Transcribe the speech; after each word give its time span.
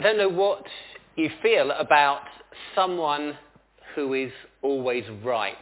I 0.00 0.02
don't 0.02 0.16
know 0.16 0.30
what 0.30 0.64
you 1.14 1.28
feel 1.42 1.72
about 1.72 2.22
someone 2.74 3.36
who 3.94 4.14
is 4.14 4.32
always 4.62 5.04
right. 5.22 5.52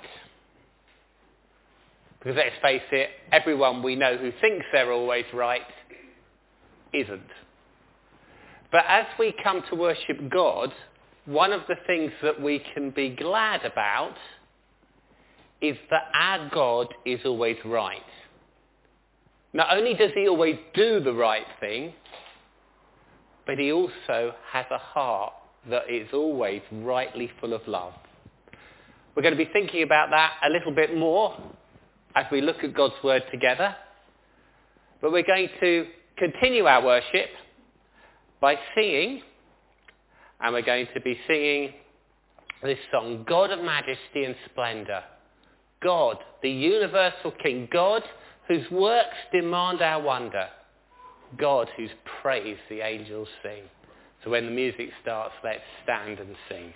Because 2.20 2.36
let's 2.36 2.54
face 2.62 2.86
it, 2.92 3.10
everyone 3.32 3.82
we 3.82 3.96
know 3.96 4.16
who 4.16 4.30
thinks 4.40 4.64
they're 4.70 4.92
always 4.92 5.24
right 5.34 5.62
isn't. 6.92 7.20
But 8.70 8.84
as 8.86 9.06
we 9.18 9.34
come 9.42 9.64
to 9.70 9.74
worship 9.74 10.30
God, 10.30 10.72
one 11.24 11.52
of 11.52 11.62
the 11.66 11.74
things 11.88 12.12
that 12.22 12.40
we 12.40 12.62
can 12.74 12.90
be 12.90 13.10
glad 13.10 13.64
about 13.64 14.14
is 15.60 15.76
that 15.90 16.12
our 16.14 16.48
God 16.54 16.94
is 17.04 17.18
always 17.24 17.56
right. 17.64 18.02
Not 19.52 19.76
only 19.76 19.94
does 19.94 20.12
he 20.14 20.28
always 20.28 20.58
do 20.74 21.00
the 21.00 21.12
right 21.12 21.46
thing, 21.58 21.92
but 23.48 23.58
he 23.58 23.72
also 23.72 24.34
has 24.52 24.66
a 24.70 24.76
heart 24.76 25.32
that 25.70 25.88
is 25.88 26.06
always 26.12 26.60
rightly 26.70 27.30
full 27.40 27.54
of 27.54 27.66
love. 27.66 27.94
We're 29.14 29.22
going 29.22 29.36
to 29.36 29.42
be 29.42 29.50
thinking 29.50 29.82
about 29.82 30.10
that 30.10 30.34
a 30.44 30.50
little 30.50 30.74
bit 30.74 30.94
more 30.94 31.34
as 32.14 32.26
we 32.30 32.42
look 32.42 32.62
at 32.62 32.74
God's 32.74 33.02
Word 33.02 33.22
together. 33.32 33.74
But 35.00 35.12
we're 35.12 35.26
going 35.26 35.48
to 35.60 35.86
continue 36.18 36.66
our 36.66 36.84
worship 36.84 37.30
by 38.38 38.56
singing, 38.74 39.22
and 40.40 40.52
we're 40.52 40.60
going 40.60 40.86
to 40.92 41.00
be 41.00 41.18
singing 41.26 41.72
this 42.62 42.78
song, 42.92 43.24
God 43.26 43.50
of 43.50 43.64
Majesty 43.64 44.24
and 44.24 44.36
Splendour. 44.50 45.02
God, 45.82 46.18
the 46.42 46.50
universal 46.50 47.32
King. 47.42 47.66
God 47.72 48.02
whose 48.46 48.70
works 48.70 49.16
demand 49.32 49.80
our 49.80 50.02
wonder. 50.02 50.48
God 51.36 51.68
whose 51.76 51.90
praise 52.22 52.58
the 52.68 52.80
angels 52.80 53.28
sing. 53.42 53.62
So 54.24 54.30
when 54.30 54.46
the 54.46 54.50
music 54.50 54.90
starts, 55.02 55.34
let's 55.44 55.60
stand 55.84 56.18
and 56.18 56.34
sing. 56.48 56.72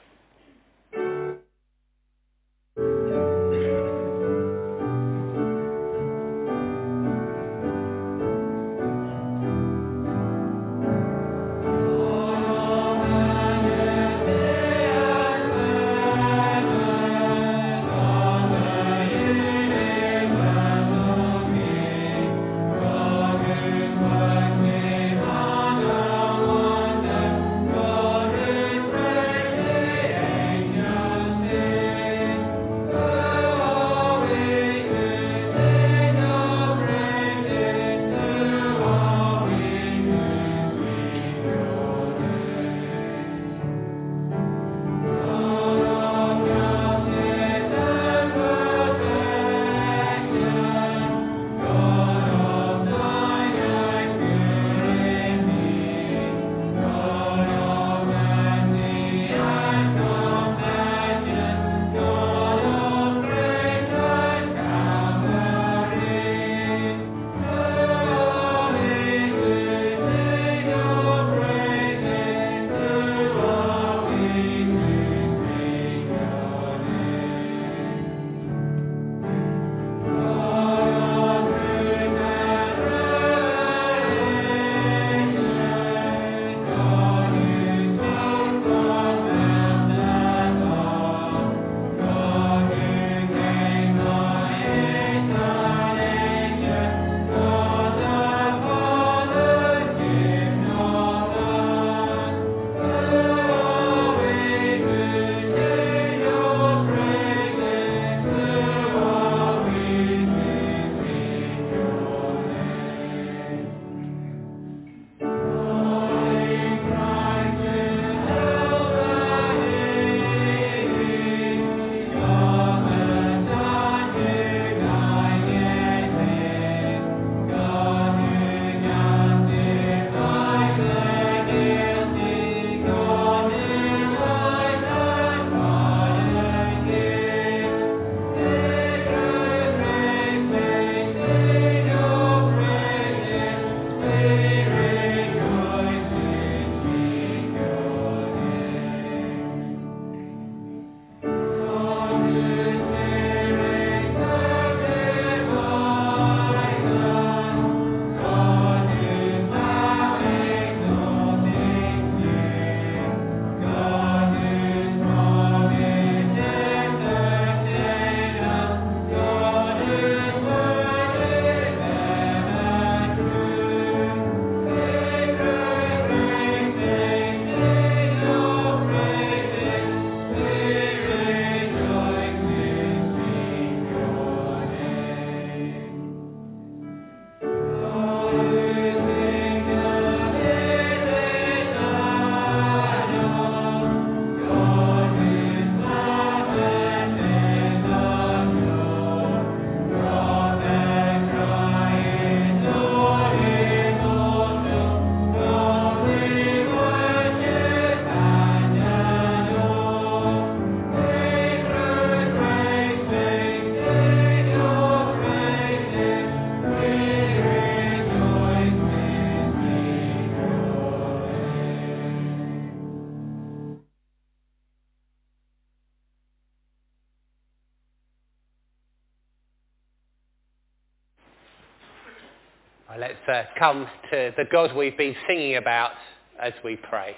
Uh, 233.28 233.42
come 233.59 233.86
to 234.10 234.33
the 234.36 234.45
God 234.51 234.74
we've 234.77 234.97
been 234.97 235.16
singing 235.27 235.57
about 235.57 235.92
as 236.41 236.53
we 236.65 236.77
pray. 236.77 237.16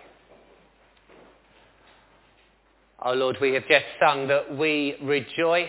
Oh 3.02 3.12
Lord, 3.12 3.36
we 3.40 3.52
have 3.54 3.66
just 3.68 3.84
sung 4.00 4.28
that 4.28 4.56
we 4.56 4.96
rejoice 5.02 5.68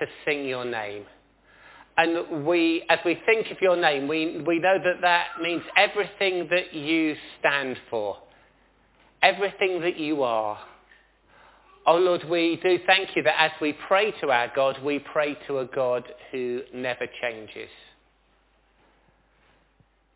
to 0.00 0.06
sing 0.24 0.46
your 0.46 0.64
name. 0.64 1.04
And 1.96 2.46
we, 2.46 2.84
as 2.88 2.98
we 3.04 3.20
think 3.26 3.50
of 3.50 3.58
your 3.60 3.76
name, 3.76 4.08
we, 4.08 4.42
we 4.46 4.58
know 4.58 4.78
that 4.82 5.00
that 5.02 5.26
means 5.40 5.62
everything 5.76 6.48
that 6.50 6.72
you 6.72 7.14
stand 7.38 7.76
for, 7.90 8.16
everything 9.22 9.80
that 9.82 9.98
you 9.98 10.22
are. 10.22 10.58
Oh 11.86 11.96
Lord, 11.96 12.24
we 12.28 12.58
do 12.62 12.78
thank 12.86 13.14
you 13.14 13.22
that 13.24 13.34
as 13.38 13.50
we 13.60 13.74
pray 13.86 14.12
to 14.20 14.30
our 14.30 14.50
God, 14.54 14.82
we 14.82 15.00
pray 15.00 15.36
to 15.46 15.58
a 15.58 15.66
God 15.66 16.04
who 16.30 16.62
never 16.72 17.06
changes. 17.20 17.68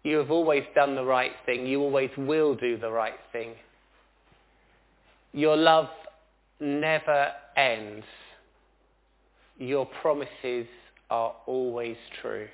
You 0.06 0.18
have 0.18 0.30
always 0.30 0.62
done 0.76 0.94
the 0.94 1.04
right 1.04 1.32
thing. 1.46 1.66
You 1.66 1.82
always 1.82 2.10
will 2.16 2.54
do 2.54 2.78
the 2.78 2.92
right 2.92 3.18
thing. 3.32 3.54
Your 5.32 5.56
love 5.56 5.88
never 6.60 7.32
ends. 7.56 8.04
Your 9.58 9.84
promises 10.00 10.68
are 11.10 11.34
always 11.46 11.96
true. 12.22 12.46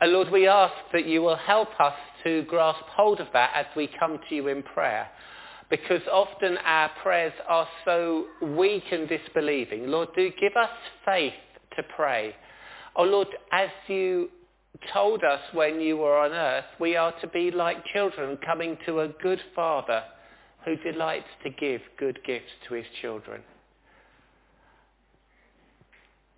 And 0.00 0.10
Lord, 0.10 0.30
we 0.32 0.48
ask 0.48 0.72
that 0.94 1.04
you 1.04 1.20
will 1.20 1.36
help 1.36 1.68
us 1.78 1.98
to 2.24 2.44
grasp 2.44 2.84
hold 2.86 3.20
of 3.20 3.26
that 3.34 3.50
as 3.54 3.66
we 3.76 3.90
come 4.00 4.18
to 4.26 4.34
you 4.34 4.48
in 4.48 4.62
prayer. 4.62 5.06
Because 5.68 6.00
often 6.10 6.56
our 6.64 6.90
prayers 7.02 7.34
are 7.46 7.68
so 7.84 8.24
weak 8.40 8.84
and 8.90 9.06
disbelieving. 9.06 9.88
Lord, 9.88 10.08
do 10.16 10.30
give 10.40 10.56
us 10.56 10.70
faith 11.04 11.34
to 11.76 11.82
pray. 11.94 12.34
Oh 12.96 13.04
Lord, 13.04 13.28
as 13.52 13.68
you 13.86 14.30
told 14.92 15.24
us 15.24 15.40
when 15.52 15.80
you 15.80 15.96
were 15.96 16.16
on 16.16 16.32
earth, 16.32 16.64
we 16.78 16.96
are 16.96 17.12
to 17.20 17.26
be 17.28 17.50
like 17.50 17.84
children 17.86 18.38
coming 18.44 18.76
to 18.86 19.00
a 19.00 19.08
good 19.08 19.40
father 19.54 20.02
who 20.64 20.76
delights 20.76 21.28
to 21.44 21.50
give 21.50 21.80
good 21.98 22.18
gifts 22.26 22.50
to 22.68 22.74
his 22.74 22.86
children. 23.00 23.42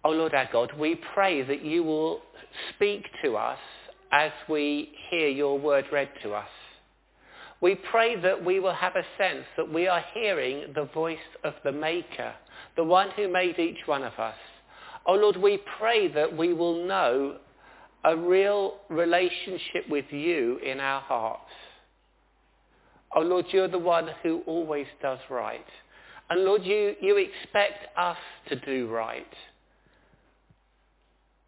Oh 0.04 0.10
Lord 0.10 0.34
our 0.34 0.48
God, 0.50 0.72
we 0.78 0.98
pray 1.14 1.42
that 1.42 1.62
you 1.62 1.82
will 1.82 2.22
speak 2.74 3.04
to 3.22 3.36
us 3.36 3.58
as 4.12 4.32
we 4.48 4.92
hear 5.10 5.28
your 5.28 5.58
word 5.58 5.84
read 5.92 6.08
to 6.22 6.32
us. 6.32 6.48
We 7.60 7.74
pray 7.74 8.18
that 8.20 8.42
we 8.42 8.58
will 8.58 8.72
have 8.72 8.96
a 8.96 9.04
sense 9.18 9.44
that 9.58 9.70
we 9.70 9.86
are 9.86 10.02
hearing 10.14 10.72
the 10.74 10.88
voice 10.94 11.18
of 11.44 11.52
the 11.62 11.72
Maker, 11.72 12.32
the 12.76 12.84
one 12.84 13.10
who 13.10 13.28
made 13.30 13.58
each 13.58 13.86
one 13.86 14.02
of 14.02 14.14
us. 14.18 14.36
Oh 15.04 15.14
Lord, 15.14 15.36
we 15.36 15.60
pray 15.78 16.08
that 16.08 16.34
we 16.34 16.54
will 16.54 16.86
know 16.86 17.36
a 18.04 18.16
real 18.16 18.74
relationship 18.88 19.88
with 19.88 20.06
you 20.10 20.58
in 20.58 20.80
our 20.80 21.00
hearts. 21.00 21.50
Oh 23.14 23.20
Lord, 23.20 23.46
you're 23.50 23.68
the 23.68 23.78
one 23.78 24.08
who 24.22 24.42
always 24.46 24.86
does 25.02 25.18
right. 25.28 25.66
And 26.28 26.44
Lord, 26.44 26.64
you, 26.64 26.94
you 27.00 27.16
expect 27.16 27.86
us 27.98 28.16
to 28.48 28.56
do 28.56 28.88
right. 28.88 29.26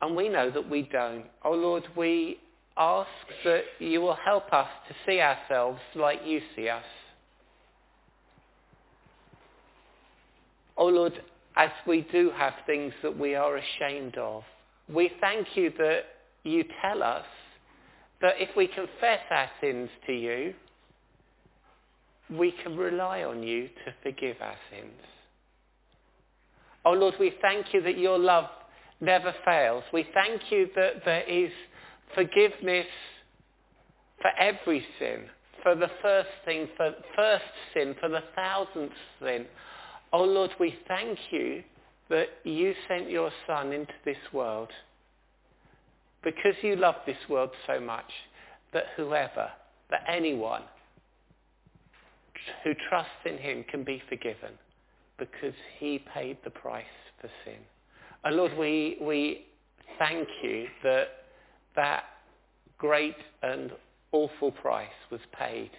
And 0.00 0.16
we 0.16 0.28
know 0.28 0.50
that 0.50 0.68
we 0.68 0.82
don't. 0.82 1.26
Oh 1.44 1.52
Lord, 1.52 1.84
we 1.96 2.38
ask 2.76 3.08
that 3.44 3.62
you 3.78 4.00
will 4.00 4.16
help 4.24 4.52
us 4.52 4.68
to 4.88 4.94
see 5.06 5.20
ourselves 5.20 5.78
like 5.94 6.20
you 6.26 6.40
see 6.56 6.68
us. 6.68 6.84
Oh 10.76 10.86
Lord, 10.86 11.22
as 11.56 11.70
we 11.86 12.00
do 12.10 12.32
have 12.36 12.54
things 12.66 12.92
that 13.02 13.16
we 13.16 13.34
are 13.34 13.56
ashamed 13.56 14.16
of, 14.16 14.42
we 14.92 15.12
thank 15.20 15.56
you 15.56 15.70
that 15.78 16.04
you 16.44 16.64
tell 16.80 17.02
us 17.02 17.24
that 18.20 18.34
if 18.38 18.54
we 18.56 18.66
confess 18.68 19.20
our 19.30 19.50
sins 19.60 19.88
to 20.06 20.12
you, 20.12 20.54
we 22.30 22.52
can 22.62 22.76
rely 22.76 23.24
on 23.24 23.42
you 23.42 23.68
to 23.84 23.94
forgive 24.02 24.36
our 24.40 24.56
sins. 24.70 24.92
Oh 26.84 26.92
Lord, 26.92 27.14
we 27.20 27.34
thank 27.42 27.72
you 27.72 27.82
that 27.82 27.98
your 27.98 28.18
love 28.18 28.46
never 29.00 29.34
fails. 29.44 29.84
We 29.92 30.06
thank 30.14 30.40
you 30.50 30.68
that 30.74 31.04
there 31.04 31.22
is 31.22 31.50
forgiveness 32.14 32.86
for 34.20 34.30
every 34.38 34.84
sin, 34.98 35.24
for 35.62 35.74
the 35.74 35.90
first 36.00 36.30
thing, 36.44 36.68
for 36.76 36.92
first 37.14 37.44
sin, 37.74 37.94
for 38.00 38.08
the 38.08 38.22
thousandth 38.34 38.92
sin. 39.20 39.46
Oh 40.12 40.24
Lord, 40.24 40.50
we 40.58 40.78
thank 40.88 41.18
you 41.30 41.62
that 42.08 42.28
you 42.44 42.74
sent 42.88 43.10
your 43.10 43.30
Son 43.46 43.72
into 43.72 43.92
this 44.04 44.16
world 44.32 44.68
because 46.22 46.54
you 46.62 46.76
love 46.76 46.94
this 47.06 47.16
world 47.28 47.50
so 47.66 47.80
much 47.80 48.10
that 48.72 48.84
whoever, 48.96 49.50
that 49.90 50.04
anyone 50.08 50.62
who 52.64 52.72
trusts 52.88 53.10
in 53.26 53.38
him 53.38 53.64
can 53.70 53.84
be 53.84 54.02
forgiven 54.08 54.52
because 55.18 55.54
he 55.78 56.02
paid 56.12 56.38
the 56.44 56.50
price 56.50 56.84
for 57.20 57.28
sin. 57.44 57.58
And 58.24 58.36
Lord, 58.36 58.56
we, 58.58 58.98
we 59.00 59.46
thank 59.98 60.28
you 60.42 60.66
that 60.82 61.08
that 61.76 62.04
great 62.78 63.16
and 63.42 63.70
awful 64.12 64.50
price 64.50 64.88
was 65.10 65.20
paid. 65.38 65.70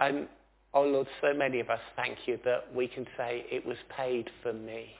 And, 0.00 0.28
oh 0.74 0.82
Lord, 0.82 1.06
so 1.20 1.32
many 1.34 1.60
of 1.60 1.70
us 1.70 1.80
thank 1.96 2.18
you 2.26 2.38
that 2.44 2.72
we 2.74 2.88
can 2.88 3.06
say 3.16 3.44
it 3.50 3.64
was 3.64 3.76
paid 3.96 4.28
for 4.42 4.52
me. 4.52 4.90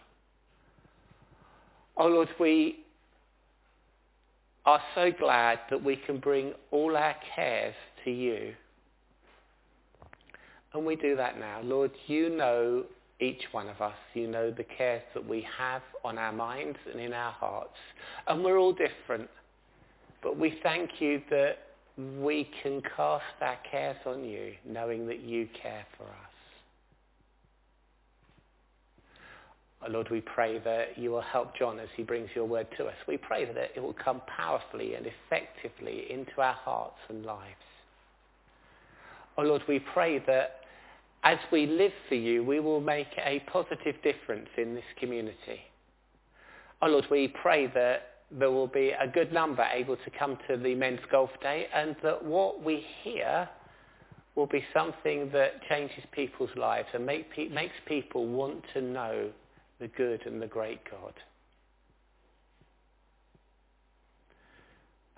Oh 1.96 2.06
Lord, 2.06 2.28
we 2.40 2.81
are 4.64 4.80
so 4.94 5.10
glad 5.10 5.60
that 5.70 5.82
we 5.82 5.96
can 5.96 6.18
bring 6.18 6.52
all 6.70 6.96
our 6.96 7.16
cares 7.34 7.74
to 8.04 8.10
you. 8.10 8.54
And 10.74 10.86
we 10.86 10.96
do 10.96 11.16
that 11.16 11.38
now. 11.38 11.60
Lord, 11.62 11.90
you 12.06 12.30
know 12.30 12.84
each 13.20 13.42
one 13.52 13.68
of 13.68 13.80
us. 13.80 13.94
You 14.14 14.26
know 14.26 14.50
the 14.50 14.64
cares 14.64 15.02
that 15.14 15.26
we 15.26 15.46
have 15.56 15.82
on 16.04 16.18
our 16.18 16.32
minds 16.32 16.78
and 16.90 17.00
in 17.00 17.12
our 17.12 17.32
hearts. 17.32 17.76
And 18.26 18.44
we're 18.44 18.58
all 18.58 18.72
different. 18.72 19.28
But 20.22 20.38
we 20.38 20.58
thank 20.62 21.00
you 21.00 21.20
that 21.30 21.58
we 21.96 22.48
can 22.62 22.80
cast 22.96 23.24
our 23.40 23.58
cares 23.70 23.96
on 24.06 24.24
you, 24.24 24.54
knowing 24.66 25.06
that 25.08 25.20
you 25.20 25.48
care 25.60 25.84
for 25.96 26.04
us. 26.04 26.32
Oh 29.71 29.71
Lord, 29.88 30.08
we 30.10 30.20
pray 30.20 30.58
that 30.60 30.96
you 30.96 31.10
will 31.10 31.22
help 31.22 31.56
John 31.56 31.80
as 31.80 31.88
he 31.96 32.02
brings 32.02 32.30
your 32.34 32.44
word 32.44 32.68
to 32.78 32.86
us. 32.86 32.94
We 33.08 33.16
pray 33.16 33.44
that 33.44 33.70
it 33.74 33.80
will 33.80 33.94
come 33.94 34.22
powerfully 34.26 34.94
and 34.94 35.06
effectively 35.06 36.06
into 36.10 36.40
our 36.40 36.54
hearts 36.54 36.98
and 37.08 37.24
lives. 37.24 37.56
Oh 39.36 39.42
Lord, 39.42 39.62
we 39.66 39.80
pray 39.80 40.18
that 40.20 40.60
as 41.24 41.38
we 41.50 41.66
live 41.66 41.92
for 42.08 42.14
you, 42.14 42.44
we 42.44 42.60
will 42.60 42.80
make 42.80 43.08
a 43.18 43.40
positive 43.50 43.94
difference 44.02 44.48
in 44.56 44.74
this 44.74 44.84
community. 44.98 45.60
Oh 46.80 46.88
Lord, 46.88 47.06
we 47.10 47.28
pray 47.28 47.66
that 47.68 48.08
there 48.30 48.50
will 48.50 48.66
be 48.66 48.90
a 48.90 49.06
good 49.06 49.32
number 49.32 49.66
able 49.72 49.96
to 49.96 50.10
come 50.18 50.38
to 50.48 50.56
the 50.56 50.74
men's 50.74 51.00
golf 51.10 51.30
day 51.42 51.66
and 51.74 51.96
that 52.02 52.24
what 52.24 52.62
we 52.62 52.84
hear 53.02 53.48
will 54.34 54.46
be 54.46 54.64
something 54.72 55.30
that 55.32 55.62
changes 55.68 56.02
people's 56.12 56.50
lives 56.56 56.88
and 56.94 57.04
make, 57.04 57.26
makes 57.52 57.74
people 57.86 58.26
want 58.26 58.62
to 58.72 58.80
know 58.80 59.30
the 59.82 59.88
good 59.88 60.24
and 60.26 60.40
the 60.40 60.46
great 60.46 60.78
God. 60.88 61.12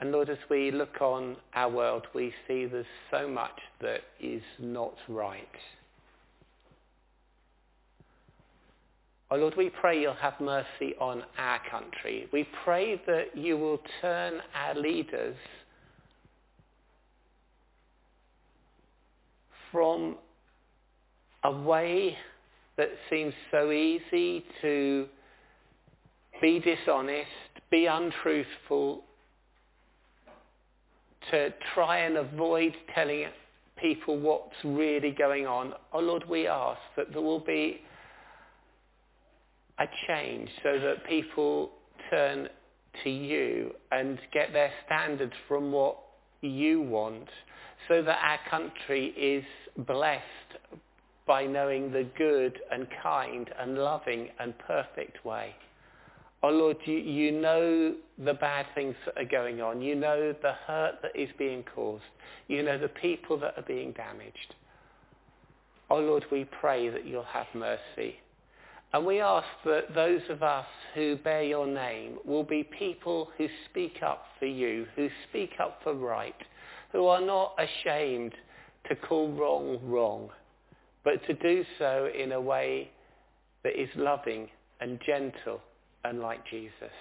And 0.01 0.11
Lord, 0.11 0.31
as 0.31 0.39
we 0.49 0.71
look 0.71 1.03
on 1.03 1.37
our 1.55 1.71
world, 1.71 2.07
we 2.15 2.33
see 2.49 2.65
there's 2.65 2.87
so 3.11 3.29
much 3.29 3.61
that 3.83 4.01
is 4.21 4.43
not 4.59 4.95
right. 5.07 5.47
Oh 9.31 9.37
Lord, 9.37 9.55
we 9.57 9.69
pray 9.69 10.01
you'll 10.01 10.15
have 10.15 10.41
mercy 10.41 10.95
on 10.99 11.23
our 11.37 11.61
country. 11.71 12.27
We 12.33 12.49
pray 12.65 13.01
that 13.07 13.37
you 13.37 13.59
will 13.59 13.81
turn 14.01 14.41
our 14.55 14.75
leaders 14.75 15.37
from 19.71 20.17
a 21.43 21.53
way 21.53 22.17
that 22.77 22.91
seems 23.11 23.33
so 23.51 23.71
easy 23.71 24.45
to 24.63 25.07
be 26.41 26.59
dishonest, 26.61 27.29
be 27.71 27.87
untruthful, 27.87 29.05
to 31.31 31.55
try 31.75 31.99
and 31.99 32.17
avoid 32.17 32.75
telling 32.95 33.27
people 33.81 34.19
what's 34.19 34.55
really 34.65 35.11
going 35.11 35.47
on. 35.47 35.73
Oh 35.93 36.01
Lord, 36.01 36.25
we 36.29 36.47
ask 36.47 36.81
that 36.97 37.13
there 37.13 37.23
will 37.23 37.41
be 37.41 37.81
a 39.79 39.87
change 40.07 40.49
so 40.63 40.79
that 40.79 41.07
people 41.09 41.71
turn 42.11 42.49
to 43.03 43.11
you 43.11 43.73
and 43.91 44.19
get 44.33 44.53
their 44.53 44.71
standards 44.87 45.33
from 45.49 45.73
what 45.73 45.97
you 46.41 46.81
want 46.83 47.29
so 47.89 48.03
that 48.03 48.19
our 48.23 48.39
country 48.51 49.07
is 49.09 49.45
blessed 49.87 50.23
by 51.27 51.47
knowing 51.47 51.91
the 51.91 52.07
good 52.17 52.59
and 52.71 52.87
kind 53.03 53.51
and 53.59 53.79
loving 53.79 54.29
and 54.39 54.55
perfect 54.59 55.25
way. 55.25 55.55
Oh 56.43 56.51
Lord, 56.51 56.77
you, 56.85 56.99
you 56.99 57.33
know 57.33 57.95
the 58.23 58.35
bad 58.35 58.67
things 58.75 58.95
that 59.07 59.17
are 59.17 59.25
going 59.25 59.63
on. 59.63 59.81
You 59.81 59.95
know 59.95 60.35
the 60.43 60.53
hurt 60.67 60.97
that 61.01 61.17
is 61.19 61.31
being 61.39 61.65
caused. 61.75 62.05
You 62.49 62.63
know 62.63 62.77
the 62.77 62.89
people 62.89 63.39
that 63.39 63.55
are 63.57 63.63
being 63.63 63.93
damaged. 63.93 64.55
Oh 65.89 66.01
Lord, 66.01 66.25
we 66.31 66.45
pray 66.61 66.91
that 66.91 67.07
you'll 67.07 67.25
have 67.25 67.47
mercy. 67.55 68.17
And 68.93 69.05
we 69.05 69.21
ask 69.21 69.47
that 69.65 69.95
those 69.95 70.21
of 70.29 70.43
us 70.43 70.67
who 70.95 71.17
bear 71.17 71.43
your 71.43 71.67
name 71.67 72.19
will 72.25 72.45
be 72.45 72.63
people 72.63 73.31
who 73.37 73.49
speak 73.71 74.03
up 74.03 74.27
for 74.39 74.47
you, 74.47 74.87
who 74.95 75.09
speak 75.29 75.53
up 75.59 75.81
for 75.83 75.95
right, 75.95 76.37
who 76.93 77.07
are 77.07 77.21
not 77.21 77.57
ashamed 77.59 78.35
to 78.89 78.95
call 78.95 79.33
wrong 79.33 79.81
wrong, 79.83 80.29
but 81.05 81.25
to 81.27 81.35
do 81.35 81.65
so 81.79 82.09
in 82.19 82.33
a 82.33 82.41
way 82.41 82.91
that 83.63 83.81
is 83.81 83.89
loving 83.97 84.49
and 84.81 84.99
gentle 85.07 85.61
and 86.05 86.21
like 86.21 86.41
Jesus. 86.51 86.93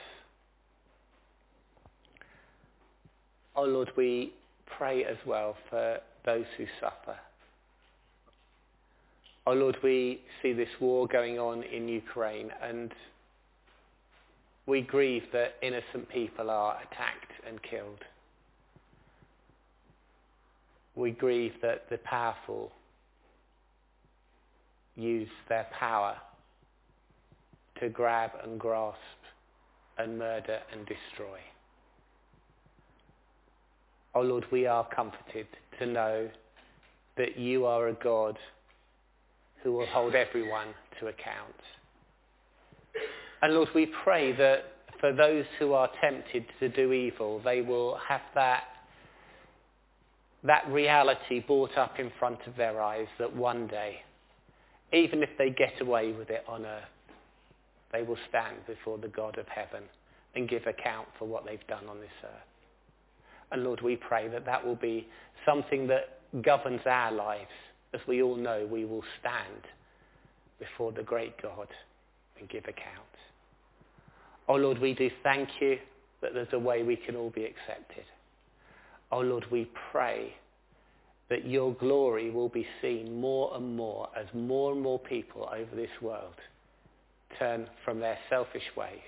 Oh 3.55 3.63
Lord, 3.63 3.91
we 3.95 4.33
pray 4.77 5.05
as 5.05 5.17
well 5.25 5.55
for 5.69 5.99
those 6.25 6.45
who 6.57 6.65
suffer. 6.79 7.17
Oh 9.45 9.53
Lord, 9.53 9.77
we 9.83 10.21
see 10.41 10.53
this 10.53 10.69
war 10.79 11.07
going 11.07 11.37
on 11.37 11.63
in 11.63 11.87
Ukraine 11.87 12.49
and 12.61 12.91
we 14.65 14.81
grieve 14.81 15.23
that 15.33 15.55
innocent 15.61 16.07
people 16.09 16.49
are 16.49 16.77
attacked 16.77 17.31
and 17.47 17.61
killed. 17.61 17.99
We 20.95 21.11
grieve 21.11 21.53
that 21.61 21.89
the 21.89 21.97
powerful 21.97 22.71
use 24.95 25.29
their 25.49 25.67
power 25.77 26.15
to 27.79 27.89
grab 27.89 28.31
and 28.43 28.59
grasp 28.59 28.97
and 29.97 30.17
murder 30.17 30.59
and 30.71 30.85
destroy. 30.85 31.39
Oh 34.15 34.21
Lord, 34.21 34.45
we 34.51 34.67
are 34.67 34.87
comforted 34.95 35.47
to 35.79 35.85
know 35.85 36.29
that 37.17 37.37
you 37.37 37.65
are 37.65 37.87
a 37.87 37.93
God 37.93 38.37
who 39.63 39.71
will 39.73 39.87
hold 39.87 40.13
everyone 40.13 40.67
to 40.99 41.07
account. 41.07 41.55
And 43.41 43.53
Lord, 43.53 43.69
we 43.73 43.87
pray 44.03 44.35
that 44.35 44.65
for 44.99 45.11
those 45.11 45.45
who 45.59 45.73
are 45.73 45.89
tempted 46.01 46.45
to 46.59 46.69
do 46.69 46.93
evil, 46.93 47.41
they 47.43 47.61
will 47.61 47.97
have 48.07 48.21
that, 48.35 48.63
that 50.43 50.67
reality 50.69 51.39
brought 51.39 51.77
up 51.77 51.99
in 51.99 52.11
front 52.19 52.39
of 52.47 52.55
their 52.55 52.81
eyes 52.81 53.07
that 53.19 53.35
one 53.35 53.67
day, 53.67 53.97
even 54.93 55.23
if 55.23 55.29
they 55.37 55.49
get 55.49 55.81
away 55.81 56.11
with 56.11 56.29
it 56.29 56.43
on 56.47 56.65
earth, 56.65 56.83
they 57.91 58.03
will 58.03 58.17
stand 58.29 58.57
before 58.67 58.97
the 58.97 59.07
God 59.07 59.37
of 59.37 59.47
heaven 59.47 59.83
and 60.35 60.49
give 60.49 60.65
account 60.65 61.07
for 61.17 61.27
what 61.27 61.45
they've 61.45 61.65
done 61.67 61.87
on 61.89 61.99
this 61.99 62.09
earth. 62.23 62.31
And 63.51 63.63
Lord, 63.63 63.81
we 63.81 63.95
pray 63.95 64.27
that 64.29 64.45
that 64.45 64.65
will 64.65 64.75
be 64.75 65.07
something 65.45 65.87
that 65.87 66.19
governs 66.41 66.81
our 66.85 67.11
lives 67.11 67.51
as 67.93 68.01
we 68.07 68.21
all 68.23 68.35
know, 68.35 68.67
we 68.69 68.85
will 68.85 69.03
stand 69.19 69.61
before 70.59 70.91
the 70.91 71.03
great 71.03 71.39
God 71.41 71.67
and 72.39 72.49
give 72.49 72.63
account. 72.63 73.13
Oh 74.47 74.55
Lord, 74.55 74.79
we 74.79 74.93
do 74.93 75.09
thank 75.23 75.49
you 75.61 75.77
that 76.21 76.33
there's 76.33 76.53
a 76.53 76.59
way 76.59 76.83
we 76.83 76.95
can 76.95 77.15
all 77.15 77.29
be 77.29 77.45
accepted. 77.45 78.05
Oh 79.11 79.19
Lord, 79.19 79.45
we 79.51 79.69
pray 79.91 80.33
that 81.33 81.47
your 81.47 81.73
glory 81.73 82.29
will 82.29 82.47
be 82.47 82.63
seen 82.79 83.19
more 83.19 83.55
and 83.55 83.75
more 83.75 84.07
as 84.15 84.27
more 84.35 84.71
and 84.71 84.79
more 84.79 84.99
people 84.99 85.49
over 85.51 85.75
this 85.75 85.89
world 85.99 86.35
turn 87.39 87.67
from 87.83 87.99
their 87.99 88.19
selfish 88.29 88.61
ways 88.77 88.99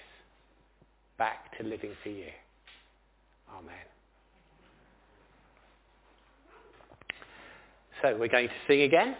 back 1.20 1.55
to 1.55 1.63
living 1.63 1.91
for 2.01 2.10
you. 2.10 2.32
Amen. 3.55 3.75
So 8.01 8.17
we're 8.20 8.27
going 8.27 8.48
to 8.48 8.53
sing 8.67 8.82
again. 8.82 9.15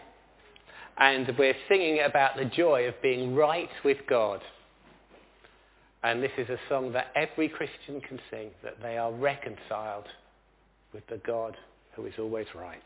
And 0.98 1.32
we're 1.38 1.54
singing 1.70 2.00
about 2.10 2.38
the 2.38 2.46
joy 2.46 2.88
of 2.88 3.00
being 3.04 3.36
right 3.36 3.70
with 3.84 3.98
God. 4.10 4.40
And 6.04 6.24
this 6.24 6.32
is 6.40 6.50
a 6.50 6.58
song 6.70 6.92
that 6.94 7.12
every 7.16 7.50
Christian 7.50 8.02
can 8.02 8.20
sing, 8.32 8.50
that 8.64 8.82
they 8.82 8.98
are 8.98 9.14
reconciled 9.14 10.06
with 10.92 11.06
the 11.06 11.18
God 11.18 11.56
who 11.96 12.06
is 12.06 12.14
always 12.20 12.48
right. 12.56 12.84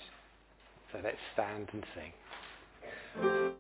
So 0.91 0.99
let's 1.03 1.17
stand 1.33 1.69
and 1.73 1.83
sing. 1.95 3.59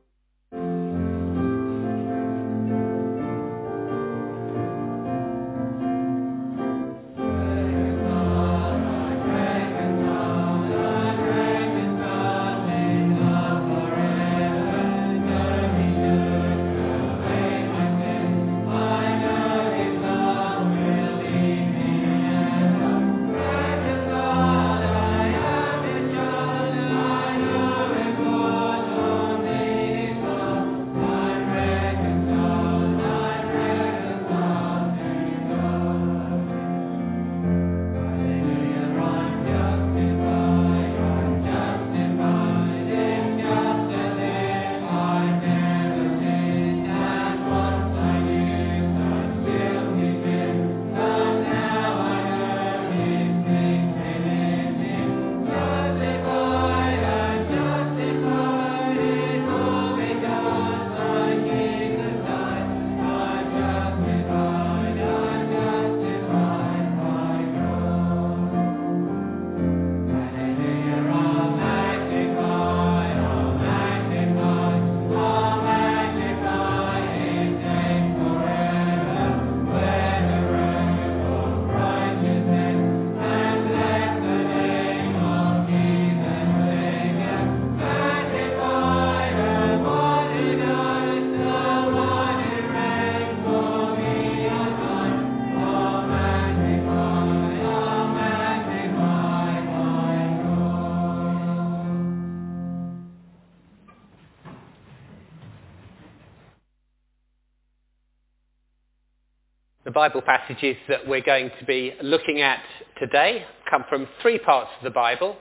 Bible 109.99 110.21
passages 110.21 110.77
that 110.87 111.05
we're 111.05 111.19
going 111.19 111.51
to 111.59 111.65
be 111.65 111.91
looking 112.01 112.41
at 112.41 112.63
today 113.01 113.43
come 113.69 113.83
from 113.89 114.07
three 114.21 114.39
parts 114.39 114.69
of 114.77 114.85
the 114.85 114.89
Bible. 114.89 115.35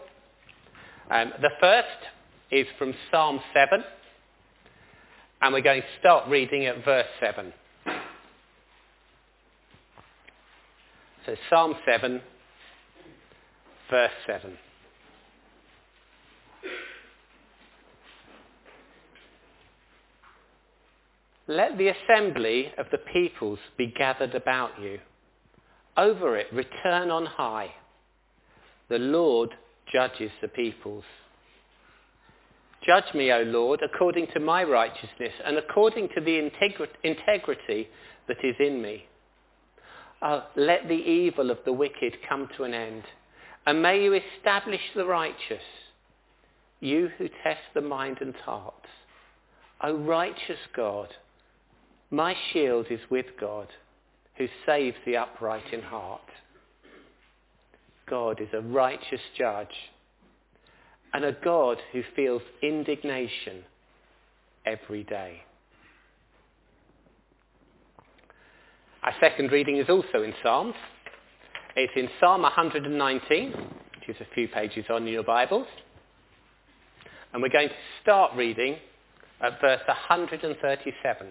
Um, 1.13 1.33
the 1.41 1.51
first 1.61 1.87
is 2.51 2.67
from 2.77 2.93
Psalm 3.09 3.39
7, 3.55 3.85
and 5.43 5.55
we're 5.55 5.61
going 5.61 5.83
to 5.83 5.87
start 6.01 6.29
reading 6.29 6.67
at 6.67 6.85
verse 6.85 7.07
7. 7.21 7.53
So 11.25 11.37
Psalm 11.49 11.75
7, 11.87 12.21
verse 13.89 14.11
7. 14.27 14.59
Let 21.49 21.79
the 21.79 21.89
assembly 21.89 22.73
of 22.77 22.87
the 22.93 22.99
peoples 22.99 23.59
be 23.79 23.87
gathered 23.87 24.35
about 24.35 24.81
you. 24.81 25.01
Over 25.97 26.37
it 26.37 26.53
return 26.53 27.11
on 27.11 27.25
high. 27.27 27.71
The 28.91 28.99
Lord 28.99 29.55
judges 29.91 30.31
the 30.43 30.49
peoples. 30.49 31.05
Judge 32.87 33.13
me, 33.15 33.33
O 33.33 33.43
Lord, 33.43 33.81
according 33.83 34.29
to 34.35 34.41
my 34.41 34.63
righteousness 34.63 35.33
and 35.45 35.57
according 35.57 36.11
to 36.15 36.21
the 36.21 36.39
integrity 37.03 37.89
that 38.29 38.45
is 38.45 38.57
in 38.61 38.81
me. 38.83 39.07
Oh, 40.21 40.45
let 40.55 40.87
the 40.87 40.95
evil 40.95 41.51
of 41.51 41.59
the 41.65 41.73
wicked 41.73 42.17
come 42.29 42.49
to 42.57 42.65
an 42.65 42.75
end, 42.75 43.05
and 43.67 43.83
may 43.83 44.03
you 44.03 44.13
establish 44.15 44.83
the 44.95 45.07
righteous. 45.07 45.63
you 46.81 47.11
who 47.19 47.29
test 47.43 47.61
the 47.75 47.81
mind 47.81 48.19
and 48.21 48.35
heart. 48.37 48.75
O 49.83 49.95
righteous 49.95 50.59
God, 50.77 51.09
my 52.11 52.35
shield 52.53 52.87
is 52.91 53.01
with 53.11 53.27
God, 53.41 53.69
who 54.37 54.47
saves 54.65 54.97
the 55.05 55.17
upright 55.17 55.73
in 55.73 55.83
heart. 55.83 56.21
God 58.09 58.41
is 58.41 58.49
a 58.55 58.61
righteous 58.61 59.21
judge 59.37 59.75
and 61.13 61.25
a 61.25 61.37
God 61.45 61.79
who 61.93 62.03
feels 62.15 62.43
indignation 62.63 63.65
every 64.65 65.05
day. 65.05 65.43
Our 69.03 69.15
second 69.21 69.53
reading 69.53 69.77
is 69.77 69.89
also 69.89 70.23
in 70.23 70.33
Psalms. 70.43 70.75
It's 71.77 71.93
in 71.97 72.09
Psalm 72.21 72.43
119, 72.43 73.53
which 73.53 74.09
is 74.09 74.17
a 74.21 74.35
few 74.35 74.49
pages 74.49 74.87
on 74.91 75.07
your 75.07 75.23
Bibles. 75.23 75.67
And 77.33 77.43
we're 77.43 77.49
going 77.49 77.69
to 77.69 77.75
start 78.03 78.33
reading 78.35 78.77
at 79.41 79.61
verse 79.61 79.81
137. 79.87 81.29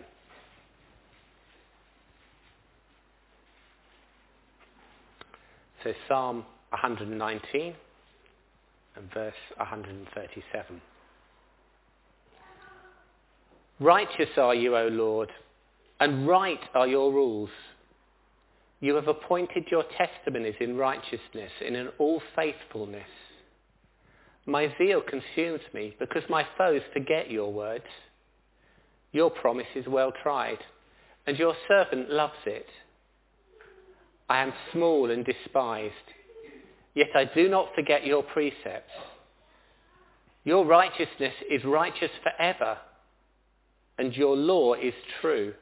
So 5.87 5.93
Psalm 6.09 6.45
119 6.71 7.73
and 8.97 9.13
verse 9.13 9.33
137. 9.55 10.81
Righteous 13.79 14.27
are 14.35 14.53
you, 14.53 14.75
O 14.75 14.89
Lord, 14.89 15.29
and 16.01 16.27
right 16.27 16.59
are 16.75 16.87
your 16.87 17.13
rules. 17.13 17.51
You 18.81 18.95
have 18.95 19.07
appointed 19.07 19.63
your 19.71 19.85
testimonies 19.97 20.55
in 20.59 20.75
righteousness, 20.75 21.51
in 21.65 21.87
all 21.99 22.21
faithfulness. 22.35 23.07
My 24.45 24.73
zeal 24.77 25.01
consumes 25.01 25.61
me 25.73 25.95
because 25.99 26.23
my 26.29 26.45
foes 26.57 26.81
forget 26.91 27.31
your 27.31 27.53
words. 27.53 27.85
Your 29.13 29.29
promise 29.29 29.67
is 29.73 29.87
well 29.87 30.11
tried, 30.21 30.59
and 31.27 31.39
your 31.39 31.55
servant 31.69 32.09
loves 32.09 32.43
it. 32.45 32.67
I 34.29 34.41
am 34.41 34.53
small 34.73 35.09
and 35.11 35.25
despised, 35.25 35.93
yet 36.93 37.09
I 37.15 37.25
do 37.25 37.47
not 37.47 37.69
forget 37.75 38.05
your 38.05 38.23
precepts. 38.23 38.91
Your 40.43 40.65
righteousness 40.65 41.33
is 41.49 41.63
righteous 41.63 42.11
forever, 42.23 42.77
and 43.97 44.13
your 44.13 44.35
law 44.35 44.73
is 44.73 44.93
true. 45.21 45.53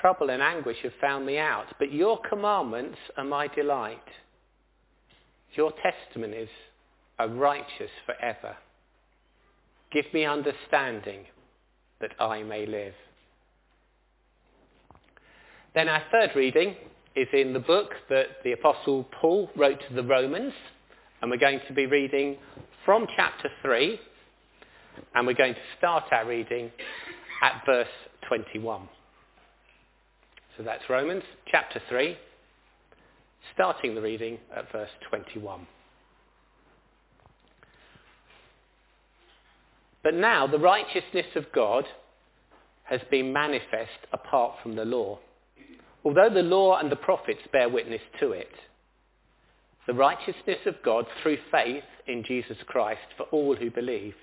Trouble 0.00 0.30
and 0.30 0.42
anguish 0.42 0.78
have 0.82 0.92
found 1.00 1.24
me 1.24 1.38
out, 1.38 1.66
but 1.78 1.92
your 1.92 2.18
commandments 2.28 2.98
are 3.16 3.24
my 3.24 3.46
delight. 3.48 3.98
Your 5.54 5.72
testimonies 5.82 6.48
are 7.18 7.28
righteous 7.28 7.90
forever. 8.04 8.56
Give 9.92 10.06
me 10.12 10.24
understanding 10.24 11.26
that 12.00 12.12
I 12.18 12.42
may 12.42 12.66
live. 12.66 12.94
Then 15.74 15.88
our 15.88 16.02
third 16.12 16.32
reading 16.36 16.76
is 17.16 17.28
in 17.32 17.54
the 17.54 17.60
book 17.60 17.92
that 18.10 18.26
the 18.44 18.52
Apostle 18.52 19.08
Paul 19.20 19.48
wrote 19.56 19.78
to 19.88 19.94
the 19.94 20.02
Romans, 20.02 20.52
and 21.20 21.30
we're 21.30 21.38
going 21.38 21.60
to 21.66 21.72
be 21.72 21.86
reading 21.86 22.36
from 22.84 23.06
chapter 23.16 23.48
3, 23.62 23.98
and 25.14 25.26
we're 25.26 25.32
going 25.32 25.54
to 25.54 25.60
start 25.78 26.04
our 26.12 26.26
reading 26.26 26.70
at 27.42 27.62
verse 27.64 27.88
21. 28.28 28.86
So 30.58 30.62
that's 30.62 30.82
Romans 30.90 31.22
chapter 31.50 31.80
3, 31.88 32.18
starting 33.54 33.94
the 33.94 34.02
reading 34.02 34.36
at 34.54 34.70
verse 34.72 34.90
21. 35.08 35.66
But 40.02 40.14
now 40.14 40.46
the 40.46 40.58
righteousness 40.58 41.26
of 41.34 41.46
God 41.54 41.86
has 42.84 43.00
been 43.10 43.32
manifest 43.32 43.90
apart 44.12 44.56
from 44.62 44.76
the 44.76 44.84
law 44.84 45.18
although 46.04 46.30
the 46.30 46.42
law 46.42 46.78
and 46.78 46.90
the 46.90 46.96
prophets 46.96 47.40
bear 47.52 47.68
witness 47.68 48.02
to 48.20 48.32
it. 48.32 48.52
The 49.86 49.94
righteousness 49.94 50.60
of 50.66 50.82
God 50.84 51.06
through 51.22 51.38
faith 51.50 51.84
in 52.06 52.24
Jesus 52.24 52.56
Christ 52.66 53.00
for 53.16 53.24
all 53.24 53.56
who 53.56 53.70
believe. 53.70 54.14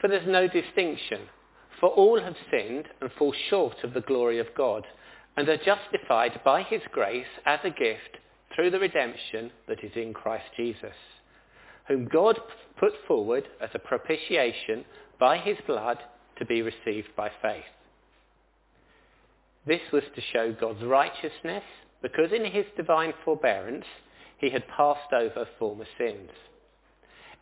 For 0.00 0.08
there's 0.08 0.26
no 0.26 0.48
distinction, 0.48 1.22
for 1.80 1.90
all 1.90 2.20
have 2.20 2.36
sinned 2.50 2.88
and 3.00 3.10
fall 3.18 3.34
short 3.50 3.82
of 3.82 3.94
the 3.94 4.00
glory 4.00 4.38
of 4.38 4.54
God 4.56 4.84
and 5.36 5.48
are 5.48 5.56
justified 5.56 6.40
by 6.44 6.62
his 6.62 6.82
grace 6.92 7.26
as 7.46 7.60
a 7.64 7.70
gift 7.70 8.18
through 8.54 8.70
the 8.70 8.78
redemption 8.78 9.50
that 9.66 9.82
is 9.82 9.92
in 9.96 10.12
Christ 10.12 10.44
Jesus, 10.56 10.94
whom 11.88 12.08
God 12.12 12.38
put 12.78 12.92
forward 13.08 13.48
as 13.60 13.70
a 13.74 13.78
propitiation 13.78 14.84
by 15.18 15.38
his 15.38 15.56
blood 15.66 15.98
to 16.38 16.44
be 16.44 16.62
received 16.62 17.08
by 17.16 17.30
faith. 17.40 17.64
This 19.66 19.80
was 19.92 20.02
to 20.14 20.22
show 20.32 20.52
God's 20.52 20.82
righteousness 20.82 21.62
because 22.02 22.32
in 22.32 22.44
his 22.44 22.66
divine 22.76 23.12
forbearance 23.24 23.84
he 24.38 24.50
had 24.50 24.66
passed 24.68 25.12
over 25.12 25.46
former 25.58 25.86
sins. 25.96 26.30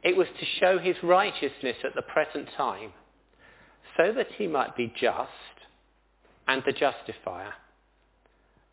It 0.02 0.16
was 0.16 0.28
to 0.38 0.46
show 0.60 0.78
his 0.78 0.96
righteousness 1.02 1.76
at 1.84 1.94
the 1.94 2.02
present 2.02 2.48
time 2.56 2.92
so 3.96 4.12
that 4.12 4.28
he 4.36 4.46
might 4.46 4.76
be 4.76 4.92
just 5.00 5.30
and 6.46 6.62
the 6.66 6.72
justifier 6.72 7.52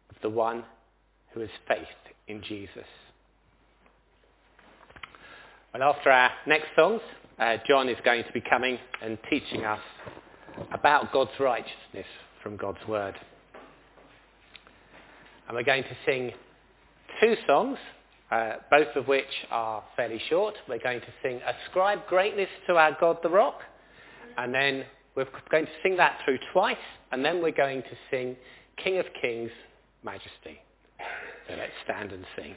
of 0.09 0.15
the 0.21 0.29
one 0.29 0.63
who 1.33 1.41
has 1.41 1.49
faith 1.67 1.87
in 2.27 2.41
Jesus. 2.43 2.87
And 5.73 5.83
after 5.83 6.09
our 6.09 6.31
next 6.47 6.67
songs, 6.77 7.01
uh, 7.39 7.57
John 7.67 7.87
is 7.87 7.97
going 8.03 8.23
to 8.23 8.31
be 8.31 8.41
coming 8.41 8.79
and 9.01 9.17
teaching 9.29 9.63
us 9.63 9.79
about 10.73 11.13
God's 11.13 11.31
righteousness 11.39 12.07
from 12.41 12.57
God's 12.57 12.85
word. 12.87 13.15
And 15.47 15.55
we're 15.55 15.63
going 15.63 15.83
to 15.83 15.97
sing 16.05 16.31
two 17.21 17.35
songs, 17.47 17.77
uh, 18.31 18.53
both 18.69 18.95
of 18.95 19.07
which 19.07 19.25
are 19.49 19.83
fairly 19.95 20.21
short. 20.29 20.55
We're 20.67 20.79
going 20.79 20.99
to 20.99 21.07
sing 21.23 21.39
Ascribe 21.45 22.05
Greatness 22.07 22.49
to 22.67 22.75
Our 22.75 22.97
God 22.99 23.17
the 23.23 23.29
Rock, 23.29 23.61
and 24.37 24.53
then 24.53 24.85
we're 25.15 25.27
going 25.49 25.65
to 25.65 25.71
sing 25.81 25.97
that 25.97 26.19
through 26.25 26.37
twice, 26.53 26.75
and 27.11 27.23
then 27.23 27.41
we're 27.41 27.51
going 27.51 27.81
to 27.81 27.97
sing 28.11 28.35
King 28.83 28.97
of 28.99 29.05
Kings, 29.21 29.51
Majesty. 30.03 30.59
So 31.47 31.55
let's 31.57 31.71
stand 31.85 32.11
and 32.11 32.25
sing. 32.35 32.55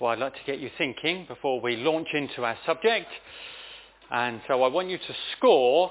Well, 0.00 0.12
I'd 0.12 0.18
like 0.18 0.32
to 0.32 0.40
get 0.46 0.60
you 0.60 0.70
thinking 0.78 1.26
before 1.28 1.60
we 1.60 1.76
launch 1.76 2.08
into 2.14 2.42
our 2.42 2.56
subject. 2.64 3.08
And 4.10 4.40
so 4.48 4.62
I 4.62 4.68
want 4.68 4.88
you 4.88 4.96
to 4.96 5.14
score 5.36 5.90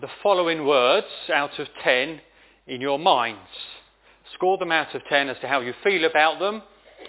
the 0.00 0.08
following 0.22 0.64
words 0.64 1.06
out 1.30 1.58
of 1.58 1.68
10 1.84 2.22
in 2.68 2.80
your 2.80 2.98
minds. 2.98 3.50
Score 4.32 4.56
them 4.56 4.72
out 4.72 4.94
of 4.94 5.02
10 5.10 5.28
as 5.28 5.36
to 5.42 5.46
how 5.46 5.60
you 5.60 5.74
feel 5.84 6.06
about 6.06 6.38
them, 6.38 6.62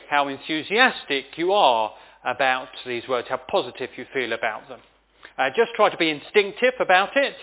how 0.09 0.27
enthusiastic 0.27 1.37
you 1.37 1.53
are 1.53 1.93
about 2.25 2.67
these 2.85 3.07
words, 3.07 3.29
how 3.29 3.39
positive 3.49 3.91
you 3.95 4.05
feel 4.13 4.33
about 4.33 4.67
them. 4.67 4.81
Uh, 5.37 5.47
just 5.55 5.71
try 5.77 5.89
to 5.89 5.95
be 5.95 6.09
instinctive 6.09 6.73
about 6.81 7.15
it. 7.15 7.35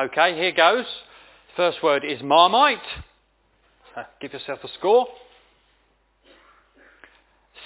Okay, 0.00 0.34
here 0.34 0.52
goes. 0.52 0.86
First 1.56 1.82
word 1.82 2.06
is 2.06 2.22
marmite. 2.22 2.78
Uh, 3.94 4.04
give 4.18 4.32
yourself 4.32 4.60
a 4.64 4.68
score. 4.78 5.08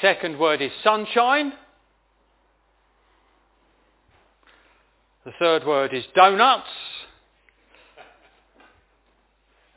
Second 0.01 0.39
word 0.39 0.63
is 0.63 0.71
sunshine. 0.83 1.53
The 5.25 5.33
third 5.39 5.67
word 5.67 5.93
is 5.93 6.05
donuts. 6.15 6.69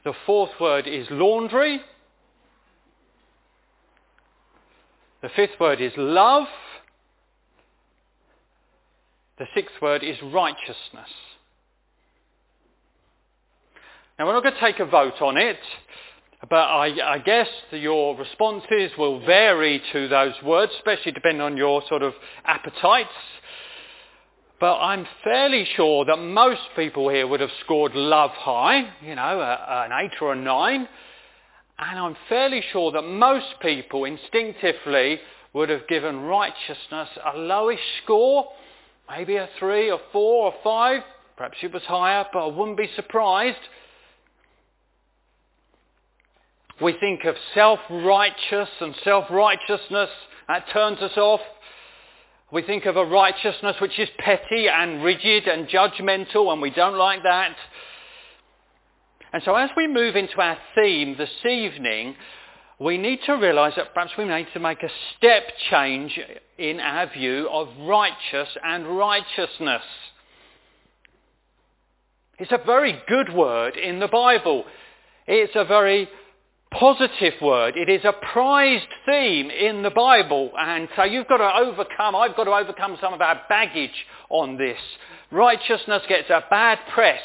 The 0.06 0.14
fourth 0.26 0.52
word 0.60 0.88
is 0.88 1.08
laundry. 1.12 1.82
The 5.22 5.30
fifth 5.30 5.60
word 5.60 5.82
is 5.82 5.94
love. 5.98 6.48
The 9.40 9.46
sixth 9.56 9.76
word 9.82 10.04
is 10.04 10.18
righteousness. 10.22 11.10
Now 14.18 14.28
we're 14.28 14.34
not 14.34 14.44
going 14.44 14.56
to 14.56 14.60
take 14.60 14.80
a 14.80 14.86
vote 14.86 15.22
on 15.22 15.38
it, 15.38 15.58
but 16.50 16.58
I, 16.58 17.14
I 17.14 17.20
guess 17.20 17.48
your 17.72 18.18
responses 18.18 18.92
will 18.98 19.26
vary 19.26 19.82
to 19.94 20.08
those 20.10 20.34
words, 20.44 20.74
especially 20.78 21.14
depending 21.14 21.42
on 21.42 21.56
your 21.56 21.82
sort 21.88 22.04
of 22.04 22.14
appetites. 22.44 23.10
But 24.60 24.78
I'm 24.80 25.06
fairly 25.24 25.66
sure 25.76 26.06
that 26.06 26.18
most 26.18 26.62
people 26.76 27.10
here 27.10 27.28
would 27.28 27.40
have 27.40 27.50
scored 27.64 27.96
love 27.96 28.32
high, 28.32 28.90
you 29.02 29.16
know, 29.16 29.40
a, 29.40 29.86
an 29.86 30.10
8 30.14 30.22
or 30.22 30.34
a 30.34 30.36
9. 30.36 30.88
And 31.80 32.00
I'm 32.00 32.16
fairly 32.30 32.64
sure 32.72 32.92
that 32.92 33.02
most 33.02 33.48
people 33.62 34.06
instinctively 34.06 35.20
would 35.54 35.70
have 35.70 35.88
given 35.88 36.22
righteousness 36.22 37.10
a 37.26 37.38
lowish 37.38 37.78
score, 38.04 38.48
maybe 39.10 39.38
a 39.38 39.50
3 39.60 39.92
or 39.92 40.00
4 40.12 40.46
or 40.46 40.54
5. 40.64 41.02
Perhaps 41.38 41.58
it 41.62 41.74
was 41.74 41.84
higher, 41.84 42.26
but 42.32 42.48
I 42.48 42.48
wouldn't 42.48 42.78
be 42.78 42.90
surprised. 42.96 43.58
We 46.82 46.94
think 47.00 47.24
of 47.26 47.36
self-righteous 47.54 48.70
and 48.82 48.96
self-righteousness. 49.04 50.10
That 50.48 50.66
turns 50.74 51.00
us 51.00 51.16
off. 51.18 51.42
We 52.52 52.62
think 52.62 52.86
of 52.86 52.98
a 52.98 53.06
righteousness 53.06 53.78
which 53.80 53.98
is 53.98 54.10
petty 54.20 54.68
and 54.68 55.04
rigid 55.04 55.48
and 55.48 55.68
judgmental 55.68 56.52
and 56.52 56.62
we 56.62 56.70
don't 56.70 56.98
like 56.98 57.24
that. 57.24 57.56
And 59.32 59.42
so 59.44 59.56
as 59.56 59.72
we 59.76 59.88
move 59.88 60.16
into 60.16 60.40
our 60.40 60.58
theme 60.76 61.16
this 61.18 61.32
evening, 61.50 62.16
we 62.80 62.98
need 62.98 63.20
to 63.26 63.34
realise 63.34 63.74
that 63.76 63.94
perhaps 63.94 64.12
we 64.18 64.26
need 64.26 64.48
to 64.54 64.60
make 64.60 64.84
a 64.84 64.90
step 65.18 65.44
change 65.70 66.20
in 66.58 66.80
our 66.80 67.12
view 67.12 67.50
of 67.50 67.70
righteous 67.80 68.50
and 68.64 68.98
righteousness. 68.98 69.84
It's 72.40 72.52
a 72.52 72.62
very 72.66 73.02
good 73.08 73.34
word 73.34 73.78
in 73.78 74.00
the 74.00 74.08
Bible. 74.08 74.66
It's 75.28 75.56
a 75.56 75.66
very 75.66 76.10
positive 76.80 77.34
word. 77.42 77.76
It 77.78 77.90
is 77.90 78.04
a 78.04 78.14
prized 78.14 78.88
theme 79.06 79.50
in 79.50 79.84
the 79.84 79.92
Bible. 79.92 80.52
And 80.58 80.88
so 80.96 81.04
you've 81.04 81.28
got 81.28 81.38
to 81.38 81.66
overcome, 81.66 82.16
I've 82.16 82.36
got 82.36 82.46
to 82.46 82.52
overcome 82.52 82.98
some 83.02 83.14
of 83.14 83.22
our 83.22 83.42
baggage 83.48 84.06
on 84.30 84.58
this. 84.58 84.78
Righteousness 85.32 86.04
gets 86.08 86.30
a 86.30 86.44
bad 86.50 86.80
press 86.94 87.22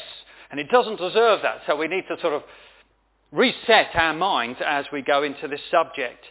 and 0.51 0.59
it 0.59 0.69
doesn't 0.69 0.97
deserve 0.97 1.41
that. 1.43 1.61
So 1.67 1.75
we 1.75 1.87
need 1.87 2.05
to 2.09 2.19
sort 2.21 2.33
of 2.33 2.43
reset 3.31 3.89
our 3.93 4.13
minds 4.13 4.59
as 4.65 4.85
we 4.91 5.01
go 5.01 5.23
into 5.23 5.47
this 5.47 5.61
subject. 5.69 6.23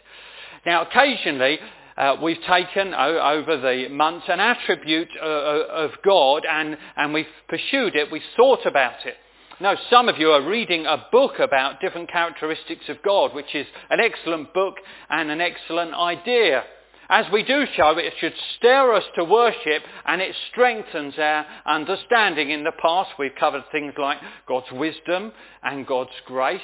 Now 0.65 0.83
occasionally 0.83 1.59
uh, 1.97 2.17
we've 2.21 2.41
taken 2.47 2.93
over 2.93 3.57
the 3.57 3.87
months 3.89 4.25
an 4.29 4.39
attribute 4.39 5.09
uh, 5.21 5.25
uh, 5.25 5.65
of 5.71 5.91
God 6.03 6.45
and, 6.49 6.77
and 6.95 7.13
we've 7.13 7.25
pursued 7.47 7.95
it, 7.95 8.11
we've 8.11 8.21
thought 8.35 8.65
about 8.65 9.05
it. 9.05 9.15
Now, 9.61 9.75
some 9.89 10.07
of 10.07 10.17
you 10.17 10.29
are 10.29 10.49
reading 10.49 10.85
a 10.85 11.05
book 11.11 11.37
about 11.37 11.81
different 11.81 12.09
characteristics 12.09 12.87
of 12.87 13.03
God, 13.03 13.35
which 13.35 13.53
is 13.53 13.67
an 13.89 13.99
excellent 13.99 14.53
book 14.53 14.75
and 15.09 15.29
an 15.29 15.41
excellent 15.41 15.93
idea. 15.93 16.63
As 17.09 17.25
we 17.33 17.43
do 17.43 17.65
so, 17.75 17.97
it 17.97 18.13
should 18.21 18.35
stir 18.55 18.93
us 18.93 19.03
to 19.15 19.25
worship 19.25 19.83
and 20.05 20.21
it 20.21 20.33
strengthens 20.49 21.15
our 21.17 21.45
understanding. 21.65 22.51
In 22.51 22.63
the 22.63 22.71
past, 22.81 23.09
we've 23.19 23.35
covered 23.37 23.65
things 23.69 23.93
like 23.97 24.19
God's 24.47 24.71
wisdom 24.71 25.33
and 25.61 25.85
God's 25.85 26.15
grace, 26.25 26.61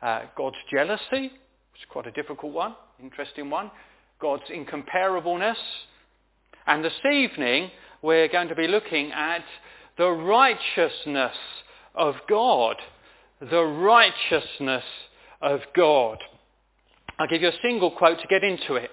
uh, 0.00 0.26
God's 0.36 0.58
jealousy, 0.72 1.32
which 1.32 1.80
is 1.80 1.88
quite 1.90 2.06
a 2.06 2.12
difficult 2.12 2.52
one, 2.52 2.76
interesting 3.02 3.50
one, 3.50 3.68
God's 4.20 4.48
incomparableness. 4.48 5.58
And 6.68 6.84
this 6.84 7.00
evening, 7.12 7.72
we're 8.00 8.28
going 8.28 8.48
to 8.48 8.54
be 8.54 8.68
looking 8.68 9.10
at 9.10 9.42
the 9.96 10.08
righteousness 10.08 11.34
of 11.98 12.14
God. 12.28 12.76
The 13.40 13.62
righteousness 13.62 14.84
of 15.40 15.60
God. 15.76 16.18
I'll 17.18 17.28
give 17.28 17.42
you 17.42 17.48
a 17.48 17.62
single 17.62 17.90
quote 17.90 18.20
to 18.20 18.26
get 18.28 18.44
into 18.44 18.74
it. 18.74 18.90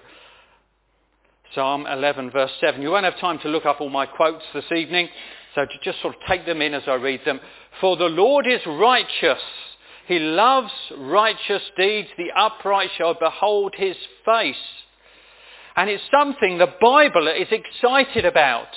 Psalm 1.54 1.86
11 1.86 2.30
verse 2.32 2.50
7. 2.60 2.82
You 2.82 2.90
won't 2.90 3.04
have 3.04 3.18
time 3.18 3.38
to 3.40 3.48
look 3.48 3.66
up 3.66 3.80
all 3.80 3.88
my 3.88 4.06
quotes 4.06 4.44
this 4.52 4.70
evening, 4.72 5.08
so 5.54 5.64
just 5.82 6.00
sort 6.02 6.14
of 6.14 6.20
take 6.28 6.44
them 6.44 6.60
in 6.60 6.74
as 6.74 6.82
I 6.86 6.94
read 6.94 7.20
them. 7.24 7.40
For 7.80 7.96
the 7.96 8.04
Lord 8.04 8.46
is 8.46 8.60
righteous. 8.66 9.42
He 10.06 10.18
loves 10.18 10.72
righteous 10.98 11.62
deeds. 11.76 12.08
The 12.16 12.30
upright 12.36 12.90
shall 12.96 13.14
behold 13.14 13.74
his 13.76 13.96
face. 14.24 14.56
And 15.76 15.90
it's 15.90 16.02
something 16.10 16.58
the 16.58 16.74
Bible 16.80 17.28
is 17.28 17.48
excited 17.50 18.24
about. 18.24 18.68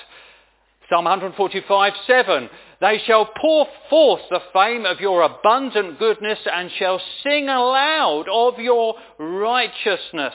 Psalm 0.90 1.06
145, 1.06 1.94
7. 2.08 2.50
They 2.82 3.00
shall 3.06 3.26
pour 3.26 3.68
forth 3.90 4.22
the 4.30 4.42
fame 4.54 4.86
of 4.86 5.02
your 5.02 5.22
abundant 5.24 6.00
goodness 6.00 6.40
and 6.52 6.72
shall 6.72 7.02
sing 7.24 7.50
aloud 7.50 8.26
of 8.32 8.58
your 8.60 8.96
righteousness. 9.18 10.34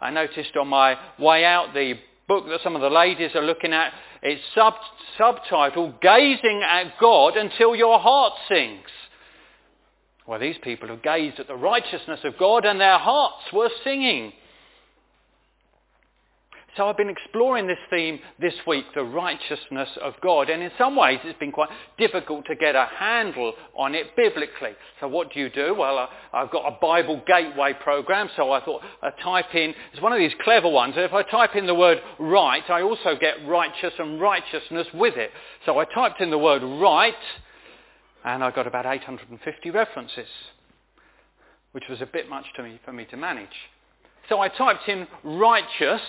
I 0.00 0.10
noticed 0.10 0.56
on 0.56 0.68
my 0.68 0.98
way 1.18 1.44
out 1.44 1.72
the 1.72 1.94
book 2.26 2.46
that 2.48 2.62
some 2.62 2.74
of 2.74 2.82
the 2.82 2.90
ladies 2.90 3.30
are 3.36 3.42
looking 3.42 3.72
at, 3.72 3.92
it's 4.22 4.42
sub- 4.54 4.74
subtitled 5.18 6.00
Gazing 6.00 6.62
at 6.68 6.98
God 6.98 7.36
Until 7.36 7.76
Your 7.76 8.00
Heart 8.00 8.32
Sings. 8.48 8.88
Well, 10.26 10.40
these 10.40 10.56
people 10.62 10.88
have 10.88 11.02
gazed 11.02 11.38
at 11.38 11.46
the 11.46 11.54
righteousness 11.54 12.20
of 12.24 12.38
God 12.38 12.64
and 12.64 12.80
their 12.80 12.98
hearts 12.98 13.52
were 13.52 13.70
singing. 13.84 14.32
So 16.76 16.88
I've 16.88 16.96
been 16.96 17.08
exploring 17.08 17.68
this 17.68 17.78
theme 17.88 18.18
this 18.40 18.54
week, 18.66 18.84
the 18.96 19.04
righteousness 19.04 19.88
of 20.02 20.14
God, 20.20 20.50
and 20.50 20.60
in 20.60 20.72
some 20.76 20.96
ways 20.96 21.20
it's 21.22 21.38
been 21.38 21.52
quite 21.52 21.68
difficult 21.98 22.46
to 22.46 22.56
get 22.56 22.74
a 22.74 22.88
handle 22.98 23.52
on 23.76 23.94
it 23.94 24.16
biblically. 24.16 24.72
So 24.98 25.06
what 25.06 25.32
do 25.32 25.38
you 25.38 25.50
do? 25.50 25.74
Well, 25.74 26.08
I've 26.32 26.50
got 26.50 26.66
a 26.66 26.76
Bible 26.80 27.22
Gateway 27.28 27.74
program, 27.80 28.28
so 28.34 28.50
I 28.50 28.64
thought 28.64 28.82
I 29.02 29.10
type 29.22 29.54
in, 29.54 29.72
it's 29.92 30.02
one 30.02 30.12
of 30.12 30.18
these 30.18 30.32
clever 30.42 30.68
ones, 30.68 30.94
if 30.96 31.12
I 31.12 31.22
type 31.22 31.54
in 31.54 31.66
the 31.66 31.74
word 31.76 31.98
right, 32.18 32.68
I 32.68 32.82
also 32.82 33.14
get 33.20 33.46
righteous 33.46 33.92
and 34.00 34.20
righteousness 34.20 34.88
with 34.94 35.16
it. 35.16 35.30
So 35.66 35.78
I 35.78 35.84
typed 35.84 36.20
in 36.20 36.30
the 36.30 36.38
word 36.38 36.62
right, 36.62 37.14
and 38.24 38.42
I 38.42 38.50
got 38.50 38.66
about 38.66 38.84
850 38.84 39.70
references, 39.70 40.28
which 41.70 41.84
was 41.88 42.00
a 42.00 42.06
bit 42.06 42.28
much 42.28 42.46
to 42.56 42.64
me, 42.64 42.80
for 42.84 42.92
me 42.92 43.04
to 43.12 43.16
manage. 43.16 43.46
So 44.28 44.40
I 44.40 44.48
typed 44.48 44.88
in 44.88 45.06
righteous, 45.22 46.00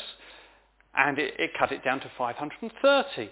and 0.97 1.19
it, 1.19 1.33
it 1.39 1.51
cut 1.57 1.71
it 1.71 1.83
down 1.83 1.99
to 2.01 2.11
530. 2.17 3.31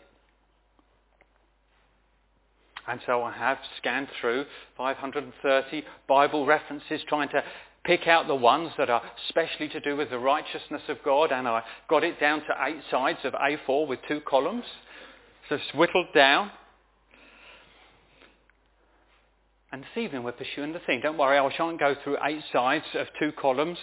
And 2.86 3.00
so 3.06 3.24
I 3.24 3.32
have 3.32 3.58
scanned 3.78 4.08
through 4.20 4.46
530 4.78 5.84
Bible 6.08 6.46
references 6.46 7.02
trying 7.08 7.30
to 7.30 7.44
pick 7.86 8.08
out 8.08 8.28
the 8.28 8.36
ones 8.36 8.72
that 8.78 8.90
are 8.90 9.02
specially 9.30 9.70
to 9.70 9.80
do 9.80 9.96
with 9.96 10.10
the 10.10 10.20
righteousness 10.20 10.82
of 10.90 10.98
God 11.04 11.32
and 11.32 11.48
I 11.48 11.64
got 11.90 12.04
it 12.04 12.20
down 12.20 12.40
to 12.42 12.56
eight 12.66 12.82
sides 12.92 13.20
of 13.24 13.34
A4 13.34 13.88
with 13.88 14.00
two 14.08 14.22
columns. 14.22 14.66
So 15.50 15.56
it's 15.56 15.74
whittled 15.74 16.08
down. 16.14 16.52
And 19.72 19.82
this 19.84 20.04
evening 20.04 20.24
we're 20.24 20.34
pursuing 20.34 20.72
the 20.74 20.82
theme. 20.86 21.02
Don't 21.02 21.18
worry, 21.18 21.38
I 21.38 21.56
shan't 21.56 21.80
go 21.80 21.96
through 22.04 22.18
eight 22.24 22.44
sides 22.52 22.86
of 22.96 23.08
two 23.20 23.32
columns 23.42 23.78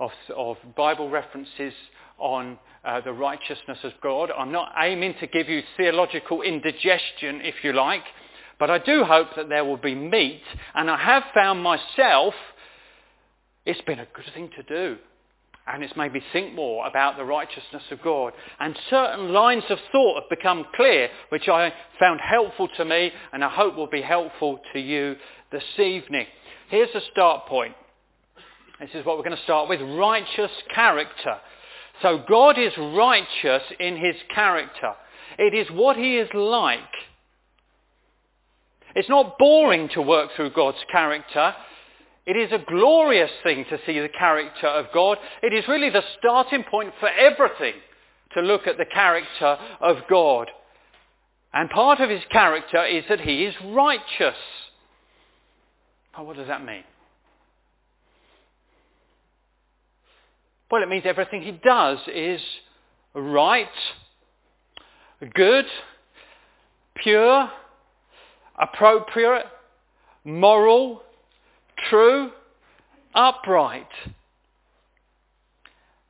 of, 0.00 0.10
of 0.36 0.56
Bible 0.76 1.10
references 1.10 1.74
on 2.18 2.58
uh, 2.84 3.00
the 3.00 3.12
righteousness 3.12 3.78
of 3.84 3.92
God. 4.02 4.30
I'm 4.36 4.52
not 4.52 4.72
aiming 4.78 5.14
to 5.20 5.26
give 5.26 5.48
you 5.48 5.62
theological 5.76 6.42
indigestion, 6.42 7.40
if 7.42 7.56
you 7.62 7.72
like, 7.72 8.04
but 8.58 8.70
I 8.70 8.78
do 8.78 9.04
hope 9.04 9.28
that 9.36 9.48
there 9.48 9.64
will 9.64 9.76
be 9.76 9.94
meat, 9.94 10.42
and 10.74 10.90
I 10.90 10.96
have 10.96 11.22
found 11.34 11.62
myself, 11.62 12.34
it's 13.64 13.80
been 13.82 14.00
a 14.00 14.08
good 14.14 14.32
thing 14.34 14.50
to 14.56 14.62
do. 14.62 14.98
and 15.68 15.84
it's 15.84 15.96
made 15.96 16.12
me 16.12 16.22
think 16.32 16.54
more 16.54 16.86
about 16.86 17.16
the 17.16 17.24
righteousness 17.24 17.82
of 17.90 18.00
God. 18.02 18.32
And 18.58 18.76
certain 18.88 19.32
lines 19.32 19.64
of 19.68 19.78
thought 19.92 20.22
have 20.22 20.30
become 20.30 20.64
clear, 20.74 21.08
which 21.28 21.48
I 21.48 21.72
found 22.00 22.20
helpful 22.20 22.68
to 22.78 22.84
me 22.84 23.12
and 23.32 23.44
I 23.44 23.50
hope 23.50 23.76
will 23.76 23.86
be 23.86 24.00
helpful 24.02 24.60
to 24.72 24.80
you 24.80 25.16
this 25.52 25.62
evening. 25.78 26.26
Here's 26.70 26.94
a 26.94 27.02
start 27.12 27.46
point. 27.46 27.74
This 28.80 28.90
is 28.94 29.04
what 29.04 29.18
we're 29.18 29.24
going 29.24 29.36
to 29.36 29.42
start 29.42 29.68
with, 29.68 29.80
righteous 29.80 30.52
character. 30.74 31.36
So 32.02 32.22
God 32.28 32.58
is 32.58 32.72
righteous 32.78 33.62
in 33.80 33.96
his 33.96 34.14
character. 34.34 34.94
It 35.38 35.54
is 35.54 35.68
what 35.70 35.96
he 35.96 36.16
is 36.16 36.28
like. 36.32 36.80
It's 38.94 39.08
not 39.08 39.38
boring 39.38 39.88
to 39.94 40.02
work 40.02 40.30
through 40.34 40.50
God's 40.50 40.78
character. 40.90 41.54
It 42.26 42.36
is 42.36 42.52
a 42.52 42.58
glorious 42.58 43.30
thing 43.42 43.64
to 43.70 43.78
see 43.86 43.98
the 43.98 44.08
character 44.08 44.66
of 44.66 44.86
God. 44.92 45.18
It 45.42 45.52
is 45.52 45.66
really 45.68 45.90
the 45.90 46.02
starting 46.18 46.64
point 46.64 46.92
for 47.00 47.08
everything 47.08 47.74
to 48.34 48.42
look 48.42 48.66
at 48.66 48.76
the 48.76 48.84
character 48.84 49.56
of 49.80 49.98
God. 50.10 50.50
And 51.52 51.70
part 51.70 52.00
of 52.00 52.10
his 52.10 52.22
character 52.30 52.84
is 52.84 53.04
that 53.08 53.20
he 53.20 53.44
is 53.44 53.54
righteous. 53.64 54.36
Oh, 56.16 56.24
what 56.24 56.36
does 56.36 56.48
that 56.48 56.64
mean? 56.64 56.84
Well, 60.70 60.82
it 60.82 60.88
means 60.88 61.04
everything 61.06 61.42
he 61.42 61.52
does 61.52 61.98
is 62.12 62.40
right, 63.14 63.68
good, 65.34 65.64
pure, 67.02 67.50
appropriate, 68.58 69.46
moral, 70.24 71.02
true, 71.88 72.30
upright. 73.14 73.88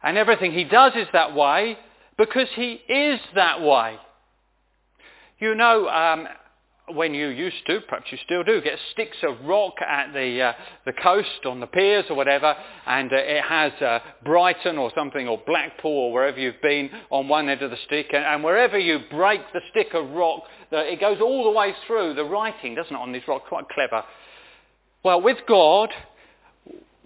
And 0.02 0.16
everything 0.16 0.52
he 0.52 0.64
does 0.64 0.92
is 0.96 1.06
that 1.12 1.34
way 1.34 1.76
because 2.16 2.48
he 2.54 2.72
is 2.88 3.20
that 3.34 3.60
way. 3.62 3.96
You 5.38 5.54
know, 5.54 5.88
um, 5.88 6.26
when 6.94 7.14
you 7.14 7.28
used 7.28 7.66
to, 7.66 7.80
perhaps 7.88 8.06
you 8.10 8.18
still 8.24 8.42
do, 8.42 8.60
get 8.60 8.78
sticks 8.92 9.16
of 9.22 9.44
rock 9.44 9.74
at 9.80 10.12
the, 10.12 10.42
uh, 10.42 10.52
the 10.86 10.92
coast 10.92 11.44
on 11.44 11.60
the 11.60 11.66
piers 11.66 12.04
or 12.10 12.16
whatever, 12.16 12.54
and 12.86 13.12
uh, 13.12 13.16
it 13.16 13.42
has 13.44 13.72
uh, 13.82 13.98
Brighton 14.24 14.78
or 14.78 14.90
something, 14.94 15.28
or 15.28 15.40
Blackpool 15.46 15.90
or 15.90 16.12
wherever 16.12 16.38
you've 16.38 16.60
been 16.62 16.90
on 17.10 17.28
one 17.28 17.48
end 17.48 17.62
of 17.62 17.70
the 17.70 17.78
stick, 17.86 18.06
and, 18.12 18.24
and 18.24 18.42
wherever 18.42 18.78
you 18.78 19.00
break 19.10 19.40
the 19.52 19.60
stick 19.70 19.94
of 19.94 20.10
rock, 20.10 20.42
the, 20.70 20.92
it 20.92 21.00
goes 21.00 21.18
all 21.20 21.44
the 21.44 21.50
way 21.50 21.74
through 21.86 22.14
the 22.14 22.24
writing, 22.24 22.74
doesn't 22.74 22.94
it, 22.94 22.98
on 22.98 23.12
this 23.12 23.22
rock? 23.28 23.46
Quite 23.48 23.68
clever. 23.68 24.04
Well, 25.04 25.20
with 25.22 25.38
God, 25.46 25.90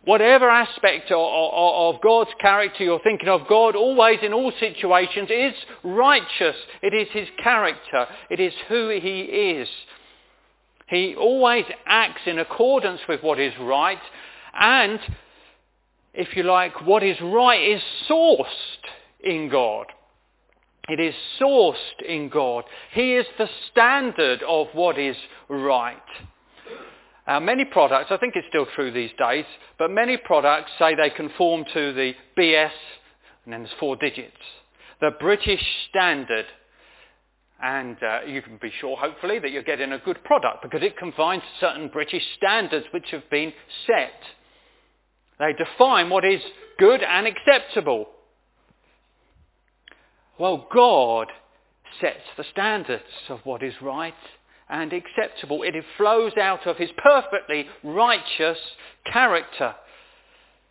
whatever 0.04 0.48
aspect 0.48 1.10
of, 1.10 1.18
of, 1.18 1.94
of, 1.94 2.00
God's 2.02 2.30
character 2.40 2.84
you're 2.84 3.00
thinking 3.00 3.28
of, 3.28 3.48
God 3.48 3.76
always 3.76 4.18
in 4.22 4.32
all 4.32 4.52
situations 4.58 5.28
is 5.30 5.54
righteous. 5.84 6.56
It 6.82 6.94
is 6.94 7.08
his 7.12 7.28
character. 7.42 8.06
It 8.30 8.40
is 8.40 8.52
who 8.68 8.88
he 8.90 9.20
is. 9.20 9.68
He 10.88 11.14
always 11.14 11.64
acts 11.86 12.22
in 12.26 12.38
accordance 12.38 13.00
with 13.08 13.22
what 13.22 13.40
is 13.40 13.54
right 13.60 13.98
and, 14.54 15.00
if 16.12 16.36
you 16.36 16.42
like, 16.42 16.86
what 16.86 17.02
is 17.02 17.16
right 17.22 17.62
is 17.62 17.82
sourced 18.08 18.44
in 19.24 19.48
God. 19.48 19.86
It 20.88 21.00
is 21.00 21.14
sourced 21.40 22.02
in 22.06 22.28
God. 22.28 22.64
He 22.92 23.14
is 23.14 23.26
the 23.38 23.48
standard 23.70 24.42
of 24.42 24.66
what 24.74 24.98
is 24.98 25.16
right. 25.48 25.96
Uh, 27.26 27.38
many 27.38 27.64
products, 27.64 28.10
I 28.10 28.16
think 28.16 28.34
it's 28.34 28.48
still 28.48 28.66
true 28.74 28.90
these 28.90 29.12
days, 29.16 29.44
but 29.78 29.90
many 29.90 30.16
products 30.16 30.70
say 30.78 30.94
they 30.96 31.10
conform 31.10 31.64
to 31.72 31.92
the 31.92 32.14
BS, 32.36 32.70
and 33.44 33.52
then 33.52 33.62
there's 33.62 33.74
four 33.78 33.96
digits, 33.96 34.36
the 35.00 35.12
British 35.20 35.62
Standard. 35.88 36.46
And 37.64 37.96
uh, 38.02 38.20
you 38.26 38.42
can 38.42 38.58
be 38.60 38.72
sure, 38.80 38.96
hopefully, 38.96 39.38
that 39.38 39.52
you're 39.52 39.62
getting 39.62 39.92
a 39.92 39.98
good 39.98 40.24
product 40.24 40.64
because 40.64 40.82
it 40.82 40.98
combines 40.98 41.44
certain 41.60 41.86
British 41.86 42.24
standards 42.36 42.86
which 42.90 43.06
have 43.12 43.30
been 43.30 43.52
set. 43.86 44.10
They 45.38 45.52
define 45.52 46.10
what 46.10 46.24
is 46.24 46.40
good 46.76 47.04
and 47.04 47.28
acceptable. 47.28 48.08
Well, 50.40 50.66
God 50.74 51.28
sets 52.00 52.24
the 52.36 52.44
standards 52.50 53.04
of 53.28 53.38
what 53.44 53.62
is 53.62 53.74
right 53.80 54.12
and 54.68 54.92
acceptable. 54.92 55.62
It 55.62 55.74
flows 55.96 56.32
out 56.36 56.66
of 56.66 56.76
his 56.76 56.90
perfectly 56.96 57.66
righteous 57.82 58.58
character. 59.10 59.74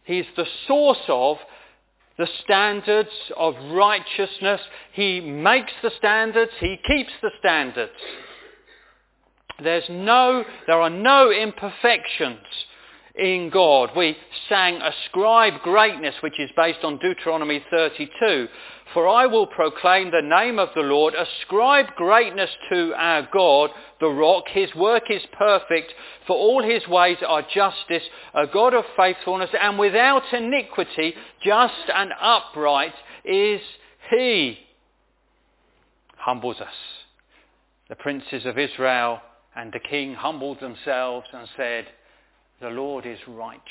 He's 0.04 0.26
the 0.36 0.48
source 0.68 1.04
of 1.08 1.38
the 2.18 2.28
standards 2.44 3.10
of 3.38 3.56
righteousness. 3.72 4.62
He 4.94 5.22
makes 5.22 5.72
the 5.82 5.92
standards. 5.98 6.52
He 6.60 6.78
keeps 6.88 7.12
the 7.22 7.32
standards. 7.40 7.92
There's 9.64 9.90
no, 9.90 10.44
there 10.68 10.82
are 10.82 10.90
no 10.90 11.32
imperfections 11.32 12.46
in 13.16 13.50
God. 13.52 13.92
We 13.96 14.18
sang 14.50 14.82
Ascribe 14.82 15.62
Greatness, 15.62 16.16
which 16.22 16.40
is 16.40 16.50
based 16.56 16.84
on 16.84 16.98
Deuteronomy 16.98 17.64
32. 17.70 18.48
For 18.94 19.08
I 19.08 19.26
will 19.26 19.48
proclaim 19.48 20.12
the 20.12 20.22
name 20.22 20.60
of 20.60 20.70
the 20.76 20.82
Lord. 20.82 21.14
Ascribe 21.14 21.96
greatness 21.96 22.50
to 22.72 22.94
our 22.96 23.28
God, 23.32 23.70
the 24.00 24.10
rock. 24.10 24.46
His 24.50 24.74
work 24.76 25.10
is 25.10 25.22
perfect, 25.38 25.94
for 26.28 26.36
all 26.36 26.62
his 26.62 26.88
ways 26.88 27.18
are 27.26 27.42
justice, 27.42 28.04
a 28.34 28.48
God 28.48 28.74
of 28.74 28.84
faithfulness, 28.98 29.50
and 29.60 29.80
without 29.80 30.24
iniquity, 30.34 31.14
just 31.44 31.90
and 31.94 32.12
upright 32.20 32.94
is 33.24 33.62
he. 34.10 34.60
Humbles 36.18 36.60
us. 36.60 36.74
The 37.88 37.96
princes 37.96 38.46
of 38.46 38.58
Israel 38.58 39.22
and 39.56 39.72
the 39.72 39.80
king 39.80 40.14
humbled 40.14 40.60
themselves 40.60 41.28
and 41.34 41.48
said, 41.56 41.88
the 42.62 42.70
Lord 42.70 43.06
is 43.06 43.18
righteous. 43.28 43.62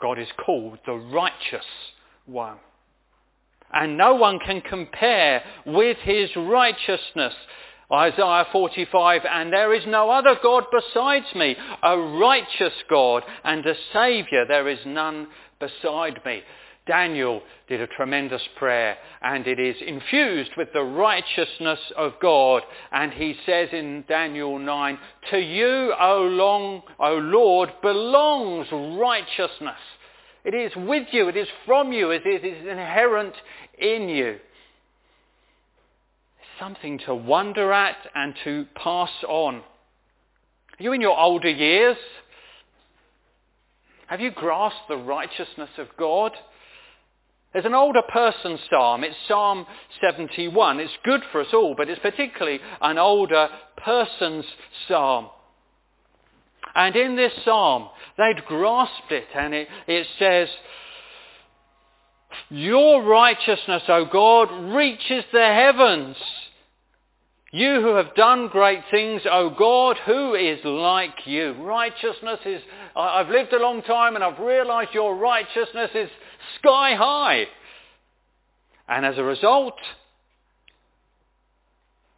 God 0.00 0.18
is 0.18 0.28
called 0.44 0.78
the 0.84 0.94
righteous 0.94 1.64
one. 2.26 2.58
And 3.72 3.96
no 3.96 4.14
one 4.14 4.38
can 4.38 4.60
compare 4.60 5.42
with 5.64 5.96
his 5.98 6.30
righteousness. 6.36 7.34
Isaiah 7.92 8.46
45, 8.52 9.22
and 9.30 9.52
there 9.52 9.74
is 9.74 9.84
no 9.86 10.10
other 10.10 10.36
God 10.42 10.64
besides 10.72 11.26
me, 11.34 11.56
a 11.82 11.98
righteous 11.98 12.72
God 12.88 13.22
and 13.44 13.64
a 13.66 13.74
Saviour. 13.92 14.46
There 14.46 14.68
is 14.68 14.78
none 14.86 15.28
beside 15.60 16.20
me. 16.24 16.42
Daniel 16.86 17.42
did 17.68 17.80
a 17.80 17.86
tremendous 17.86 18.42
prayer 18.56 18.96
and 19.22 19.46
it 19.46 19.60
is 19.60 19.76
infused 19.86 20.50
with 20.56 20.72
the 20.72 20.82
righteousness 20.82 21.78
of 21.96 22.12
God. 22.20 22.62
And 22.90 23.12
he 23.12 23.36
says 23.46 23.68
in 23.72 24.04
Daniel 24.08 24.58
9, 24.58 24.98
to 25.30 25.38
you, 25.38 25.94
O, 26.00 26.22
long, 26.22 26.82
o 26.98 27.14
Lord, 27.14 27.70
belongs 27.82 28.66
righteousness. 28.98 29.78
It 30.44 30.54
is 30.54 30.72
with 30.76 31.08
you, 31.12 31.28
it 31.28 31.36
is 31.36 31.48
from 31.66 31.92
you, 31.92 32.10
it 32.10 32.26
is 32.26 32.42
inherent 32.42 33.34
in 33.78 34.08
you. 34.08 34.38
Something 36.58 36.98
to 37.06 37.14
wonder 37.14 37.72
at 37.72 37.96
and 38.14 38.34
to 38.44 38.66
pass 38.74 39.10
on. 39.28 39.56
Are 39.56 40.82
you 40.82 40.92
in 40.92 41.00
your 41.00 41.18
older 41.18 41.50
years? 41.50 41.96
Have 44.08 44.20
you 44.20 44.30
grasped 44.30 44.88
the 44.88 44.96
righteousness 44.96 45.70
of 45.78 45.88
God? 45.98 46.32
There's 47.52 47.64
an 47.64 47.74
older 47.74 48.02
person 48.02 48.58
psalm. 48.70 49.04
It's 49.04 49.16
Psalm 49.28 49.66
71. 50.00 50.80
It's 50.80 50.92
good 51.04 51.20
for 51.30 51.42
us 51.42 51.48
all, 51.52 51.74
but 51.76 51.88
it's 51.88 52.00
particularly 52.00 52.60
an 52.80 52.98
older 52.98 53.48
person's 53.76 54.44
psalm. 54.88 55.28
And 56.74 56.96
in 56.96 57.16
this 57.16 57.32
psalm, 57.44 57.88
they'd 58.16 58.44
grasped 58.46 59.10
it, 59.10 59.26
and 59.34 59.54
it, 59.54 59.68
it 59.86 60.06
says, 60.18 60.48
Your 62.48 63.02
righteousness, 63.02 63.82
O 63.88 64.06
God, 64.06 64.74
reaches 64.74 65.24
the 65.32 65.44
heavens. 65.44 66.16
You 67.54 67.82
who 67.82 67.96
have 67.96 68.14
done 68.14 68.48
great 68.48 68.80
things, 68.90 69.20
O 69.30 69.50
God, 69.50 69.98
who 70.06 70.34
is 70.34 70.60
like 70.64 71.26
you? 71.26 71.52
Righteousness 71.62 72.40
is, 72.46 72.62
I've 72.96 73.28
lived 73.28 73.52
a 73.52 73.60
long 73.60 73.82
time 73.82 74.14
and 74.14 74.24
I've 74.24 74.38
realized 74.38 74.94
your 74.94 75.14
righteousness 75.14 75.90
is 75.94 76.08
sky 76.58 76.94
high. 76.94 77.44
And 78.88 79.04
as 79.04 79.18
a 79.18 79.22
result, 79.22 79.74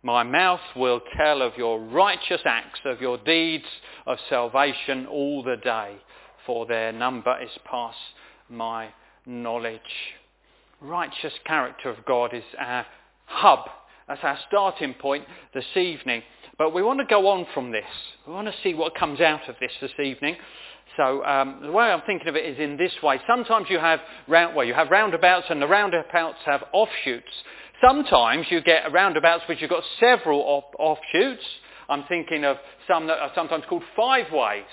my 0.05 0.23
mouth 0.23 0.61
will 0.77 1.01
tell 1.17 1.41
of 1.41 1.57
your 1.57 1.81
righteous 1.81 2.43
acts, 2.45 2.79
of 2.85 3.01
your 3.01 3.17
deeds 3.17 3.65
of 4.07 4.19
salvation 4.29 5.07
all 5.07 5.43
the 5.43 5.57
day, 5.57 5.97
for 6.45 6.67
their 6.67 6.93
number 6.93 7.35
is 7.43 7.51
past 7.65 7.97
my 8.51 8.91
knowledge. 9.25 9.81
Righteous 10.83 11.33
character 11.47 11.89
of 11.89 12.05
God 12.05 12.35
is 12.35 12.45
our 12.59 12.85
hub. 13.25 13.61
That's 14.07 14.21
our 14.23 14.39
starting 14.47 14.93
point 14.93 15.25
this 15.55 15.65
evening. 15.75 16.23
But 16.59 16.75
we 16.75 16.83
want 16.83 17.01
to 17.01 17.07
go 17.07 17.29
on 17.29 17.47
from 17.55 17.73
this. 17.73 17.85
We 18.27 18.35
want 18.35 18.47
to 18.47 18.55
see 18.63 18.75
what 18.75 18.95
comes 18.95 19.23
out 19.23 19.49
of 19.49 19.57
this 19.59 19.73
this 19.81 19.99
evening. 19.99 20.37
So 20.99 21.25
um, 21.25 21.61
the 21.63 21.73
way 21.73 21.87
I'm 21.87 22.03
thinking 22.07 22.29
of 22.29 22.37
it 22.37 22.45
is 22.45 22.59
in 22.59 22.77
this 22.77 22.93
way. 23.03 23.19
Sometimes 23.27 23.67
you 23.71 23.79
have 23.79 24.01
round, 24.29 24.55
well, 24.55 24.67
you 24.67 24.75
have 24.75 24.91
roundabouts, 24.91 25.47
and 25.49 25.63
the 25.63 25.67
roundabouts 25.67 26.39
have 26.45 26.63
offshoots. 26.73 27.33
Sometimes 27.81 28.47
you 28.51 28.61
get 28.61 28.93
roundabouts 28.93 29.45
which 29.49 29.61
have 29.61 29.71
got 29.71 29.83
several 30.01 30.41
off- 30.41 30.75
offshoots. 30.79 31.45
I'm 31.89 32.05
thinking 32.05 32.45
of 32.45 32.57
some 32.89 33.07
that 33.09 33.19
are 33.19 33.33
sometimes 33.35 33.65
called 33.69 33.83
five 33.97 34.33
ways. 34.33 34.65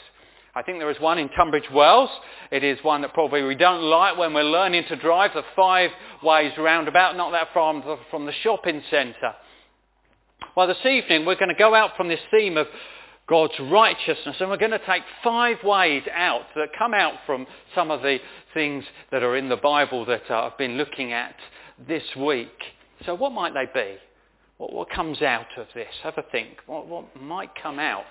I 0.54 0.62
think 0.64 0.80
there 0.80 0.92
is 0.92 1.00
one 1.00 1.18
in 1.18 1.30
Tunbridge 1.30 1.70
Wells. 1.74 2.10
It 2.52 2.64
is 2.64 2.78
one 2.84 3.02
that 3.02 3.14
probably 3.14 3.44
we 3.44 3.56
don't 3.56 3.84
like 3.84 4.18
when 4.18 4.34
we're 4.34 4.44
learning 4.44 4.84
to 4.90 4.98
drive 4.98 5.32
the 5.34 5.44
five 5.56 5.92
ways 6.22 6.52
roundabout, 6.58 7.16
not 7.16 7.32
that 7.32 7.48
far 7.54 7.74
from 7.74 7.90
the, 7.90 7.98
from 8.10 8.26
the 8.26 8.34
shopping 8.44 8.82
centre. 8.90 9.34
Well, 10.56 10.68
this 10.68 10.86
evening 10.86 11.26
we're 11.26 11.36
going 11.36 11.50
to 11.50 11.56
go 11.56 11.74
out 11.74 11.92
from 11.96 12.10
this 12.10 12.20
theme 12.32 12.58
of 12.58 12.68
God's 13.28 13.54
righteousness 13.62 14.36
and 14.42 14.50
we're 14.50 14.58
going 14.58 14.72
to 14.72 14.86
take 14.86 15.04
five 15.24 15.64
ways 15.64 16.04
out 16.14 16.48
that 16.56 16.70
come 16.78 16.94
out 16.94 17.14
from 17.26 17.48
some 17.74 17.90
of 17.90 18.02
the 18.02 18.18
things 18.54 18.84
that 19.12 19.24
are 19.24 19.38
in 19.38 19.48
the 19.48 19.56
Bible 19.56 20.04
that 20.06 20.24
uh, 20.30 20.48
I've 20.48 20.58
been 20.58 20.78
looking 20.78 21.14
at 21.14 21.36
this 21.88 22.04
week. 22.18 22.50
So 23.06 23.16
what 23.16 23.32
might 23.32 23.54
they 23.54 23.68
be? 23.74 23.98
What, 24.58 24.74
what 24.74 24.90
comes 24.90 25.22
out 25.22 25.58
of 25.58 25.68
this? 25.74 25.88
Have 26.04 26.18
a 26.18 26.24
think. 26.32 26.58
What, 26.68 26.88
what 26.88 27.06
might 27.20 27.50
come 27.62 27.80
out 27.80 28.06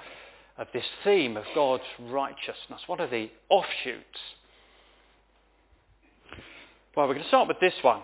of 0.58 0.66
this 0.72 0.84
theme 1.04 1.36
of 1.36 1.44
God's 1.54 1.84
righteousness? 2.00 2.80
What 2.86 3.00
are 3.00 3.08
the 3.08 3.30
offshoots? 3.48 4.18
Well, 6.96 7.06
we're 7.06 7.14
going 7.14 7.22
to 7.22 7.28
start 7.28 7.48
with 7.48 7.60
this 7.60 7.74
one. 7.82 8.02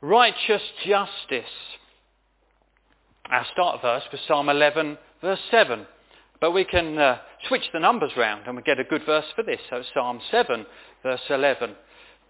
Righteous 0.00 0.62
justice. 0.86 1.50
Our 3.30 3.46
start 3.52 3.82
verse 3.82 4.04
was 4.12 4.20
Psalm 4.28 4.48
11, 4.48 4.98
verse 5.20 5.40
7. 5.50 5.86
But 6.40 6.52
we 6.52 6.64
can 6.64 6.98
uh, 6.98 7.18
switch 7.48 7.64
the 7.72 7.80
numbers 7.80 8.12
round 8.16 8.46
and 8.46 8.56
we 8.56 8.62
get 8.62 8.78
a 8.78 8.84
good 8.84 9.04
verse 9.04 9.24
for 9.34 9.42
this. 9.42 9.58
So 9.70 9.82
Psalm 9.94 10.20
7, 10.30 10.66
verse 11.02 11.20
11. 11.30 11.74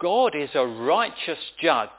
God 0.01 0.35
is 0.35 0.51
a 0.55 0.65
righteous 0.65 1.39
judge 1.61 1.91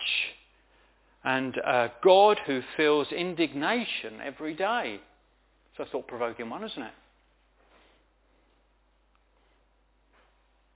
and 1.23 1.55
a 1.57 1.91
God 2.03 2.39
who 2.45 2.61
feels 2.77 3.11
indignation 3.11 4.19
every 4.23 4.55
day. 4.55 4.99
It's 5.71 5.87
a 5.87 5.91
thought-provoking 5.91 6.49
one, 6.49 6.63
isn't 6.63 6.81
it? 6.81 6.93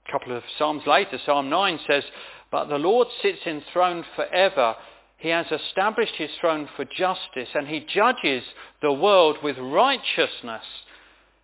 A 0.06 0.12
couple 0.12 0.36
of 0.36 0.42
Psalms 0.58 0.82
later, 0.86 1.18
Psalm 1.24 1.48
9 1.48 1.80
says, 1.86 2.04
But 2.50 2.66
the 2.66 2.76
Lord 2.76 3.08
sits 3.22 3.40
enthroned 3.46 4.04
forever 4.14 4.76
he 5.24 5.30
has 5.30 5.46
established 5.50 6.16
his 6.16 6.28
throne 6.38 6.68
for 6.76 6.84
justice 6.84 7.48
and 7.54 7.66
he 7.66 7.80
judges 7.80 8.44
the 8.82 8.92
world 8.92 9.38
with 9.42 9.56
righteousness. 9.56 10.64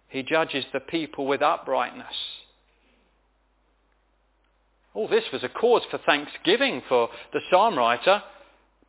He 0.09 0.23
judges 0.23 0.67
the 0.73 0.81
people 0.81 1.27
with 1.27 1.41
uprightness. 1.41 2.15
All 4.93 5.09
this 5.09 5.25
was 5.33 5.45
a 5.45 5.49
cause 5.49 5.81
for 5.91 5.99
thanksgiving 5.99 6.83
for 6.91 7.09
the 7.33 7.41
psalm 7.51 7.79
writer. 7.79 8.23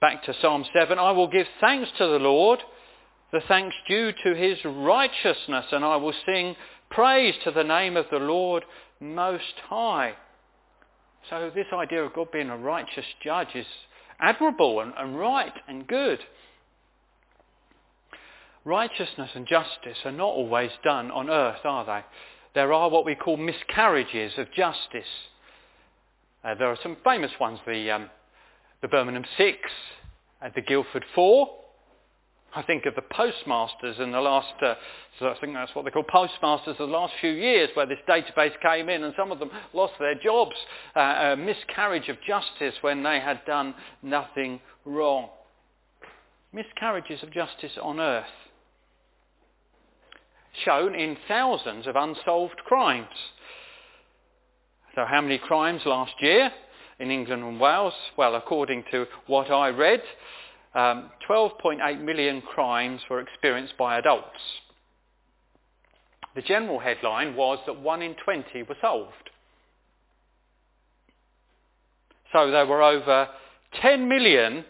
Back 0.01 0.23
to 0.23 0.33
Psalm 0.41 0.65
7, 0.73 0.97
I 0.97 1.11
will 1.11 1.27
give 1.27 1.45
thanks 1.59 1.87
to 1.99 2.07
the 2.07 2.17
Lord, 2.17 2.59
the 3.31 3.41
thanks 3.47 3.75
due 3.87 4.11
to 4.23 4.33
his 4.33 4.57
righteousness, 4.65 5.65
and 5.71 5.85
I 5.85 5.95
will 5.97 6.15
sing 6.25 6.55
praise 6.89 7.35
to 7.43 7.51
the 7.51 7.63
name 7.63 7.95
of 7.95 8.07
the 8.09 8.17
Lord 8.17 8.65
Most 8.99 9.53
High. 9.69 10.15
So 11.29 11.51
this 11.53 11.67
idea 11.71 12.03
of 12.03 12.13
God 12.15 12.31
being 12.31 12.49
a 12.49 12.57
righteous 12.57 13.05
judge 13.23 13.49
is 13.53 13.67
admirable 14.19 14.79
and, 14.79 14.91
and 14.97 15.19
right 15.19 15.53
and 15.67 15.85
good. 15.85 16.19
Righteousness 18.65 19.29
and 19.35 19.45
justice 19.45 19.99
are 20.03 20.11
not 20.11 20.29
always 20.29 20.71
done 20.83 21.11
on 21.11 21.29
earth, 21.29 21.63
are 21.63 21.85
they? 21.85 22.03
There 22.55 22.73
are 22.73 22.89
what 22.89 23.05
we 23.05 23.13
call 23.13 23.37
miscarriages 23.37 24.33
of 24.39 24.51
justice. 24.51 25.05
Uh, 26.43 26.55
there 26.55 26.69
are 26.69 26.77
some 26.81 26.97
famous 27.03 27.31
ones, 27.39 27.59
the, 27.67 27.91
um, 27.91 28.09
the 28.81 28.87
Birmingham 28.87 29.25
Six, 29.37 29.57
uh, 30.41 30.49
the 30.55 30.61
Guildford 30.61 31.05
Four, 31.13 31.49
I 32.53 32.63
think 32.63 32.85
of 32.85 32.95
the 32.95 33.01
postmasters 33.01 33.97
in 33.99 34.11
the 34.11 34.19
last, 34.19 34.53
uh, 34.61 34.75
so 35.19 35.29
I 35.29 35.37
think 35.39 35.53
that's 35.53 35.73
what 35.73 35.85
they 35.85 35.91
call 35.91 36.03
postmasters 36.03 36.75
the 36.77 36.83
last 36.83 37.13
few 37.21 37.31
years 37.31 37.69
where 37.75 37.85
this 37.85 37.99
database 38.09 38.59
came 38.61 38.89
in 38.89 39.03
and 39.03 39.13
some 39.17 39.31
of 39.31 39.39
them 39.39 39.49
lost 39.73 39.93
their 39.99 40.15
jobs, 40.15 40.55
uh, 40.95 40.99
a 40.99 41.37
miscarriage 41.37 42.09
of 42.09 42.17
justice 42.27 42.75
when 42.81 43.03
they 43.03 43.21
had 43.21 43.45
done 43.45 43.73
nothing 44.01 44.59
wrong. 44.83 45.29
Miscarriages 46.51 47.23
of 47.23 47.31
justice 47.31 47.71
on 47.81 48.01
earth 48.01 48.25
shown 50.65 50.93
in 50.93 51.15
thousands 51.29 51.87
of 51.87 51.95
unsolved 51.95 52.57
crimes. 52.65 53.07
So 54.95 55.05
how 55.05 55.21
many 55.21 55.37
crimes 55.37 55.83
last 55.85 56.11
year 56.19 56.51
in 57.01 57.09
England 57.09 57.43
and 57.43 57.59
Wales? 57.59 57.93
Well, 58.15 58.35
according 58.35 58.85
to 58.91 59.07
what 59.25 59.49
I 59.49 59.69
read, 59.69 60.01
um, 60.75 61.09
12.8 61.27 61.99
million 61.99 62.41
crimes 62.41 63.01
were 63.09 63.19
experienced 63.19 63.73
by 63.77 63.97
adults. 63.97 64.39
The 66.35 66.43
general 66.43 66.79
headline 66.79 67.35
was 67.35 67.59
that 67.65 67.81
1 67.81 68.01
in 68.01 68.15
20 68.23 68.63
were 68.63 68.77
solved. 68.79 69.29
So 72.31 72.51
there 72.51 72.65
were 72.65 72.81
over 72.81 73.27
10 73.81 74.07
million 74.07 74.63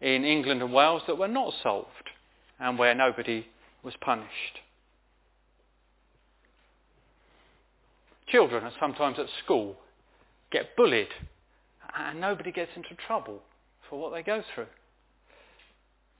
in 0.00 0.24
England 0.24 0.60
and 0.60 0.72
Wales 0.72 1.02
that 1.06 1.16
were 1.16 1.28
not 1.28 1.54
solved 1.62 1.88
and 2.60 2.78
where 2.78 2.94
nobody 2.94 3.46
was 3.82 3.94
punished. 4.00 4.60
Children 8.28 8.64
are 8.64 8.72
sometimes 8.78 9.18
at 9.18 9.26
school 9.44 9.76
get 10.50 10.76
bullied 10.76 11.08
and 11.96 12.20
nobody 12.20 12.52
gets 12.52 12.70
into 12.76 12.94
trouble 13.06 13.40
for 13.88 13.98
what 13.98 14.12
they 14.12 14.22
go 14.22 14.42
through. 14.54 14.66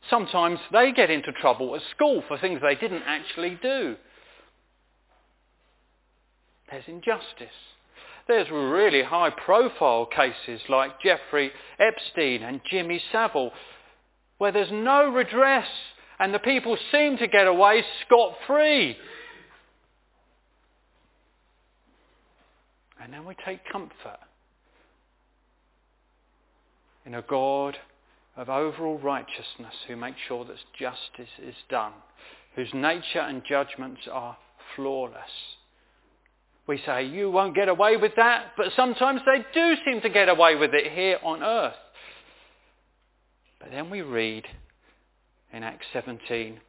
Sometimes 0.08 0.58
they 0.72 0.92
get 0.92 1.10
into 1.10 1.32
trouble 1.40 1.74
at 1.74 1.82
school 1.94 2.22
for 2.28 2.38
things 2.38 2.60
they 2.62 2.76
didn't 2.76 3.02
actually 3.06 3.58
do. 3.60 3.96
There's 6.70 6.84
injustice. 6.86 7.54
There's 8.28 8.50
really 8.50 9.02
high 9.02 9.30
profile 9.30 10.06
cases 10.06 10.60
like 10.68 11.00
Jeffrey 11.00 11.52
Epstein 11.78 12.42
and 12.42 12.60
Jimmy 12.68 13.00
Savile 13.12 13.52
where 14.38 14.52
there's 14.52 14.72
no 14.72 15.10
redress 15.10 15.68
and 16.18 16.32
the 16.32 16.38
people 16.38 16.76
seem 16.92 17.18
to 17.18 17.26
get 17.26 17.46
away 17.46 17.82
scot-free. 18.04 18.96
And 23.02 23.12
then 23.12 23.24
we 23.24 23.34
take 23.44 23.60
comfort 23.70 24.18
in 27.06 27.14
a 27.14 27.22
God 27.22 27.76
of 28.36 28.50
overall 28.50 28.98
righteousness 28.98 29.74
who 29.86 29.96
makes 29.96 30.18
sure 30.28 30.44
that 30.44 30.56
justice 30.78 31.32
is 31.42 31.54
done, 31.70 31.92
whose 32.54 32.68
nature 32.74 33.20
and 33.20 33.42
judgments 33.48 34.02
are 34.12 34.36
flawless. 34.74 35.56
We 36.66 36.82
say, 36.84 37.04
you 37.06 37.30
won't 37.30 37.54
get 37.54 37.68
away 37.68 37.96
with 37.96 38.12
that, 38.16 38.52
but 38.56 38.72
sometimes 38.74 39.20
they 39.24 39.44
do 39.54 39.76
seem 39.84 40.00
to 40.02 40.08
get 40.08 40.28
away 40.28 40.56
with 40.56 40.74
it 40.74 40.92
here 40.92 41.18
on 41.22 41.42
earth. 41.42 41.74
But 43.60 43.70
then 43.70 43.88
we 43.88 44.02
read 44.02 44.44
in 45.52 45.62
Acts 45.62 45.86
17 45.92 46.60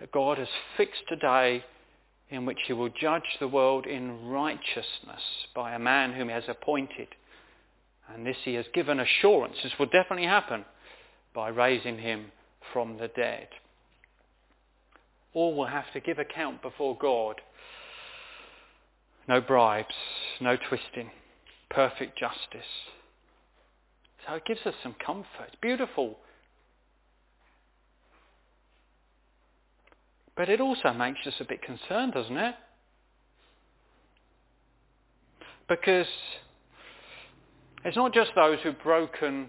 that 0.00 0.12
God 0.12 0.38
has 0.38 0.48
fixed 0.76 1.04
a 1.12 1.16
day 1.16 1.64
in 2.28 2.44
which 2.44 2.58
he 2.66 2.72
will 2.72 2.88
judge 2.88 3.22
the 3.38 3.48
world 3.48 3.86
in 3.86 4.26
righteousness 4.26 5.22
by 5.54 5.74
a 5.74 5.78
man 5.78 6.12
whom 6.12 6.28
he 6.28 6.34
has 6.34 6.44
appointed. 6.48 7.08
And 8.14 8.26
this 8.26 8.36
he 8.44 8.54
has 8.54 8.66
given 8.74 9.00
assurance. 9.00 9.56
This 9.62 9.72
will 9.78 9.86
definitely 9.86 10.26
happen 10.26 10.64
by 11.34 11.48
raising 11.48 11.98
him 11.98 12.32
from 12.72 12.98
the 12.98 13.08
dead. 13.08 13.48
All 15.32 15.54
will 15.54 15.66
have 15.66 15.92
to 15.92 16.00
give 16.00 16.18
account 16.18 16.60
before 16.62 16.96
God. 16.98 17.40
No 19.28 19.40
bribes, 19.40 19.94
no 20.40 20.56
twisting, 20.56 21.10
perfect 21.70 22.18
justice. 22.18 22.66
So 24.26 24.34
it 24.34 24.44
gives 24.44 24.60
us 24.66 24.74
some 24.82 24.96
comfort. 25.04 25.56
Beautiful. 25.62 26.18
But 30.36 30.48
it 30.48 30.60
also 30.60 30.92
makes 30.92 31.26
us 31.26 31.34
a 31.40 31.44
bit 31.44 31.62
concerned, 31.62 32.14
doesn't 32.14 32.36
it? 32.36 32.54
Because 35.68 36.06
it's 37.84 37.96
not 37.96 38.12
just 38.12 38.30
those 38.34 38.58
who've 38.62 38.82
broken 38.82 39.48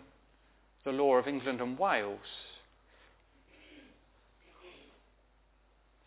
the 0.86 0.92
law 0.92 1.16
of 1.16 1.28
England 1.28 1.62
and 1.62 1.78
Wales, 1.78 2.20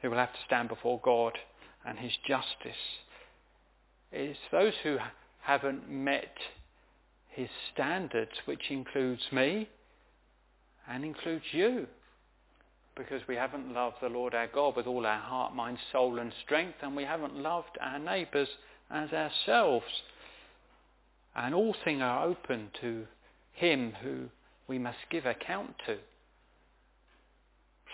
who 0.01 0.11
will 0.11 0.19
have 0.19 0.33
to 0.33 0.39
stand 0.47 0.69
before 0.69 1.01
God 1.03 1.33
and 1.87 1.99
his 1.99 2.13
justice. 2.27 2.81
It's 4.13 4.39
those 4.53 4.73
who 4.83 4.99
haven't 5.43 5.91
met 5.91 6.35
his 7.31 7.49
standards, 7.73 8.31
which 8.47 8.71
includes 8.71 9.23
me 9.33 9.69
and 10.89 11.05
includes 11.05 11.45
you. 11.53 11.87
because 12.97 13.23
we 13.27 13.35
haven't 13.35 13.73
loved 13.73 13.97
the 14.01 14.09
Lord 14.09 14.35
our 14.35 14.47
God 14.47 14.77
with 14.77 14.87
all 14.87 15.05
our 15.05 15.19
heart, 15.19 15.55
mind, 15.55 15.79
soul 15.93 16.19
and 16.19 16.33
strength, 16.45 16.77
and 16.83 16.95
we 16.95 17.05
haven't 17.05 17.35
loved 17.37 17.77
our 17.81 17.99
neighbours 17.99 18.49
as 18.91 19.11
ourselves. 19.13 19.85
And 21.37 21.55
all 21.55 21.75
things 21.85 22.01
are 22.03 22.27
open 22.27 22.69
to 22.81 23.07
him 23.53 23.93
who 24.03 24.29
we 24.69 24.79
must 24.79 24.99
give 25.11 25.27
account 25.27 25.75
to. 25.87 25.97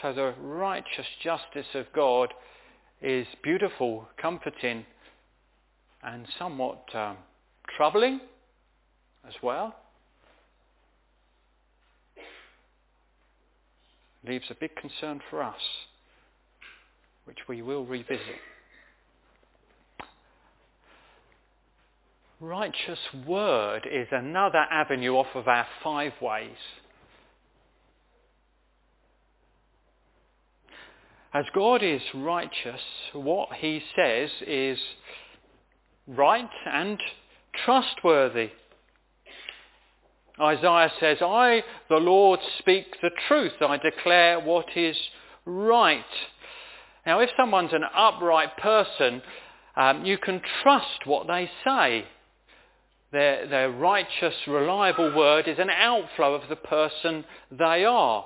So 0.02 0.12
the 0.12 0.34
righteous 0.40 1.06
justice 1.22 1.66
of 1.74 1.86
God 1.94 2.32
is 3.02 3.26
beautiful, 3.42 4.08
comforting, 4.20 4.84
and 6.02 6.26
somewhat 6.38 6.84
um, 6.94 7.16
troubling 7.76 8.20
as 9.26 9.34
well. 9.42 9.74
Leaves 14.26 14.44
a 14.50 14.54
big 14.54 14.74
concern 14.76 15.20
for 15.30 15.42
us, 15.42 15.60
which 17.24 17.38
we 17.48 17.62
will 17.62 17.84
revisit. 17.84 18.20
Righteous 22.42 22.98
word 23.26 23.86
is 23.90 24.08
another 24.10 24.64
avenue 24.70 25.12
off 25.12 25.26
of 25.34 25.46
our 25.46 25.66
five 25.84 26.12
ways. 26.22 26.56
As 31.34 31.44
God 31.54 31.82
is 31.82 32.00
righteous, 32.14 32.80
what 33.12 33.50
he 33.58 33.82
says 33.94 34.30
is 34.46 34.78
right 36.06 36.48
and 36.64 36.98
trustworthy. 37.66 38.48
Isaiah 40.40 40.90
says, 40.98 41.18
I, 41.20 41.62
the 41.90 41.96
Lord, 41.96 42.40
speak 42.58 42.86
the 43.02 43.10
truth. 43.28 43.52
I 43.60 43.76
declare 43.76 44.40
what 44.40 44.78
is 44.78 44.96
right. 45.44 46.04
Now, 47.04 47.20
if 47.20 47.28
someone's 47.36 47.74
an 47.74 47.84
upright 47.94 48.56
person, 48.56 49.20
um, 49.76 50.06
you 50.06 50.16
can 50.16 50.40
trust 50.62 51.04
what 51.04 51.26
they 51.26 51.50
say. 51.64 52.06
Their, 53.12 53.48
their 53.48 53.70
righteous, 53.70 54.34
reliable 54.46 55.14
word 55.14 55.48
is 55.48 55.58
an 55.58 55.70
outflow 55.70 56.34
of 56.34 56.48
the 56.48 56.56
person 56.56 57.24
they 57.50 57.84
are. 57.84 58.24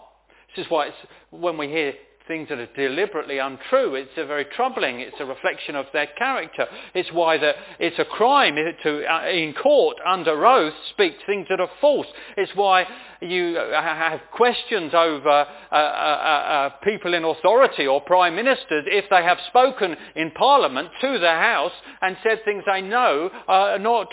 This 0.55 0.67
is 0.67 0.71
why 0.71 0.91
when 1.31 1.57
we 1.57 1.69
hear 1.69 1.95
things 2.27 2.49
that 2.49 2.59
are 2.59 2.69
deliberately 2.75 3.39
untrue, 3.39 3.95
it's 3.95 4.11
a 4.17 4.25
very 4.25 4.47
troubling. 4.57 5.01
It's 5.01 5.17
a 5.21 5.25
reflection 5.25 5.77
of 5.77 5.87
their 5.93 6.07
character. 6.19 6.67
It's 6.95 7.11
why 7.13 7.37
the, 7.39 7.53
it's 7.79 7.99
a 7.99 8.05
crime 8.05 8.57
to, 8.57 9.05
uh, 9.07 9.29
in 9.29 9.53
court, 9.55 9.99
under 10.07 10.47
oath, 10.47 10.73
speak 10.91 11.17
things 11.27 11.47
that 11.51 11.61
are 11.61 11.71
false. 11.81 12.07
It's 12.37 12.53
why 12.55 12.87
you 13.21 13.57
have 13.57 14.21
questions 14.33 14.93
over 14.95 15.29
uh, 15.29 15.45
uh, 15.73 15.77
uh, 15.77 15.79
uh, 15.79 16.69
people 16.83 17.15
in 17.15 17.25
authority 17.25 17.87
or 17.87 18.01
prime 18.01 18.37
ministers 18.37 18.85
if 18.87 19.05
they 19.11 19.23
have 19.23 19.39
spoken 19.49 19.97
in 20.17 20.31
parliament 20.31 20.89
to 21.01 21.19
the 21.19 21.31
House 21.31 21.73
and 22.01 22.17
said 22.23 22.41
things 22.45 22.65
they 22.67 22.83
know 22.83 23.31
are 23.49 23.79
not 23.79 24.09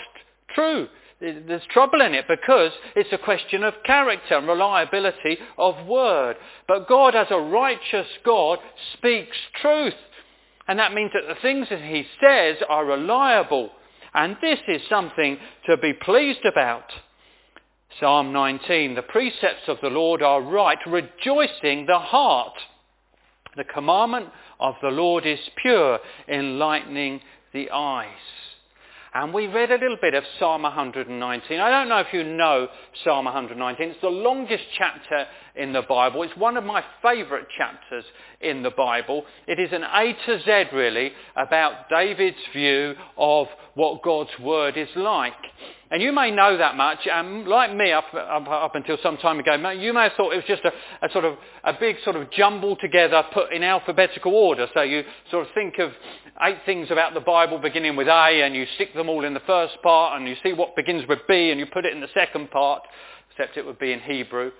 true. 0.54 0.88
There's 1.20 1.62
trouble 1.72 2.00
in 2.00 2.14
it 2.14 2.24
because 2.28 2.72
it's 2.96 3.12
a 3.12 3.18
question 3.18 3.62
of 3.62 3.74
character 3.84 4.36
and 4.36 4.48
reliability 4.48 5.38
of 5.56 5.86
word. 5.86 6.36
But 6.66 6.88
God 6.88 7.14
as 7.14 7.28
a 7.30 7.38
righteous 7.38 8.08
God 8.24 8.58
speaks 8.94 9.36
truth. 9.60 9.94
And 10.66 10.80
that 10.80 10.92
means 10.92 11.12
that 11.14 11.32
the 11.32 11.40
things 11.40 11.68
that 11.70 11.80
he 11.80 12.04
says 12.20 12.56
are 12.68 12.84
reliable. 12.84 13.70
And 14.14 14.36
this 14.40 14.58
is 14.66 14.82
something 14.88 15.38
to 15.66 15.76
be 15.76 15.92
pleased 15.92 16.44
about. 16.44 16.90
Psalm 18.00 18.32
19, 18.32 18.94
the 18.94 19.02
precepts 19.02 19.68
of 19.68 19.78
the 19.80 19.90
Lord 19.90 20.22
are 20.22 20.42
right, 20.42 20.78
rejoicing 20.86 21.86
the 21.86 21.98
heart. 21.98 22.54
The 23.56 23.64
commandment 23.64 24.28
of 24.58 24.74
the 24.82 24.88
Lord 24.88 25.26
is 25.26 25.38
pure, 25.60 26.00
enlightening 26.26 27.20
the 27.52 27.70
eyes. 27.70 28.08
And 29.14 29.34
we 29.34 29.46
read 29.46 29.70
a 29.70 29.74
little 29.74 29.98
bit 30.00 30.14
of 30.14 30.24
Psalm 30.38 30.62
119. 30.62 31.60
I 31.60 31.70
don't 31.70 31.88
know 31.90 31.98
if 31.98 32.14
you 32.14 32.24
know 32.24 32.68
Psalm 33.04 33.26
119. 33.26 33.90
It's 33.90 34.00
the 34.00 34.08
longest 34.08 34.64
chapter 34.78 35.26
in 35.54 35.74
the 35.74 35.82
Bible. 35.82 36.22
It's 36.22 36.34
one 36.38 36.56
of 36.56 36.64
my 36.64 36.82
favourite 37.02 37.44
chapters 37.58 38.04
in 38.40 38.62
the 38.62 38.70
Bible. 38.70 39.26
It 39.46 39.60
is 39.60 39.70
an 39.72 39.82
A 39.82 40.14
to 40.24 40.40
Z 40.42 40.74
really 40.74 41.12
about 41.36 41.90
David's 41.90 42.38
view 42.54 42.94
of 43.18 43.48
what 43.74 44.02
God's 44.02 44.30
Word 44.40 44.78
is 44.78 44.88
like. 44.96 45.34
And 45.90 46.00
you 46.00 46.10
may 46.10 46.30
know 46.30 46.56
that 46.56 46.74
much, 46.74 47.00
and 47.06 47.46
like 47.46 47.74
me 47.76 47.92
up, 47.92 48.06
up, 48.14 48.48
up 48.48 48.74
until 48.74 48.96
some 49.02 49.18
time 49.18 49.38
ago, 49.38 49.56
you 49.72 49.92
may 49.92 50.04
have 50.04 50.12
thought 50.16 50.32
it 50.32 50.36
was 50.36 50.44
just 50.48 50.62
a, 50.64 50.72
a, 51.04 51.12
sort 51.12 51.26
of 51.26 51.36
a 51.64 51.74
big 51.78 51.96
sort 52.02 52.16
of 52.16 52.30
jumble 52.30 52.76
together 52.80 53.22
put 53.34 53.52
in 53.52 53.62
alphabetical 53.62 54.34
order. 54.34 54.68
So 54.72 54.80
you 54.80 55.04
sort 55.30 55.46
of 55.46 55.52
think 55.52 55.78
of 55.78 55.90
eight 56.42 56.58
things 56.66 56.90
about 56.90 57.14
the 57.14 57.20
Bible 57.20 57.58
beginning 57.58 57.96
with 57.96 58.08
A 58.08 58.42
and 58.42 58.54
you 58.54 58.66
stick 58.74 58.94
them 58.94 59.08
all 59.08 59.24
in 59.24 59.34
the 59.34 59.40
first 59.40 59.80
part 59.82 60.18
and 60.18 60.28
you 60.28 60.34
see 60.42 60.52
what 60.52 60.74
begins 60.74 61.06
with 61.08 61.20
B 61.28 61.50
and 61.50 61.60
you 61.60 61.66
put 61.66 61.86
it 61.86 61.92
in 61.92 62.00
the 62.00 62.08
second 62.14 62.50
part, 62.50 62.82
except 63.30 63.56
it 63.56 63.64
would 63.64 63.78
be 63.78 63.92
in 63.92 64.00
Hebrew. 64.00 64.50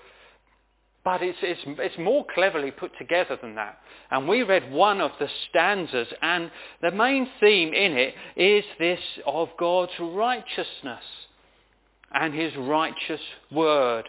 But 1.03 1.21
it's, 1.21 1.37
it's, 1.41 1.61
it's 1.65 1.97
more 1.97 2.25
cleverly 2.33 2.71
put 2.71 2.97
together 2.97 3.37
than 3.41 3.55
that. 3.55 3.79
And 4.09 4.27
we 4.27 4.43
read 4.43 4.71
one 4.71 5.01
of 5.01 5.11
the 5.19 5.27
stanzas 5.49 6.07
and 6.21 6.49
the 6.81 6.91
main 6.91 7.27
theme 7.41 7.73
in 7.73 7.97
it 7.97 8.13
is 8.37 8.63
this 8.79 9.01
of 9.25 9.49
God's 9.59 9.91
righteousness 9.99 11.03
and 12.13 12.33
his 12.33 12.55
righteous 12.55 13.19
word. 13.51 14.07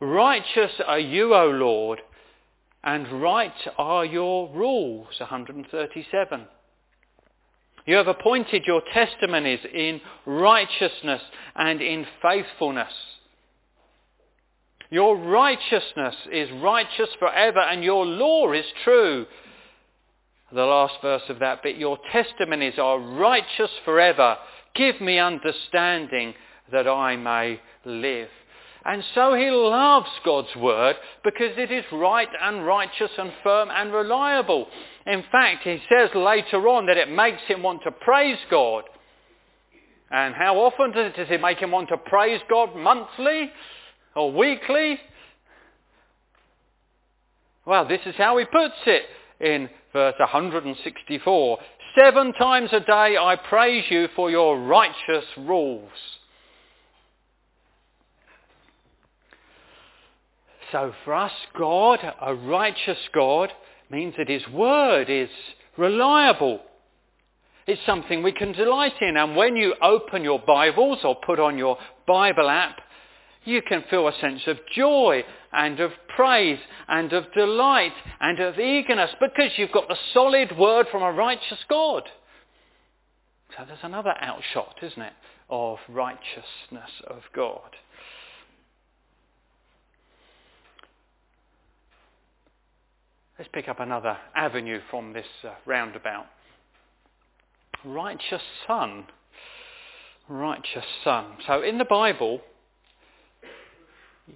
Righteous 0.00 0.72
are 0.86 0.98
you, 0.98 1.34
O 1.34 1.46
Lord, 1.46 2.02
and 2.84 3.22
right 3.22 3.52
are 3.78 4.04
your 4.04 4.52
rules. 4.52 5.18
137. 5.18 6.46
You 7.86 7.96
have 7.96 8.08
appointed 8.08 8.64
your 8.66 8.82
testimonies 8.92 9.60
in 9.72 10.00
righteousness 10.26 11.22
and 11.54 11.80
in 11.80 12.04
faithfulness. 12.20 12.92
Your 14.90 15.16
righteousness 15.16 16.14
is 16.32 16.50
righteous 16.62 17.08
forever 17.18 17.60
and 17.60 17.82
your 17.82 18.04
law 18.04 18.52
is 18.52 18.66
true. 18.84 19.26
The 20.52 20.64
last 20.64 20.94
verse 21.02 21.22
of 21.28 21.40
that 21.40 21.62
bit, 21.62 21.76
your 21.76 21.98
testimonies 22.12 22.78
are 22.78 22.98
righteous 22.98 23.70
forever. 23.84 24.36
Give 24.74 25.00
me 25.00 25.18
understanding 25.18 26.34
that 26.70 26.86
I 26.86 27.16
may 27.16 27.60
live. 27.84 28.28
And 28.86 29.02
so 29.16 29.34
he 29.34 29.50
loves 29.50 30.08
God's 30.24 30.54
word 30.54 30.94
because 31.24 31.58
it 31.58 31.72
is 31.72 31.84
right 31.90 32.28
and 32.40 32.64
righteous 32.64 33.10
and 33.18 33.32
firm 33.42 33.68
and 33.72 33.92
reliable. 33.92 34.68
In 35.06 35.24
fact, 35.32 35.64
he 35.64 35.80
says 35.88 36.10
later 36.14 36.68
on 36.68 36.86
that 36.86 36.96
it 36.96 37.10
makes 37.10 37.42
him 37.48 37.64
want 37.64 37.82
to 37.82 37.90
praise 37.90 38.38
God. 38.48 38.84
And 40.08 40.36
how 40.36 40.58
often 40.58 40.92
does 40.92 41.10
it 41.16 41.40
make 41.40 41.58
him 41.58 41.72
want 41.72 41.88
to 41.88 41.96
praise 41.96 42.40
God? 42.48 42.76
Monthly 42.76 43.50
or 44.14 44.30
weekly? 44.30 45.00
Well, 47.66 47.88
this 47.88 48.00
is 48.06 48.14
how 48.16 48.38
he 48.38 48.44
puts 48.44 48.76
it 48.86 49.02
in 49.40 49.68
verse 49.92 50.14
164. 50.20 51.58
Seven 51.98 52.32
times 52.34 52.68
a 52.72 52.78
day 52.78 53.16
I 53.20 53.36
praise 53.48 53.84
you 53.90 54.06
for 54.14 54.30
your 54.30 54.60
righteous 54.60 55.24
rules. 55.36 55.90
So 60.72 60.92
for 61.04 61.14
us, 61.14 61.32
God, 61.58 62.00
a 62.20 62.34
righteous 62.34 62.98
God, 63.14 63.52
means 63.90 64.14
that 64.18 64.28
his 64.28 64.46
word 64.48 65.08
is 65.08 65.28
reliable. 65.76 66.60
It's 67.66 67.80
something 67.86 68.22
we 68.22 68.32
can 68.32 68.52
delight 68.52 68.94
in. 69.00 69.16
And 69.16 69.36
when 69.36 69.56
you 69.56 69.74
open 69.82 70.22
your 70.22 70.40
Bibles 70.40 70.98
or 71.04 71.16
put 71.16 71.38
on 71.38 71.58
your 71.58 71.78
Bible 72.06 72.48
app, 72.48 72.78
you 73.44 73.62
can 73.62 73.84
feel 73.88 74.08
a 74.08 74.20
sense 74.20 74.42
of 74.46 74.58
joy 74.74 75.24
and 75.52 75.78
of 75.80 75.92
praise 76.14 76.58
and 76.88 77.12
of 77.12 77.24
delight 77.32 77.92
and 78.20 78.40
of 78.40 78.58
eagerness 78.58 79.10
because 79.20 79.52
you've 79.56 79.72
got 79.72 79.88
the 79.88 79.96
solid 80.12 80.56
word 80.58 80.86
from 80.90 81.02
a 81.02 81.12
righteous 81.12 81.58
God. 81.68 82.02
So 83.56 83.64
there's 83.66 83.78
another 83.82 84.14
outshot, 84.20 84.76
isn't 84.82 85.00
it, 85.00 85.12
of 85.48 85.78
righteousness 85.88 86.90
of 87.06 87.22
God. 87.34 87.70
Let's 93.38 93.50
pick 93.52 93.68
up 93.68 93.80
another 93.80 94.16
avenue 94.34 94.80
from 94.90 95.12
this 95.12 95.26
uh, 95.44 95.50
roundabout. 95.66 96.26
Righteous 97.84 98.40
son. 98.66 99.04
Righteous 100.26 100.84
son. 101.04 101.36
So 101.46 101.62
in 101.62 101.76
the 101.76 101.84
Bible, 101.84 102.40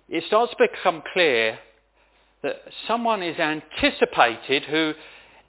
it 0.09 0.25
starts 0.27 0.53
to 0.53 0.69
become 0.71 1.03
clear 1.15 1.59
that 2.43 2.57
someone 2.87 3.23
is 3.23 3.39
anticipated 3.39 4.65
who 4.65 4.93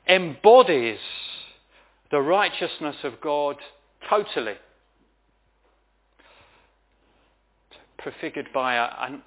embodies 0.07 0.99
the 2.09 2.21
righteousness 2.21 2.97
of 3.03 3.19
God 3.21 3.57
totally. 4.09 4.55
Prefigured 7.97 8.47
by 8.53 8.75
a, 8.75 8.83
a, 8.83 9.21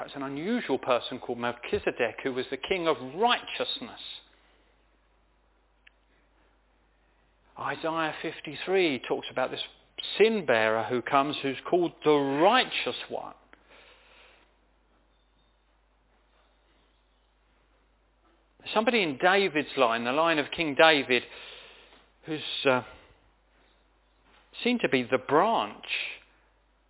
perhaps 0.00 0.16
an 0.16 0.22
unusual 0.22 0.78
person 0.78 1.18
called 1.18 1.38
Melchizedek, 1.38 2.20
who 2.24 2.32
was 2.32 2.46
the 2.50 2.56
king 2.56 2.88
of 2.88 2.96
righteousness. 3.16 4.00
Isaiah 7.58 8.14
53 8.22 9.02
talks 9.06 9.26
about 9.30 9.50
this 9.50 9.60
sin 10.16 10.46
bearer 10.46 10.84
who 10.84 11.02
comes 11.02 11.36
who's 11.42 11.58
called 11.68 11.92
the 12.02 12.12
righteous 12.12 12.96
one. 13.10 13.34
Somebody 18.72 19.02
in 19.02 19.18
David's 19.18 19.76
line, 19.76 20.04
the 20.04 20.12
line 20.12 20.38
of 20.38 20.46
King 20.56 20.76
David, 20.80 21.24
who's 22.24 22.40
uh, 22.64 22.80
seen 24.64 24.78
to 24.78 24.88
be 24.88 25.02
the 25.02 25.18
branch. 25.18 25.84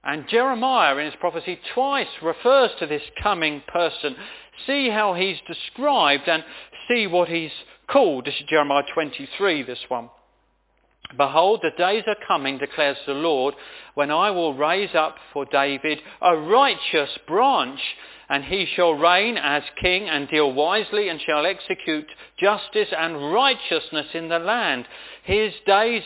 And 0.02 0.28
Jeremiah 0.28 0.96
in 0.96 1.06
his 1.06 1.14
prophecy 1.20 1.58
twice 1.74 2.08
refers 2.22 2.70
to 2.78 2.86
this 2.86 3.02
coming 3.22 3.62
person. 3.68 4.16
See 4.66 4.88
how 4.88 5.14
he's 5.14 5.38
described 5.46 6.26
and 6.26 6.42
see 6.88 7.06
what 7.06 7.28
he's 7.28 7.52
called. 7.86 8.24
This 8.24 8.34
is 8.34 8.46
Jeremiah 8.48 8.84
23, 8.94 9.62
this 9.64 9.78
one. 9.88 10.08
Behold, 11.16 11.60
the 11.62 11.76
days 11.76 12.04
are 12.06 12.16
coming, 12.26 12.58
declares 12.58 12.96
the 13.06 13.14
Lord, 13.14 13.54
when 13.94 14.10
I 14.10 14.30
will 14.30 14.54
raise 14.54 14.94
up 14.94 15.16
for 15.32 15.44
David 15.44 15.98
a 16.22 16.36
righteous 16.36 17.10
branch, 17.26 17.80
and 18.28 18.44
he 18.44 18.66
shall 18.76 18.92
reign 18.92 19.36
as 19.36 19.64
king 19.82 20.08
and 20.08 20.28
deal 20.28 20.52
wisely 20.52 21.08
and 21.08 21.20
shall 21.20 21.44
execute 21.44 22.06
justice 22.38 22.88
and 22.96 23.32
righteousness 23.32 24.06
in 24.14 24.28
the 24.28 24.38
land. 24.38 24.86
His 25.24 25.52
days, 25.66 26.04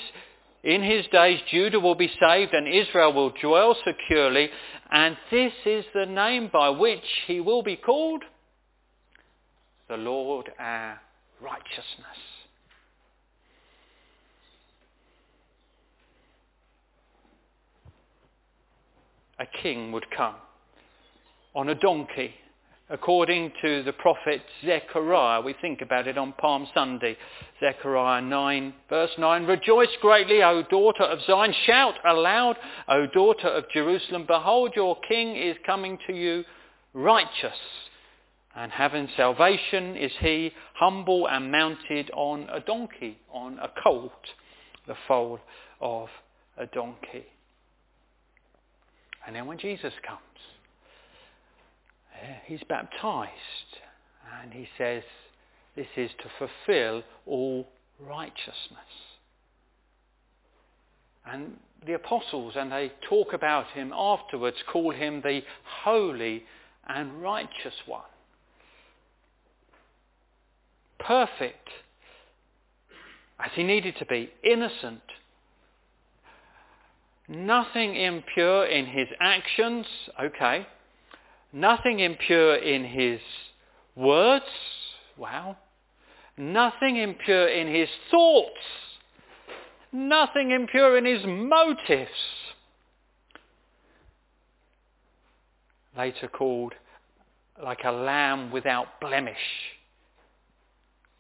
in 0.65 0.83
his 0.83 1.07
days 1.12 1.41
Judah 1.51 1.79
will 1.79 1.95
be 1.95 2.11
saved 2.21 2.53
and 2.53 2.67
Israel 2.67 3.12
will 3.12 3.33
dwell 3.41 3.77
securely, 3.85 4.49
and 4.91 5.17
this 5.31 5.53
is 5.65 5.85
the 5.95 6.07
name 6.07 6.51
by 6.53 6.71
which 6.71 7.05
he 7.27 7.41
will 7.41 7.62
be 7.62 7.77
called 7.77 8.23
the 9.89 9.97
Lord 9.97 10.51
our 10.59 11.01
righteousness. 11.41 12.19
a 19.39 19.47
king 19.62 19.93
would 19.93 20.07
come 20.17 20.35
on 21.55 21.69
a 21.69 21.75
donkey. 21.75 22.35
According 22.91 23.51
to 23.62 23.82
the 23.82 23.95
prophet 23.95 24.43
Zechariah, 24.62 25.41
we 25.41 25.55
think 25.62 25.80
about 25.80 26.07
it 26.07 26.18
on 26.18 26.35
Palm 26.35 26.66
Sunday. 26.74 27.16
Zechariah 27.59 28.20
9, 28.20 28.74
verse 28.91 29.11
9, 29.16 29.47
Rejoice 29.47 29.89
greatly, 30.03 30.43
O 30.43 30.62
daughter 30.62 31.05
of 31.05 31.18
Zion. 31.26 31.55
Shout 31.64 31.95
aloud, 32.07 32.57
O 32.89 33.07
daughter 33.07 33.49
of 33.49 33.64
Jerusalem. 33.72 34.26
Behold, 34.26 34.72
your 34.76 34.99
king 35.09 35.35
is 35.35 35.57
coming 35.64 35.97
to 36.07 36.12
you 36.12 36.45
righteous. 36.93 37.57
And 38.55 38.70
having 38.70 39.09
salvation 39.16 39.97
is 39.97 40.12
he, 40.20 40.53
humble 40.74 41.26
and 41.26 41.51
mounted 41.51 42.11
on 42.12 42.51
a 42.53 42.61
donkey, 42.61 43.18
on 43.32 43.59
a 43.61 43.70
colt, 43.82 44.12
the 44.87 44.95
foal 45.09 45.41
of 45.80 46.09
a 46.59 46.66
donkey. 46.66 47.24
And 49.26 49.35
then 49.35 49.47
when 49.47 49.59
Jesus 49.59 49.95
comes, 50.07 50.20
he's 52.47 52.62
baptized 52.69 53.31
and 54.43 54.53
he 54.53 54.69
says 54.79 55.03
this 55.77 55.87
is 55.97 56.11
to 56.23 56.29
fulfill 56.39 57.03
all 57.27 57.69
righteousness. 58.01 58.79
And 61.27 61.57
the 61.87 61.95
apostles, 61.95 62.55
and 62.57 62.71
they 62.71 62.93
talk 63.09 63.33
about 63.33 63.67
him 63.69 63.93
afterwards, 63.95 64.57
call 64.71 64.93
him 64.93 65.21
the 65.23 65.43
holy 65.83 66.45
and 66.87 67.23
righteous 67.23 67.75
one. 67.87 68.03
Perfect 70.99 71.69
as 73.39 73.51
he 73.55 73.62
needed 73.62 73.97
to 73.99 74.07
be, 74.07 74.31
innocent 74.45 75.01
Nothing 77.29 77.97
impure 77.97 78.67
in 78.67 78.87
his 78.87 79.09
actions, 79.19 79.87
okay. 80.23 80.67
Nothing 81.55 82.01
impure 82.01 82.57
in 82.57 82.83
his 82.83 83.21
words, 83.95 84.45
wow. 85.17 85.57
Nothing 86.37 86.97
impure 86.97 87.47
in 87.47 87.73
his 87.73 87.89
thoughts. 88.11 88.59
Nothing 89.93 90.51
impure 90.51 90.99
in 90.99 91.05
his 91.05 91.25
motives. 91.25 92.11
Later 95.97 96.27
called 96.27 96.75
like 97.63 97.85
a 97.85 97.93
lamb 97.93 98.51
without 98.51 99.01
blemish. 99.01 99.37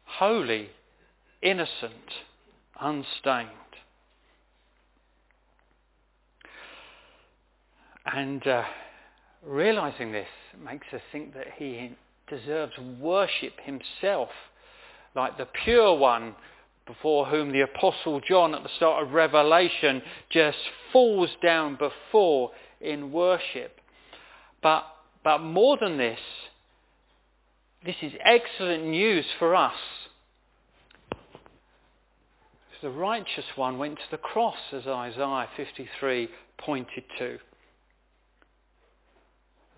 Holy, 0.02 0.70
innocent, 1.42 2.10
unstained. 2.80 3.50
And 8.04 8.44
uh, 8.44 8.64
realizing 9.46 10.12
this 10.12 10.28
makes 10.64 10.86
us 10.92 11.00
think 11.12 11.34
that 11.34 11.46
he 11.56 11.92
deserves 12.28 12.72
worship 13.00 13.52
himself, 13.62 14.30
like 15.14 15.36
the 15.36 15.48
pure 15.64 15.96
one 15.96 16.34
before 16.86 17.26
whom 17.26 17.52
the 17.52 17.62
Apostle 17.62 18.20
John 18.28 18.54
at 18.54 18.62
the 18.62 18.68
start 18.76 19.02
of 19.02 19.12
Revelation 19.12 20.02
just 20.30 20.58
falls 20.92 21.30
down 21.42 21.76
before 21.78 22.50
in 22.80 23.10
worship. 23.10 23.80
But, 24.62 24.84
but 25.22 25.38
more 25.38 25.78
than 25.80 25.96
this, 25.96 26.18
this 27.84 27.96
is 28.02 28.12
excellent 28.24 28.86
news 28.86 29.24
for 29.38 29.54
us. 29.54 29.74
The 32.82 32.90
righteous 32.90 33.46
one 33.56 33.78
went 33.78 33.96
to 33.96 34.04
the 34.10 34.18
cross, 34.18 34.58
as 34.72 34.86
Isaiah 34.86 35.48
53 35.56 36.28
pointed 36.58 37.04
to. 37.18 37.38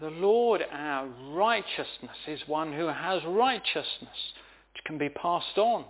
The 0.00 0.10
Lord, 0.10 0.62
our 0.70 1.06
righteousness, 1.30 2.16
is 2.26 2.40
one 2.46 2.72
who 2.72 2.86
has 2.86 3.22
righteousness 3.24 4.32
which 4.72 4.84
can 4.84 4.98
be 4.98 5.08
passed 5.08 5.56
on. 5.56 5.86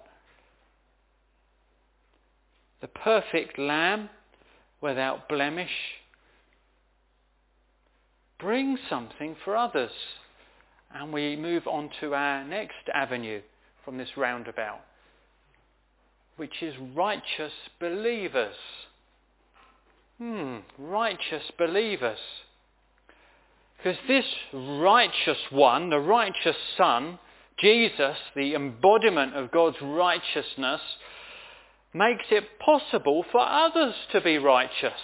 The 2.81 2.89
perfect 2.89 3.59
lamb 3.59 4.11
without 4.81 5.29
blemish 5.29 5.71
brings 8.39 8.79
something 8.89 9.35
for 9.45 9.57
others. 9.57 9.91
And 10.95 11.13
we 11.13 11.37
move 11.37 11.67
on 11.67 11.91
to 12.01 12.15
our 12.15 12.45
next 12.45 12.89
avenue 12.95 13.41
from 13.85 13.99
this 13.99 14.17
roundabout, 14.17 14.81
which 16.37 16.63
is 16.63 16.75
righteous 16.95 17.53
believers. 17.81 18.55
Hmm, 20.19 20.59
righteous 20.79 21.43
believers. 21.59 22.19
Because 23.77 23.99
this 24.09 24.25
righteous 24.53 25.39
one, 25.51 25.91
the 25.91 26.01
righteous 26.01 26.57
Son, 26.77 27.19
Jesus, 27.59 28.17
the 28.35 28.55
embodiment 28.55 29.35
of 29.35 29.51
God's 29.51 29.77
righteousness, 29.81 30.81
makes 31.95 32.25
it 32.31 32.59
possible 32.59 33.25
for 33.31 33.41
others 33.41 33.95
to 34.13 34.21
be 34.21 34.39
righteous. 34.39 35.01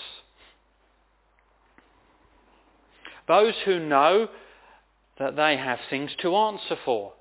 Those 3.29 3.55
who 3.65 3.79
know 3.79 4.29
that 5.19 5.37
they 5.37 5.57
have 5.57 5.79
things 5.89 6.11
to 6.23 6.37
answer 6.37 6.77
for. 6.85 7.13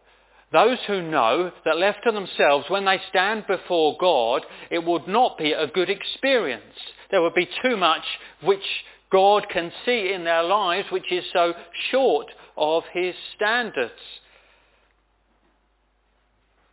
Those 0.52 0.80
who 0.88 1.02
know 1.02 1.52
that 1.64 1.78
left 1.78 2.00
to 2.06 2.12
themselves, 2.12 2.66
when 2.70 2.84
they 2.84 3.00
stand 3.10 3.46
before 3.48 3.96
God, 4.00 4.42
it 4.70 4.84
would 4.84 5.08
not 5.08 5.38
be 5.38 5.54
a 5.54 5.68
good 5.68 5.90
experience. 5.90 6.64
There 7.10 7.22
would 7.22 7.36
be 7.36 7.50
too 7.64 7.78
much 7.78 8.04
which 8.44 8.64
God 9.12 9.48
can 9.50 9.72
see 9.86 10.14
in 10.14 10.24
their 10.24 10.44
lives 10.44 10.88
which 10.92 11.12
is 11.12 11.26
so 11.34 11.54
short 11.92 12.28
of 12.56 12.84
his 12.94 13.14
standards. 13.36 13.92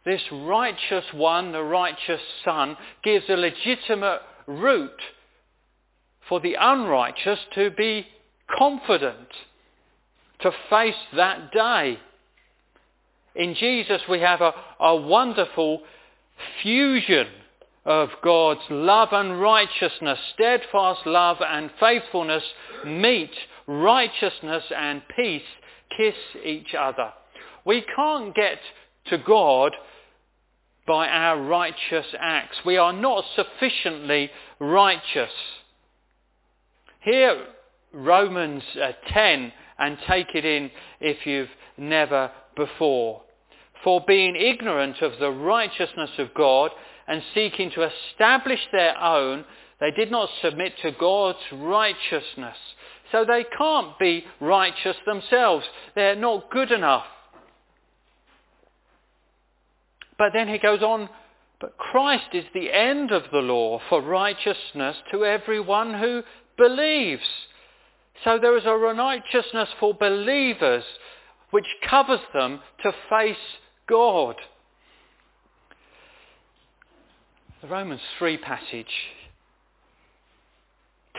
This 0.04 0.22
righteous 0.32 1.04
one, 1.12 1.52
the 1.52 1.62
righteous 1.62 2.20
son, 2.44 2.76
gives 3.02 3.26
a 3.28 3.36
legitimate 3.36 4.20
route 4.46 5.02
for 6.28 6.40
the 6.40 6.56
unrighteous 6.58 7.40
to 7.54 7.70
be 7.70 8.06
confident, 8.56 9.28
to 10.40 10.52
face 10.70 10.94
that 11.16 11.52
day. 11.52 11.98
In 13.34 13.54
Jesus 13.54 14.00
we 14.08 14.20
have 14.20 14.40
a, 14.40 14.54
a 14.80 14.96
wonderful 14.96 15.82
fusion 16.62 17.26
of 17.88 18.10
God's 18.22 18.60
love 18.68 19.08
and 19.12 19.40
righteousness, 19.40 20.18
steadfast 20.34 21.06
love 21.06 21.38
and 21.40 21.70
faithfulness 21.80 22.42
meet 22.84 23.30
righteousness 23.66 24.62
and 24.76 25.00
peace 25.16 25.40
kiss 25.96 26.14
each 26.44 26.74
other. 26.78 27.10
We 27.64 27.82
can't 27.96 28.34
get 28.34 28.58
to 29.06 29.16
God 29.16 29.72
by 30.86 31.08
our 31.08 31.40
righteous 31.40 32.04
acts. 32.20 32.58
We 32.66 32.76
are 32.76 32.92
not 32.92 33.24
sufficiently 33.34 34.30
righteous. 34.60 35.32
Here, 37.00 37.46
Romans 37.94 38.64
uh, 38.82 38.92
10 39.08 39.50
and 39.78 39.96
take 40.06 40.34
it 40.34 40.44
in 40.44 40.70
if 41.00 41.24
you've 41.24 41.48
never 41.78 42.30
before. 42.54 43.22
For 43.82 44.04
being 44.06 44.36
ignorant 44.36 45.00
of 45.00 45.12
the 45.18 45.30
righteousness 45.30 46.10
of 46.18 46.34
God 46.34 46.70
and 47.08 47.22
seeking 47.34 47.70
to 47.72 47.88
establish 47.88 48.60
their 48.70 48.96
own, 49.00 49.44
they 49.80 49.90
did 49.90 50.10
not 50.10 50.28
submit 50.42 50.74
to 50.82 50.92
God's 50.92 51.38
righteousness. 51.52 52.56
So 53.10 53.24
they 53.24 53.44
can't 53.56 53.98
be 53.98 54.24
righteous 54.40 54.96
themselves. 55.06 55.64
They're 55.94 56.16
not 56.16 56.50
good 56.50 56.70
enough. 56.70 57.06
But 60.18 60.32
then 60.34 60.48
he 60.48 60.58
goes 60.58 60.82
on, 60.82 61.08
but 61.60 61.78
Christ 61.78 62.34
is 62.34 62.44
the 62.52 62.72
end 62.72 63.12
of 63.12 63.22
the 63.32 63.38
law 63.38 63.80
for 63.88 64.02
righteousness 64.02 64.96
to 65.12 65.24
everyone 65.24 65.94
who 65.94 66.22
believes. 66.58 67.22
So 68.24 68.38
there 68.38 68.58
is 68.58 68.66
a 68.66 68.74
righteousness 68.74 69.68
for 69.78 69.94
believers 69.94 70.84
which 71.50 71.66
covers 71.88 72.20
them 72.34 72.60
to 72.82 72.92
face 73.08 73.36
God. 73.88 74.34
The 77.60 77.66
Romans 77.66 78.00
3 78.20 78.36
passage 78.36 78.86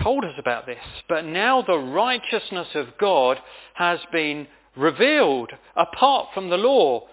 told 0.01 0.23
us 0.23 0.35
about 0.37 0.65
this, 0.65 0.77
but 1.09 1.25
now 1.25 1.61
the 1.61 1.77
righteousness 1.77 2.69
of 2.75 2.97
God 2.97 3.37
has 3.73 3.99
been 4.13 4.47
revealed 4.77 5.51
apart 5.75 6.29
from 6.33 6.49
the 6.49 6.55
law. 6.55 7.07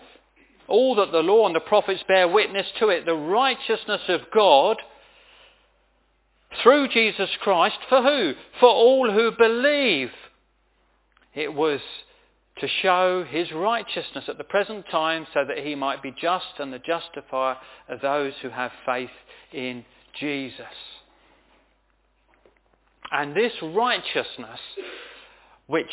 All 0.69 0.95
that 0.95 1.11
the 1.11 1.25
law 1.25 1.47
and 1.47 1.57
the 1.57 1.61
prophets 1.61 2.05
bear 2.07 2.29
witness 2.29 2.69
to 2.79 2.89
it, 2.91 3.05
the 3.05 3.17
righteousness 3.17 4.03
of 4.07 4.21
God 4.33 4.77
through 6.63 6.87
Jesus 6.89 7.31
Christ 7.41 7.79
for 7.89 8.03
who? 8.03 8.35
For 8.61 8.69
all 8.69 9.11
who 9.11 9.33
believe. 9.37 10.13
It 11.35 11.53
was 11.53 11.81
to 12.61 12.69
show 12.83 13.25
his 13.25 13.53
righteousness 13.53 14.25
at 14.29 14.39
the 14.39 14.45
present 14.45 14.87
time 14.91 15.27
so 15.35 15.45
that 15.47 15.59
he 15.59 15.75
might 15.75 16.03
be 16.03 16.15
just 16.21 16.47
and 16.59 16.73
the 16.73 16.79
justifier 16.79 17.57
of 17.89 18.01
those 18.01 18.33
who 18.41 18.49
have 18.49 18.73
faith 18.87 19.11
in 19.53 19.85
Jesus. 20.19 20.65
And 23.13 23.37
this 23.37 23.53
righteousness 23.63 24.61
which 25.67 25.91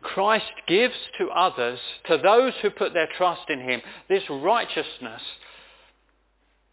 Christ 0.00 0.50
gives 0.66 0.94
to 1.18 1.28
others, 1.28 1.78
to 2.06 2.18
those 2.18 2.54
who 2.62 2.70
put 2.70 2.94
their 2.94 3.08
trust 3.16 3.50
in 3.50 3.60
him, 3.60 3.82
this 4.08 4.22
righteousness 4.30 5.22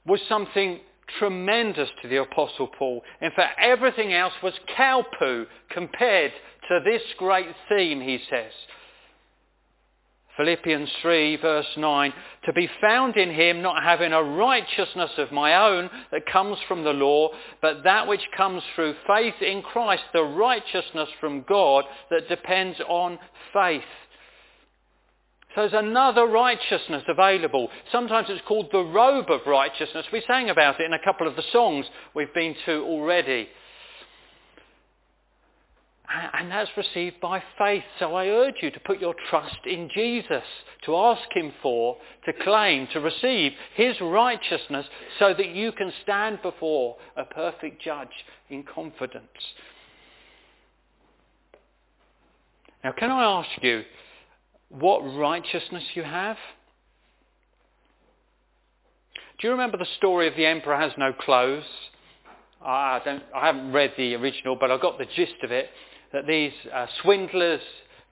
was 0.06 0.20
something 0.30 0.80
tremendous 1.20 1.90
to 2.02 2.08
the 2.08 2.18
Apostle 2.18 2.68
Paul. 2.78 3.02
In 3.22 3.32
fact, 3.36 3.60
everything 3.62 4.14
else 4.14 4.34
was 4.42 4.54
cow 4.76 5.04
poo 5.20 5.46
compared 5.70 6.32
to 6.70 6.80
this 6.84 7.02
great 7.18 7.48
theme, 7.70 8.02
he 8.02 8.20
says. 8.30 8.52
Philippians 10.38 10.90
3 11.02 11.38
verse 11.38 11.68
9, 11.78 12.14
to 12.46 12.54
be 12.54 12.70
found 12.82 13.16
in 13.18 13.32
him 13.32 13.62
not 13.62 13.84
having 13.84 14.12
a 14.12 14.24
righteousness 14.24 15.12
of 15.18 15.32
my 15.32 15.56
own 15.56 15.90
that 16.12 16.26
comes 16.26 16.58
from 16.68 16.84
the 16.84 16.94
law, 16.94 17.30
but 17.62 17.84
that 17.84 18.08
which 18.08 18.26
comes 18.36 18.62
through 18.76 18.96
faith 19.08 19.36
in 19.42 19.62
Christ, 19.62 20.04
the 20.14 20.24
righteousness 20.24 21.10
from 21.20 21.44
God 21.48 21.86
that 22.10 22.28
depends 22.30 22.80
on 22.88 23.18
faith. 23.54 23.84
So 25.56 25.62
there's 25.62 25.86
another 25.86 26.26
righteousness 26.26 27.04
available. 27.08 27.70
Sometimes 27.90 28.28
it's 28.30 28.46
called 28.46 28.68
the 28.74 28.84
robe 28.84 29.32
of 29.32 29.40
righteousness. 29.48 30.06
We 30.12 30.22
sang 30.28 30.50
about 30.50 30.82
it 30.82 30.86
in 30.86 30.92
a 30.92 31.04
couple 31.04 31.28
of 31.28 31.38
the 31.38 31.46
songs 31.54 31.86
we've 32.14 32.34
been 32.34 32.56
to 32.66 32.84
already. 32.84 33.48
And 36.08 36.52
that's 36.52 36.70
received 36.78 37.20
by 37.20 37.42
faith. 37.58 37.84
So 38.00 38.14
I 38.16 38.28
urge 38.28 38.56
you 38.62 38.70
to 38.72 38.80
put 38.82 39.00
your 39.00 39.16
trust 39.30 39.58
in 39.66 39.90
Jesus, 39.94 40.44
to 40.86 40.96
ask 40.96 41.24
him 41.34 41.52
for, 41.62 41.98
to 42.26 42.34
claim, 42.44 42.88
to 42.94 43.00
receive 43.00 43.54
his 43.76 44.00
righteousness 44.02 44.86
so 45.20 45.34
that 45.34 45.50
you 45.50 45.72
can 45.72 45.92
stand 46.04 46.42
before 46.42 46.98
a 47.18 47.26
perfect 47.26 47.82
judge 47.82 48.08
in 48.50 48.64
confidence. 48.64 49.26
Now 52.84 52.92
can 52.92 53.10
I 53.10 53.24
ask 53.24 53.64
you 53.64 53.84
what 54.70 55.00
righteousness 55.00 55.84
you 55.96 56.04
have? 56.04 56.38
Do 59.40 59.48
you 59.48 59.52
remember 59.52 59.78
the 59.78 59.88
story 59.98 60.28
of 60.28 60.36
the 60.36 60.46
emperor 60.46 60.78
has 60.78 60.92
no 60.98 61.12
clothes? 61.14 61.64
I, 62.64 63.02
don't, 63.04 63.24
I 63.36 63.48
haven't 63.48 63.72
read 63.72 63.94
the 63.98 64.16
original, 64.16 64.56
but 64.56 64.72
I 64.72 64.78
got 64.78 64.98
the 64.98 65.06
gist 65.16 65.36
of 65.44 65.52
it 65.52 65.70
that 66.16 66.26
these 66.26 66.54
uh, 66.74 66.88
swindlers 67.02 67.62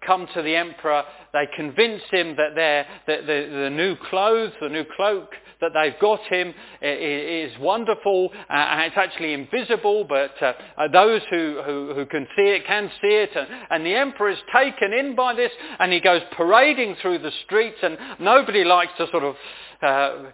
come 0.05 0.27
to 0.33 0.41
the 0.41 0.55
emperor, 0.55 1.03
they 1.31 1.47
convince 1.55 2.01
him 2.11 2.35
that 2.35 2.53
the, 2.53 2.83
the, 3.07 3.61
the, 3.61 3.69
new 3.69 3.95
clothes, 4.09 4.51
the 4.61 4.67
new 4.67 4.83
cloak 4.97 5.29
that 5.61 5.71
they've 5.73 5.97
got 6.01 6.19
him 6.27 6.53
is 6.81 7.57
wonderful 7.59 8.29
uh, 8.49 8.53
and 8.53 8.81
it's 8.81 8.97
actually 8.97 9.31
invisible, 9.31 10.03
but 10.03 10.31
uh, 10.41 10.51
uh, 10.77 10.87
those 10.89 11.21
who, 11.29 11.61
who, 11.65 11.93
who, 11.95 12.05
can 12.05 12.27
see 12.35 12.43
it 12.43 12.65
can 12.67 12.91
see 13.01 13.07
it. 13.07 13.29
And, 13.33 13.47
and 13.69 13.85
the 13.85 13.95
emperor 13.95 14.31
is 14.31 14.39
taken 14.53 14.91
in 14.91 15.15
by 15.15 15.33
this 15.33 15.51
and 15.79 15.93
he 15.93 16.01
goes 16.01 16.21
parading 16.35 16.97
through 17.01 17.19
the 17.19 17.31
streets 17.45 17.77
and 17.81 17.97
nobody 18.19 18.65
likes 18.65 18.91
to 18.97 19.07
sort 19.09 19.23
of 19.23 19.35
uh, 19.81 20.31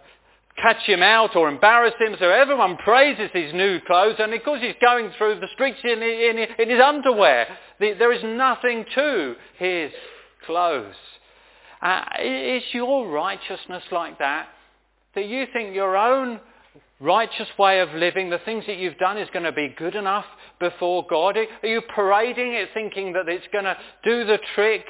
catch 0.56 0.82
him 0.84 1.02
out 1.02 1.36
or 1.36 1.48
embarrass 1.48 1.94
him. 1.98 2.16
So 2.18 2.30
everyone 2.30 2.76
praises 2.78 3.30
his 3.32 3.52
new 3.54 3.80
clothes, 3.86 4.16
and 4.18 4.30
because 4.30 4.60
he's 4.60 4.74
going 4.80 5.10
through 5.16 5.40
the 5.40 5.48
streets 5.54 5.78
in, 5.84 6.02
in, 6.02 6.38
in 6.58 6.68
his 6.68 6.80
underwear, 6.80 7.46
the, 7.78 7.94
there 7.98 8.12
is 8.12 8.22
nothing 8.22 8.84
to 8.94 9.34
his 9.58 9.90
clothes. 10.46 10.94
Uh, 11.80 12.04
is 12.22 12.62
your 12.72 13.08
righteousness 13.08 13.82
like 13.90 14.18
that? 14.18 14.48
That 15.14 15.26
you 15.26 15.46
think 15.52 15.74
your 15.74 15.96
own 15.96 16.40
righteous 17.00 17.48
way 17.58 17.80
of 17.80 17.88
living, 17.94 18.28
the 18.28 18.40
things 18.44 18.64
that 18.66 18.76
you've 18.76 18.98
done 18.98 19.16
is 19.16 19.28
going 19.32 19.44
to 19.44 19.52
be 19.52 19.74
good 19.78 19.94
enough 19.94 20.26
before 20.60 21.06
God? 21.08 21.36
Are 21.36 21.68
you 21.68 21.80
parading 21.94 22.52
it 22.52 22.68
thinking 22.74 23.14
that 23.14 23.28
it's 23.28 23.46
going 23.52 23.64
to 23.64 23.76
do 24.04 24.24
the 24.24 24.38
trick? 24.54 24.84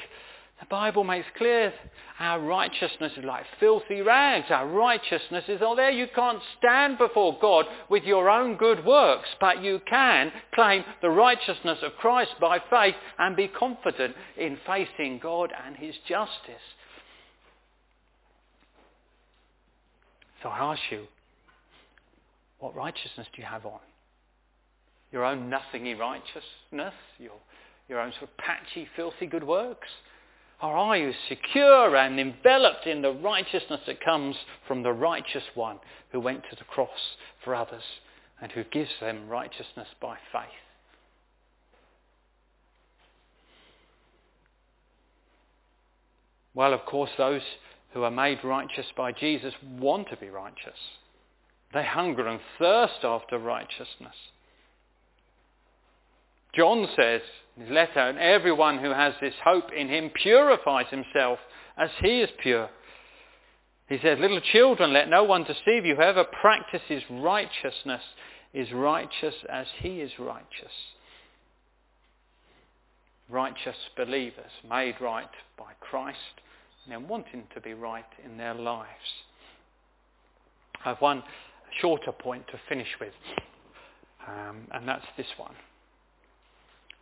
The 0.59 0.65
Bible 0.67 1.03
makes 1.03 1.25
clear 1.37 1.73
our 2.21 2.39
righteousness 2.39 3.13
is 3.17 3.25
like 3.25 3.45
filthy 3.59 4.01
rags. 4.03 4.45
Our 4.51 4.67
righteousness 4.67 5.43
is 5.47 5.63
all 5.63 5.75
there. 5.75 5.89
You 5.89 6.05
can't 6.13 6.37
stand 6.59 6.99
before 6.99 7.35
God 7.41 7.65
with 7.89 8.03
your 8.03 8.29
own 8.29 8.57
good 8.57 8.85
works, 8.85 9.27
but 9.39 9.63
you 9.63 9.81
can 9.89 10.31
claim 10.53 10.83
the 11.01 11.09
righteousness 11.09 11.79
of 11.81 11.93
Christ 11.99 12.33
by 12.39 12.59
faith 12.69 12.93
and 13.17 13.35
be 13.35 13.47
confident 13.47 14.15
in 14.37 14.59
facing 14.67 15.17
God 15.17 15.51
and 15.65 15.75
his 15.75 15.95
justice. 16.07 16.61
So 20.43 20.49
I 20.49 20.73
ask 20.73 20.81
you, 20.91 21.07
what 22.59 22.75
righteousness 22.75 23.25
do 23.35 23.41
you 23.41 23.47
have 23.47 23.65
on? 23.65 23.79
Your 25.11 25.25
own 25.25 25.49
nothingy 25.49 25.95
righteousness? 25.95 26.93
Your, 27.17 27.39
your 27.89 27.99
own 27.99 28.11
sort 28.11 28.29
of 28.29 28.37
patchy, 28.37 28.87
filthy 28.95 29.25
good 29.25 29.43
works? 29.43 29.87
Or 30.61 30.77
are 30.77 30.95
you 30.95 31.13
secure 31.27 31.95
and 31.95 32.19
enveloped 32.19 32.85
in 32.85 33.01
the 33.01 33.13
righteousness 33.13 33.81
that 33.87 34.03
comes 34.03 34.35
from 34.67 34.83
the 34.83 34.93
righteous 34.93 35.43
one 35.55 35.79
who 36.11 36.19
went 36.19 36.43
to 36.49 36.55
the 36.55 36.65
cross 36.65 36.89
for 37.43 37.55
others 37.55 37.83
and 38.39 38.51
who 38.51 38.63
gives 38.65 38.91
them 38.99 39.27
righteousness 39.27 39.87
by 39.99 40.17
faith? 40.31 40.49
Well, 46.53 46.73
of 46.73 46.85
course, 46.85 47.11
those 47.17 47.41
who 47.93 48.03
are 48.03 48.11
made 48.11 48.43
righteous 48.43 48.85
by 48.95 49.13
Jesus 49.13 49.53
want 49.79 50.09
to 50.09 50.17
be 50.17 50.29
righteous. 50.29 50.77
They 51.73 51.83
hunger 51.83 52.27
and 52.27 52.39
thirst 52.59 53.03
after 53.03 53.39
righteousness. 53.39 54.15
John 56.53 56.87
says 56.95 57.21
in 57.55 57.63
his 57.63 57.71
letter, 57.71 57.99
and 57.99 58.19
everyone 58.19 58.79
who 58.79 58.89
has 58.89 59.13
this 59.21 59.33
hope 59.43 59.71
in 59.71 59.87
him 59.87 60.09
purifies 60.09 60.87
himself 60.89 61.39
as 61.77 61.89
he 62.01 62.21
is 62.21 62.29
pure. 62.41 62.69
He 63.87 63.97
says, 64.01 64.19
little 64.19 64.41
children, 64.41 64.93
let 64.93 65.09
no 65.09 65.23
one 65.23 65.43
deceive 65.43 65.85
you. 65.85 65.95
Whoever 65.95 66.23
practices 66.23 67.03
righteousness 67.09 68.01
is 68.53 68.71
righteous 68.71 69.35
as 69.49 69.67
he 69.79 70.01
is 70.01 70.11
righteous. 70.19 70.71
Righteous 73.29 73.75
believers 73.95 74.51
made 74.69 74.95
right 74.99 75.29
by 75.57 75.71
Christ 75.79 76.17
and 76.83 76.93
then 76.93 77.07
wanting 77.07 77.43
to 77.53 77.61
be 77.61 77.73
right 77.73 78.05
in 78.25 78.37
their 78.37 78.53
lives. 78.53 78.87
I 80.83 80.89
have 80.89 81.01
one 81.01 81.23
shorter 81.79 82.11
point 82.11 82.45
to 82.47 82.59
finish 82.67 82.89
with, 82.99 83.13
um, 84.27 84.67
and 84.73 84.87
that's 84.87 85.05
this 85.17 85.27
one 85.37 85.53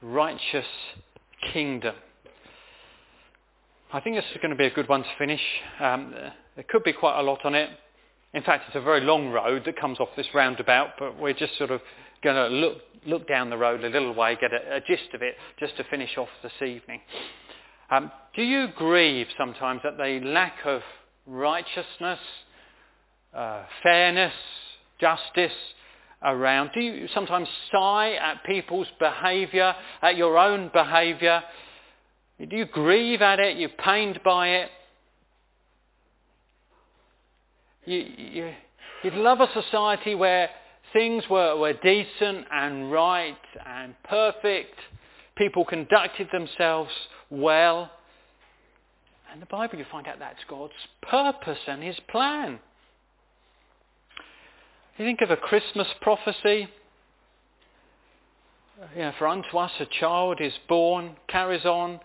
righteous 0.02 0.66
kingdom. 1.54 1.95
I 3.91 4.00
think 4.00 4.16
this 4.16 4.26
is 4.32 4.38
going 4.41 4.52
to 4.52 4.58
be 4.58 4.66
a 4.66 4.72
good 4.72 4.88
one 4.88 5.04
to 5.04 5.10
finish. 5.18 5.41
Um, 5.80 6.14
there 6.56 6.66
could 6.70 6.84
be 6.84 6.93
quite 6.93 7.20
a 7.20 7.24
lot 7.24 7.43
on 7.43 7.56
it. 7.56 7.70
In 8.34 8.43
fact, 8.43 8.66
it's 8.68 8.76
a 8.76 8.82
very 8.82 9.02
long 9.02 9.30
road 9.30 9.64
that 9.66 9.80
comes 9.80 10.00
off 10.00 10.10
this 10.16 10.28
roundabout, 10.34 10.91
but 11.00 11.20
we're 11.20 11.34
just 11.34 11.58
sort 11.58 11.72
of 11.72 11.82
going 12.24 12.36
to 12.36 12.47
look, 12.47 12.78
look 13.08 13.28
down 13.28 13.50
the 13.50 13.58
road 13.58 13.84
a 13.84 13.89
little 13.89 14.14
way, 14.14 14.38
get 14.39 14.54
a, 14.54 14.76
a 14.76 14.82
gist 14.82 15.14
of 15.14 15.24
it, 15.24 15.36
just 15.60 15.76
to 15.78 15.84
finish 15.86 16.18
off 16.18 16.30
this 16.43 16.52
evening. 16.62 17.02
Um, 17.89 18.12
do 18.36 18.43
you 18.43 18.68
grieve 18.76 19.28
sometimes 19.36 19.82
at 19.84 19.97
the 19.97 20.22
lack 20.24 20.58
of 20.66 20.82
righteousness, 21.26 22.20
uh, 23.34 23.64
fairness, 23.82 24.34
justice 25.02 25.52
around? 26.22 26.72
Do 26.74 26.82
you 26.82 27.07
sometimes 27.13 27.47
sigh 27.72 28.13
at 28.13 28.43
people's 28.43 28.88
behaviour, 28.99 29.74
at 30.01 30.17
your 30.17 30.38
own 30.38 30.70
behaviour? 30.74 31.41
Do 32.39 32.55
you 32.55 32.65
grieve 32.65 33.22
at 33.22 33.39
it? 33.39 33.57
You're 33.57 33.70
pained 33.70 34.20
by 34.24 34.49
it? 34.49 34.70
You, 37.86 38.05
you, 38.17 38.53
you'd 39.03 39.13
love 39.13 39.39
a 39.41 39.47
society 39.53 40.15
where 40.15 40.49
things 40.93 41.24
were, 41.30 41.57
were 41.57 41.74
decent 41.74 42.45
and 42.51 42.91
right 42.91 43.38
and 43.65 43.95
perfect. 44.03 44.76
People 45.38 45.65
conducted 45.65 46.28
themselves 46.32 46.91
well. 47.30 47.89
And 49.32 49.41
the 49.41 49.45
Bible, 49.45 49.78
you 49.78 49.86
find 49.91 50.07
out 50.07 50.20
that's 50.20 50.39
God's 50.49 50.74
purpose 51.01 51.59
and 51.67 51.84
his 51.84 51.97
plan. 52.09 52.59
You 55.00 55.06
think 55.06 55.22
of 55.22 55.32
a 55.32 55.38
Christmas 55.38 55.88
prophecy. 56.02 56.68
You 58.93 59.02
know, 59.02 59.14
for 59.18 59.30
unto 59.30 59.58
us 59.58 59.72
a 59.80 59.86
child 59.86 60.39
is 60.41 60.52
born, 60.68 61.16
carries 61.30 61.64
on 61.64 62.02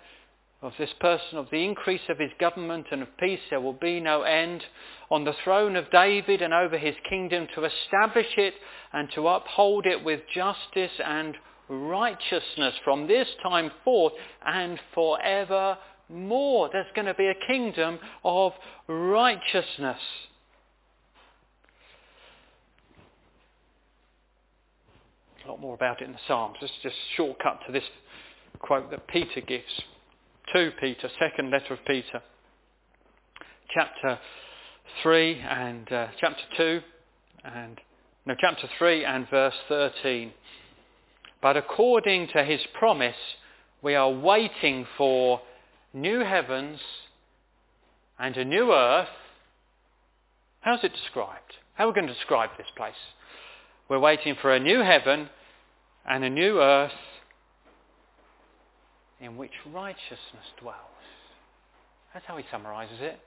of 0.63 0.75
this 0.79 0.93
person, 1.01 1.39
of 1.39 1.49
the 1.51 1.65
increase 1.65 2.09
of 2.09 2.21
his 2.21 2.31
government 2.39 2.87
and 2.93 3.03
of 3.03 3.09
peace 3.19 3.41
there 3.51 3.61
will 3.61 3.73
be 3.73 3.99
no 3.99 4.23
end 4.23 4.63
on 5.11 5.25
the 5.25 5.35
throne 5.43 5.75
of 5.75 5.91
David 5.91 6.41
and 6.41 6.55
over 6.55 6.79
his 6.79 6.95
kingdom 7.11 7.49
to 7.57 7.65
establish 7.65 8.33
it 8.37 8.55
and 8.93 9.09
to 9.17 9.27
uphold 9.27 9.87
it 9.87 10.05
with 10.05 10.21
justice 10.33 10.93
and 11.05 11.35
righteousness 11.69 12.75
from 12.85 13.09
this 13.09 13.27
time 13.43 13.73
forth 13.83 14.13
and 14.47 14.79
forevermore. 14.95 16.71
There's 16.73 16.87
going 16.95 17.07
to 17.07 17.15
be 17.15 17.27
a 17.27 17.47
kingdom 17.49 17.99
of 18.23 18.53
righteousness. 18.87 19.99
A 25.45 25.49
lot 25.49 25.61
more 25.61 25.75
about 25.75 26.01
it 26.01 26.07
in 26.07 26.13
the 26.13 26.19
Psalms. 26.27 26.57
Let's 26.61 26.73
just 26.83 26.97
shortcut 27.17 27.61
to 27.67 27.73
this 27.73 27.85
quote 28.61 28.91
that 28.91 29.07
Peter 29.09 29.43
gives. 29.43 29.65
2 30.53 30.73
Peter, 30.81 31.11
second 31.19 31.51
letter 31.51 31.75
of 31.75 31.81
Peter. 31.87 32.23
Chapter 33.75 34.19
3 35.03 35.41
and 35.41 35.93
uh, 35.93 36.07
chapter 36.19 36.43
2 36.57 36.81
and 37.45 37.81
no 38.27 38.35
chapter 38.41 38.69
3 38.79 39.05
and 39.05 39.29
verse 39.29 39.55
13. 39.69 40.33
But 41.43 41.59
according 41.59 42.29
to 42.29 42.43
his 42.43 42.61
promise, 42.79 43.15
we 43.83 43.95
are 43.95 44.11
waiting 44.11 44.87
for 44.97 45.43
new 45.93 46.21
heavens 46.21 46.81
and 48.19 48.35
a 48.39 48.45
new 48.45 48.73
earth. 48.73 49.09
How's 50.61 50.83
it 50.85 50.93
described? 50.93 51.53
How 51.75 51.85
are 51.85 51.89
we 51.89 51.95
going 51.95 52.07
to 52.07 52.15
describe 52.15 52.51
this 52.57 52.67
place? 52.77 52.95
We're 53.89 53.99
waiting 53.99 54.37
for 54.41 54.55
a 54.55 54.61
new 54.61 54.81
heaven 54.81 55.29
and 56.09 56.25
a 56.25 56.31
new 56.31 56.61
earth 56.61 56.93
in 59.21 59.37
which 59.37 59.53
righteousness 59.73 60.47
dwells. 60.61 60.79
That's 62.13 62.27
how 62.27 62.37
he 62.37 62.45
summarizes 62.51 63.01
it. 63.01 63.19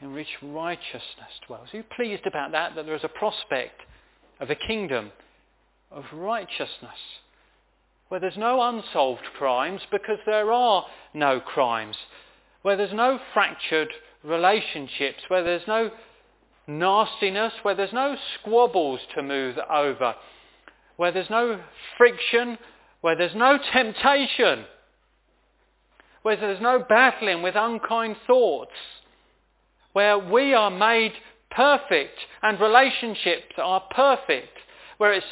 In 0.00 0.12
which 0.14 0.28
righteousness 0.42 1.32
dwells. 1.46 1.68
Are 1.72 1.76
you 1.78 1.84
pleased 1.96 2.26
about 2.26 2.52
that? 2.52 2.74
That 2.74 2.86
there 2.86 2.94
is 2.94 3.04
a 3.04 3.08
prospect 3.08 3.80
of 4.40 4.50
a 4.50 4.54
kingdom 4.54 5.12
of 5.90 6.04
righteousness 6.12 6.98
where 8.08 8.20
there's 8.20 8.36
no 8.36 8.60
unsolved 8.62 9.24
crimes 9.38 9.80
because 9.90 10.18
there 10.26 10.52
are 10.52 10.84
no 11.14 11.40
crimes, 11.40 11.96
where 12.62 12.76
there's 12.76 12.92
no 12.92 13.18
fractured 13.32 13.88
relationships, 14.22 15.22
where 15.28 15.42
there's 15.42 15.66
no 15.66 15.90
nastiness, 16.66 17.52
where 17.62 17.74
there's 17.74 17.92
no 17.92 18.16
squabbles 18.38 19.00
to 19.14 19.22
move 19.22 19.56
over, 19.70 20.14
where 20.96 21.12
there's 21.12 21.30
no 21.30 21.60
friction, 21.98 22.58
where 23.00 23.16
there's 23.16 23.34
no 23.34 23.58
temptation, 23.72 24.64
where 26.22 26.36
there's 26.36 26.60
no 26.60 26.84
battling 26.88 27.42
with 27.42 27.56
unkind 27.56 28.16
thoughts, 28.26 28.72
where 29.92 30.18
we 30.18 30.54
are 30.54 30.70
made 30.70 31.12
perfect 31.50 32.18
and 32.42 32.60
relationships 32.60 33.54
are 33.58 33.82
perfect, 33.90 34.56
where 34.98 35.12
it's 35.12 35.26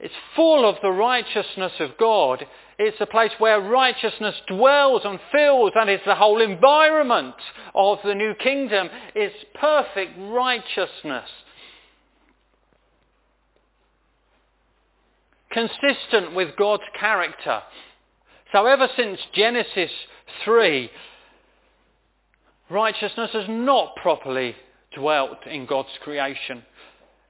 it's 0.00 0.14
full 0.34 0.68
of 0.68 0.76
the 0.82 0.90
righteousness 0.90 1.72
of 1.78 1.96
God. 1.98 2.46
It's 2.78 3.00
a 3.00 3.06
place 3.06 3.30
where 3.38 3.60
righteousness 3.60 4.34
dwells 4.48 5.02
and 5.04 5.20
fills 5.30 5.72
and 5.76 5.88
it's 5.88 6.04
the 6.04 6.14
whole 6.14 6.40
environment 6.40 7.36
of 7.74 7.98
the 8.04 8.14
new 8.14 8.34
kingdom. 8.34 8.88
It's 9.14 9.44
perfect 9.54 10.12
righteousness. 10.18 11.28
Consistent 15.50 16.34
with 16.34 16.56
God's 16.56 16.82
character. 16.98 17.62
So 18.52 18.66
ever 18.66 18.88
since 18.96 19.20
Genesis 19.34 19.90
3, 20.44 20.90
righteousness 22.70 23.30
has 23.32 23.46
not 23.48 23.94
properly 23.96 24.56
dwelt 24.96 25.46
in 25.46 25.66
God's 25.66 25.88
creation. 26.02 26.62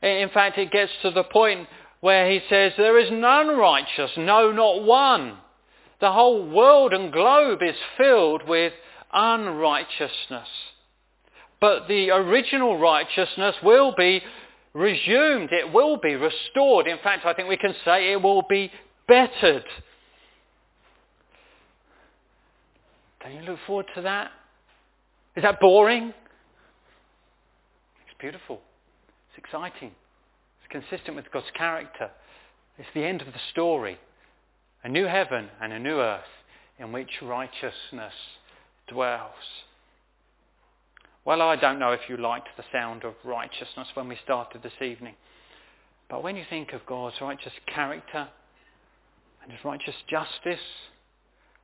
In 0.03 0.29
fact, 0.31 0.59
it 0.59 0.71
gets 0.71 0.93
to 1.03 1.11
the 1.11 1.25
point 1.25 1.67
where 2.05 2.31
he 2.31 2.39
says, 2.51 2.75
there 2.77 2.99
is 2.99 3.11
none 3.11 3.49
righteous, 3.57 4.11
no, 4.19 4.53
not 4.53 4.85
one. 4.85 5.39
The 6.03 6.13
whole 6.13 6.47
world 6.47 6.93
and 6.93 7.11
globe 7.11 7.61
is 7.63 7.77
filled 7.97 8.47
with 8.47 8.75
unrighteousness. 9.11 10.49
But 11.63 11.89
the 11.89 12.11
original 12.11 12.79
righteousness 12.79 13.55
will 13.63 13.95
be 13.97 14.21
resumed. 14.75 15.49
It 15.51 15.73
will 15.73 15.97
be 15.97 16.15
restored. 16.15 16.89
In 16.89 16.99
fact, 17.03 17.25
I 17.25 17.33
think 17.33 17.49
we 17.49 17.57
can 17.57 17.75
say 17.87 18.13
it 18.13 18.21
will 18.21 18.45
be 18.51 18.71
bettered. 19.09 19.65
Can 23.21 23.33
you 23.33 23.41
look 23.51 23.61
forward 23.67 23.87
to 23.95 24.03
that? 24.03 24.31
Is 25.37 25.43
that 25.43 25.59
boring? 25.59 26.13
It's 28.07 28.19
beautiful. 28.21 28.61
It's 29.31 29.39
exciting 29.39 29.93
consistent 30.75 31.15
with 31.15 31.31
God's 31.31 31.47
character. 31.57 32.11
It's 32.79 32.89
the 32.95 33.05
end 33.05 33.21
of 33.21 33.29
the 33.29 33.39
story. 33.53 33.97
A 34.83 34.89
new 34.89 35.07
heaven 35.07 35.49
and 35.63 35.73
a 35.73 35.79
new 35.79 36.01
earth 36.01 36.23
in 36.81 36.91
which 36.91 37.23
righteousness 37.23 38.13
dwells. 38.89 39.31
Well, 41.25 41.41
I 41.41 41.55
don't 41.55 41.79
know 41.79 41.93
if 41.93 42.01
you 42.09 42.17
liked 42.17 42.49
the 42.57 42.65
sound 42.73 43.05
of 43.05 43.15
righteousness 43.25 43.87
when 43.95 44.09
we 44.09 44.19
started 44.25 44.65
this 44.65 44.83
evening. 44.83 45.15
But 46.11 46.25
when 46.25 46.37
you 46.37 46.45
think 46.51 46.73
of 46.73 46.85
God's 46.87 47.21
righteous 47.21 47.53
character 47.73 48.29
and 49.43 49.53
his 49.53 49.65
righteous 49.65 49.95
justice, 50.11 50.65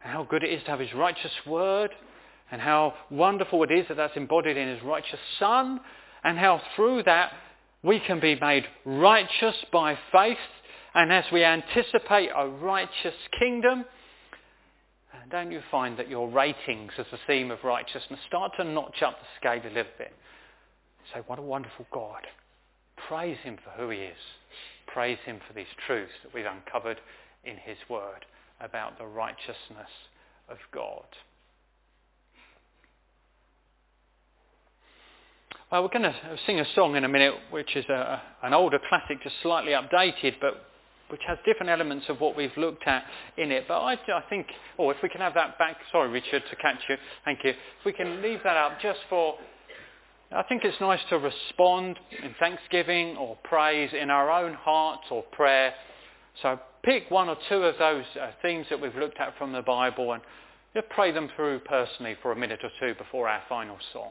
and 0.04 0.12
how 0.12 0.22
good 0.22 0.44
it 0.44 0.52
is 0.52 0.62
to 0.64 0.70
have 0.70 0.80
his 0.80 0.94
righteous 0.94 1.32
word, 1.48 1.90
and 2.52 2.60
how 2.60 2.94
wonderful 3.10 3.64
it 3.64 3.72
is 3.72 3.86
that 3.88 3.96
that's 3.96 4.16
embodied 4.16 4.56
in 4.56 4.68
his 4.68 4.82
righteous 4.84 5.20
Son, 5.40 5.80
and 6.22 6.38
how 6.38 6.62
through 6.76 7.02
that 7.02 7.32
we 7.82 8.00
can 8.00 8.20
be 8.20 8.38
made 8.38 8.64
righteous 8.84 9.56
by 9.72 9.98
faith, 10.12 10.36
and 10.94 11.12
as 11.12 11.24
we 11.32 11.44
anticipate 11.44 12.30
a 12.34 12.48
righteous 12.48 13.14
kingdom, 13.38 13.84
uh, 15.12 15.16
don't 15.30 15.50
you 15.50 15.60
find 15.70 15.98
that 15.98 16.08
your 16.08 16.28
ratings 16.28 16.92
as 16.98 17.06
the 17.10 17.18
theme 17.26 17.50
of 17.50 17.64
righteousness 17.64 18.20
start 18.26 18.52
to 18.56 18.64
notch 18.64 19.02
up 19.02 19.18
the 19.18 19.26
scale 19.38 19.62
a 19.64 19.74
little 19.74 19.92
bit? 19.98 20.12
Say, 21.14 21.20
what 21.26 21.38
a 21.38 21.42
wonderful 21.42 21.86
God. 21.92 22.26
Praise 23.08 23.38
him 23.42 23.58
for 23.64 23.70
who 23.70 23.90
he 23.90 23.98
is. 23.98 24.18
Praise 24.86 25.18
him 25.24 25.40
for 25.46 25.54
these 25.54 25.66
truths 25.86 26.12
that 26.22 26.34
we've 26.34 26.44
uncovered 26.46 26.98
in 27.44 27.56
his 27.56 27.78
word 27.88 28.26
about 28.60 28.98
the 28.98 29.06
righteousness 29.06 29.90
of 30.48 30.58
God. 30.72 31.06
Well, 35.70 35.82
we're 35.82 35.88
going 36.00 36.02
to 36.02 36.14
sing 36.46 36.58
a 36.58 36.64
song 36.74 36.96
in 36.96 37.04
a 37.04 37.08
minute, 37.08 37.32
which 37.52 37.76
is 37.76 37.84
a, 37.84 38.20
an 38.42 38.52
older 38.52 38.80
classic, 38.88 39.22
just 39.22 39.36
slightly 39.40 39.70
updated, 39.70 40.34
but 40.40 40.64
which 41.10 41.20
has 41.28 41.38
different 41.46 41.70
elements 41.70 42.06
of 42.08 42.20
what 42.20 42.36
we've 42.36 42.56
looked 42.56 42.88
at 42.88 43.04
in 43.38 43.52
it. 43.52 43.66
But 43.68 43.78
I, 43.78 43.92
I 43.92 44.24
think, 44.28 44.48
oh, 44.80 44.90
if 44.90 44.96
we 45.00 45.08
can 45.08 45.20
have 45.20 45.34
that 45.34 45.58
back, 45.58 45.76
sorry, 45.92 46.10
Richard, 46.10 46.42
to 46.50 46.56
catch 46.56 46.80
you, 46.88 46.96
thank 47.24 47.44
you. 47.44 47.50
If 47.50 47.84
we 47.84 47.92
can 47.92 48.20
leave 48.20 48.40
that 48.42 48.56
up 48.56 48.80
just 48.82 48.98
for, 49.08 49.36
I 50.32 50.42
think 50.42 50.64
it's 50.64 50.80
nice 50.80 50.98
to 51.10 51.18
respond 51.18 52.00
in 52.20 52.34
thanksgiving 52.40 53.16
or 53.16 53.38
praise 53.44 53.90
in 53.92 54.10
our 54.10 54.28
own 54.28 54.54
hearts 54.54 55.04
or 55.08 55.22
prayer. 55.22 55.72
So 56.42 56.58
pick 56.82 57.08
one 57.12 57.28
or 57.28 57.36
two 57.48 57.62
of 57.62 57.78
those 57.78 58.04
uh, 58.20 58.32
themes 58.42 58.66
that 58.70 58.80
we've 58.80 58.96
looked 58.96 59.20
at 59.20 59.38
from 59.38 59.52
the 59.52 59.62
Bible 59.62 60.14
and 60.14 60.22
just 60.74 60.88
pray 60.88 61.12
them 61.12 61.28
through 61.36 61.60
personally 61.60 62.16
for 62.22 62.32
a 62.32 62.36
minute 62.36 62.58
or 62.64 62.70
two 62.80 62.98
before 62.98 63.28
our 63.28 63.42
final 63.48 63.76
song. 63.92 64.10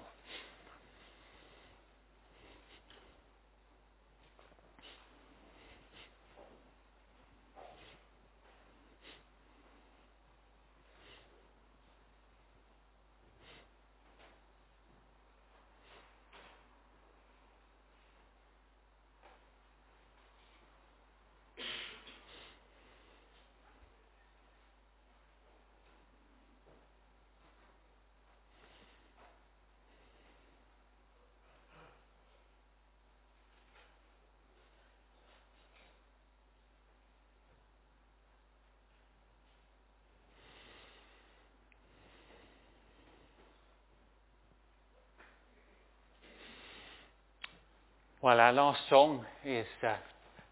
Well, 48.22 48.42
our 48.42 48.52
last 48.52 48.82
song 48.90 49.26
is 49.46 49.66
uh, 49.82 49.96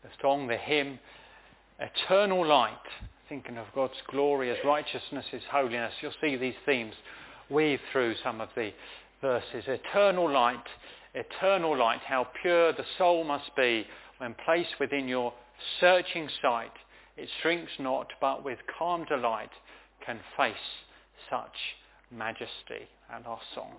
the 0.01 0.07
song, 0.21 0.47
the 0.47 0.55
hymn, 0.55 0.99
Eternal 1.81 2.47
Light, 2.47 2.71
thinking 3.27 3.57
of 3.57 3.65
God's 3.75 4.01
glory 4.09 4.49
as 4.51 4.57
righteousness, 4.63 5.25
His 5.31 5.41
holiness. 5.51 5.91
You'll 6.01 6.13
see 6.21 6.37
these 6.37 6.55
themes 6.65 6.93
weave 7.49 7.81
through 7.91 8.15
some 8.23 8.39
of 8.39 8.47
the 8.55 8.71
verses. 9.19 9.65
Eternal 9.67 10.31
light, 10.31 10.63
eternal 11.13 11.77
light, 11.77 11.99
how 12.07 12.29
pure 12.41 12.71
the 12.71 12.85
soul 12.97 13.25
must 13.25 13.53
be 13.57 13.85
when 14.19 14.33
placed 14.45 14.79
within 14.79 15.09
your 15.09 15.33
searching 15.81 16.29
sight. 16.41 16.71
It 17.17 17.27
shrinks 17.41 17.73
not, 17.79 18.13
but 18.21 18.45
with 18.45 18.59
calm 18.79 19.03
delight 19.09 19.51
can 20.05 20.21
face 20.37 20.55
such 21.29 21.57
majesty. 22.11 22.87
Our 23.11 23.39
song. 23.53 23.73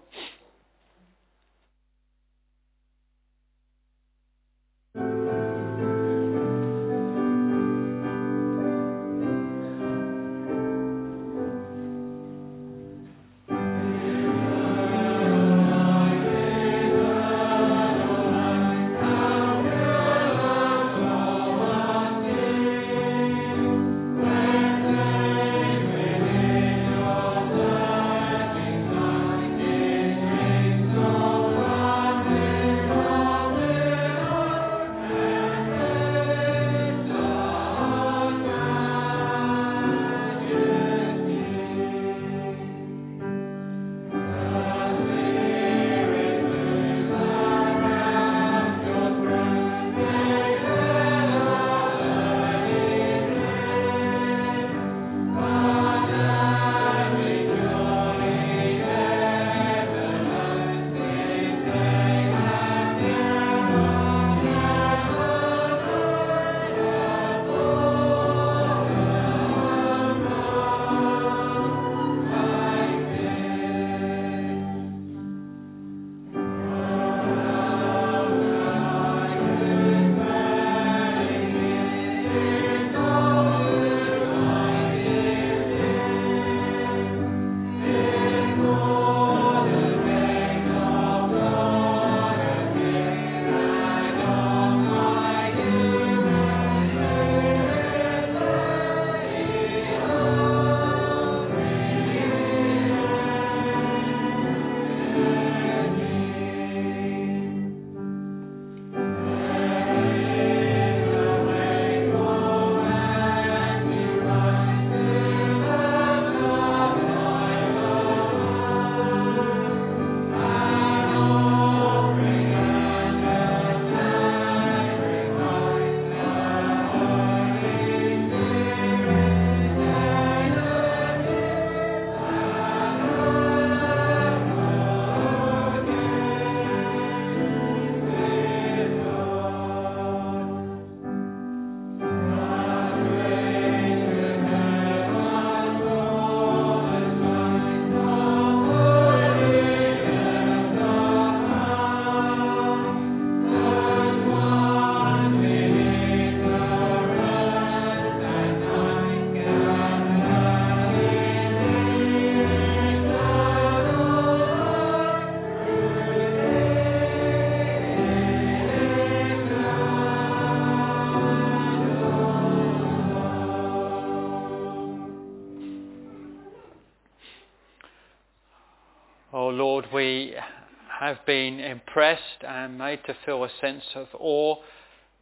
Have 181.09 181.25
been 181.25 181.59
impressed 181.59 182.45
and 182.47 182.77
made 182.77 183.01
to 183.07 183.17
feel 183.25 183.43
a 183.43 183.51
sense 183.63 183.85
of 183.95 184.09
awe 184.19 184.57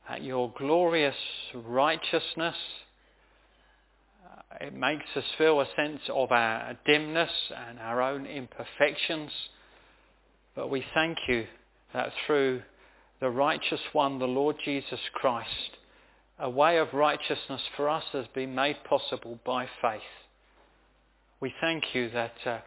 at 0.09 0.21
your 0.21 0.53
glorious 0.59 1.15
righteousness. 1.55 2.57
It 4.61 4.75
makes 4.75 5.05
us 5.15 5.25
feel 5.39 5.61
a 5.61 5.67
sense 5.77 6.01
of 6.13 6.33
our 6.33 6.77
dimness 6.87 7.31
and 7.69 7.79
our 7.79 8.03
own 8.03 8.27
imperfections. 8.27 9.31
But 10.57 10.71
we 10.71 10.85
thank 10.93 11.19
you 11.29 11.47
that 11.95 12.11
through 12.27 12.63
the 13.21 13.31
righteous 13.31 13.81
one, 13.93 14.19
the 14.19 14.27
Lord 14.27 14.57
Jesus 14.65 15.01
Christ, 15.13 15.71
a 16.41 16.51
way 16.51 16.79
of 16.79 16.95
righteousness 16.95 17.63
for 17.77 17.89
us 17.89 18.05
has 18.13 18.27
been 18.35 18.57
made 18.57 18.77
possible 18.89 19.39
by 19.47 19.69
faith. 19.81 20.01
We 21.39 21.55
thank 21.61 21.95
you 21.95 22.11
that 22.11 22.35
uh, 22.45 22.59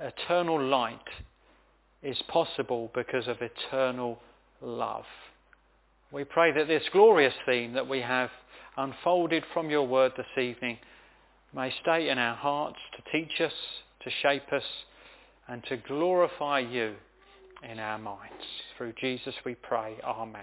eternal 0.00 0.62
light 0.62 0.98
is 2.02 2.20
possible 2.28 2.90
because 2.94 3.28
of 3.28 3.36
eternal 3.40 4.18
love. 4.60 5.04
We 6.12 6.24
pray 6.24 6.52
that 6.52 6.66
this 6.66 6.82
glorious 6.92 7.34
theme 7.46 7.72
that 7.74 7.88
we 7.88 8.00
have 8.00 8.30
unfolded 8.76 9.44
from 9.52 9.70
your 9.70 9.86
word 9.86 10.12
this 10.16 10.42
evening 10.42 10.78
may 11.54 11.72
stay 11.82 12.08
in 12.08 12.18
our 12.18 12.36
hearts 12.36 12.78
to 12.96 13.12
teach 13.12 13.40
us, 13.40 13.52
to 14.04 14.10
shape 14.22 14.52
us, 14.52 14.62
and 15.48 15.62
to 15.64 15.76
glorify 15.76 16.60
you 16.60 16.94
in 17.68 17.78
our 17.78 17.98
minds. 17.98 18.44
Through 18.76 18.94
Jesus 19.00 19.34
we 19.44 19.54
pray. 19.54 19.96
Amen. 20.04 20.42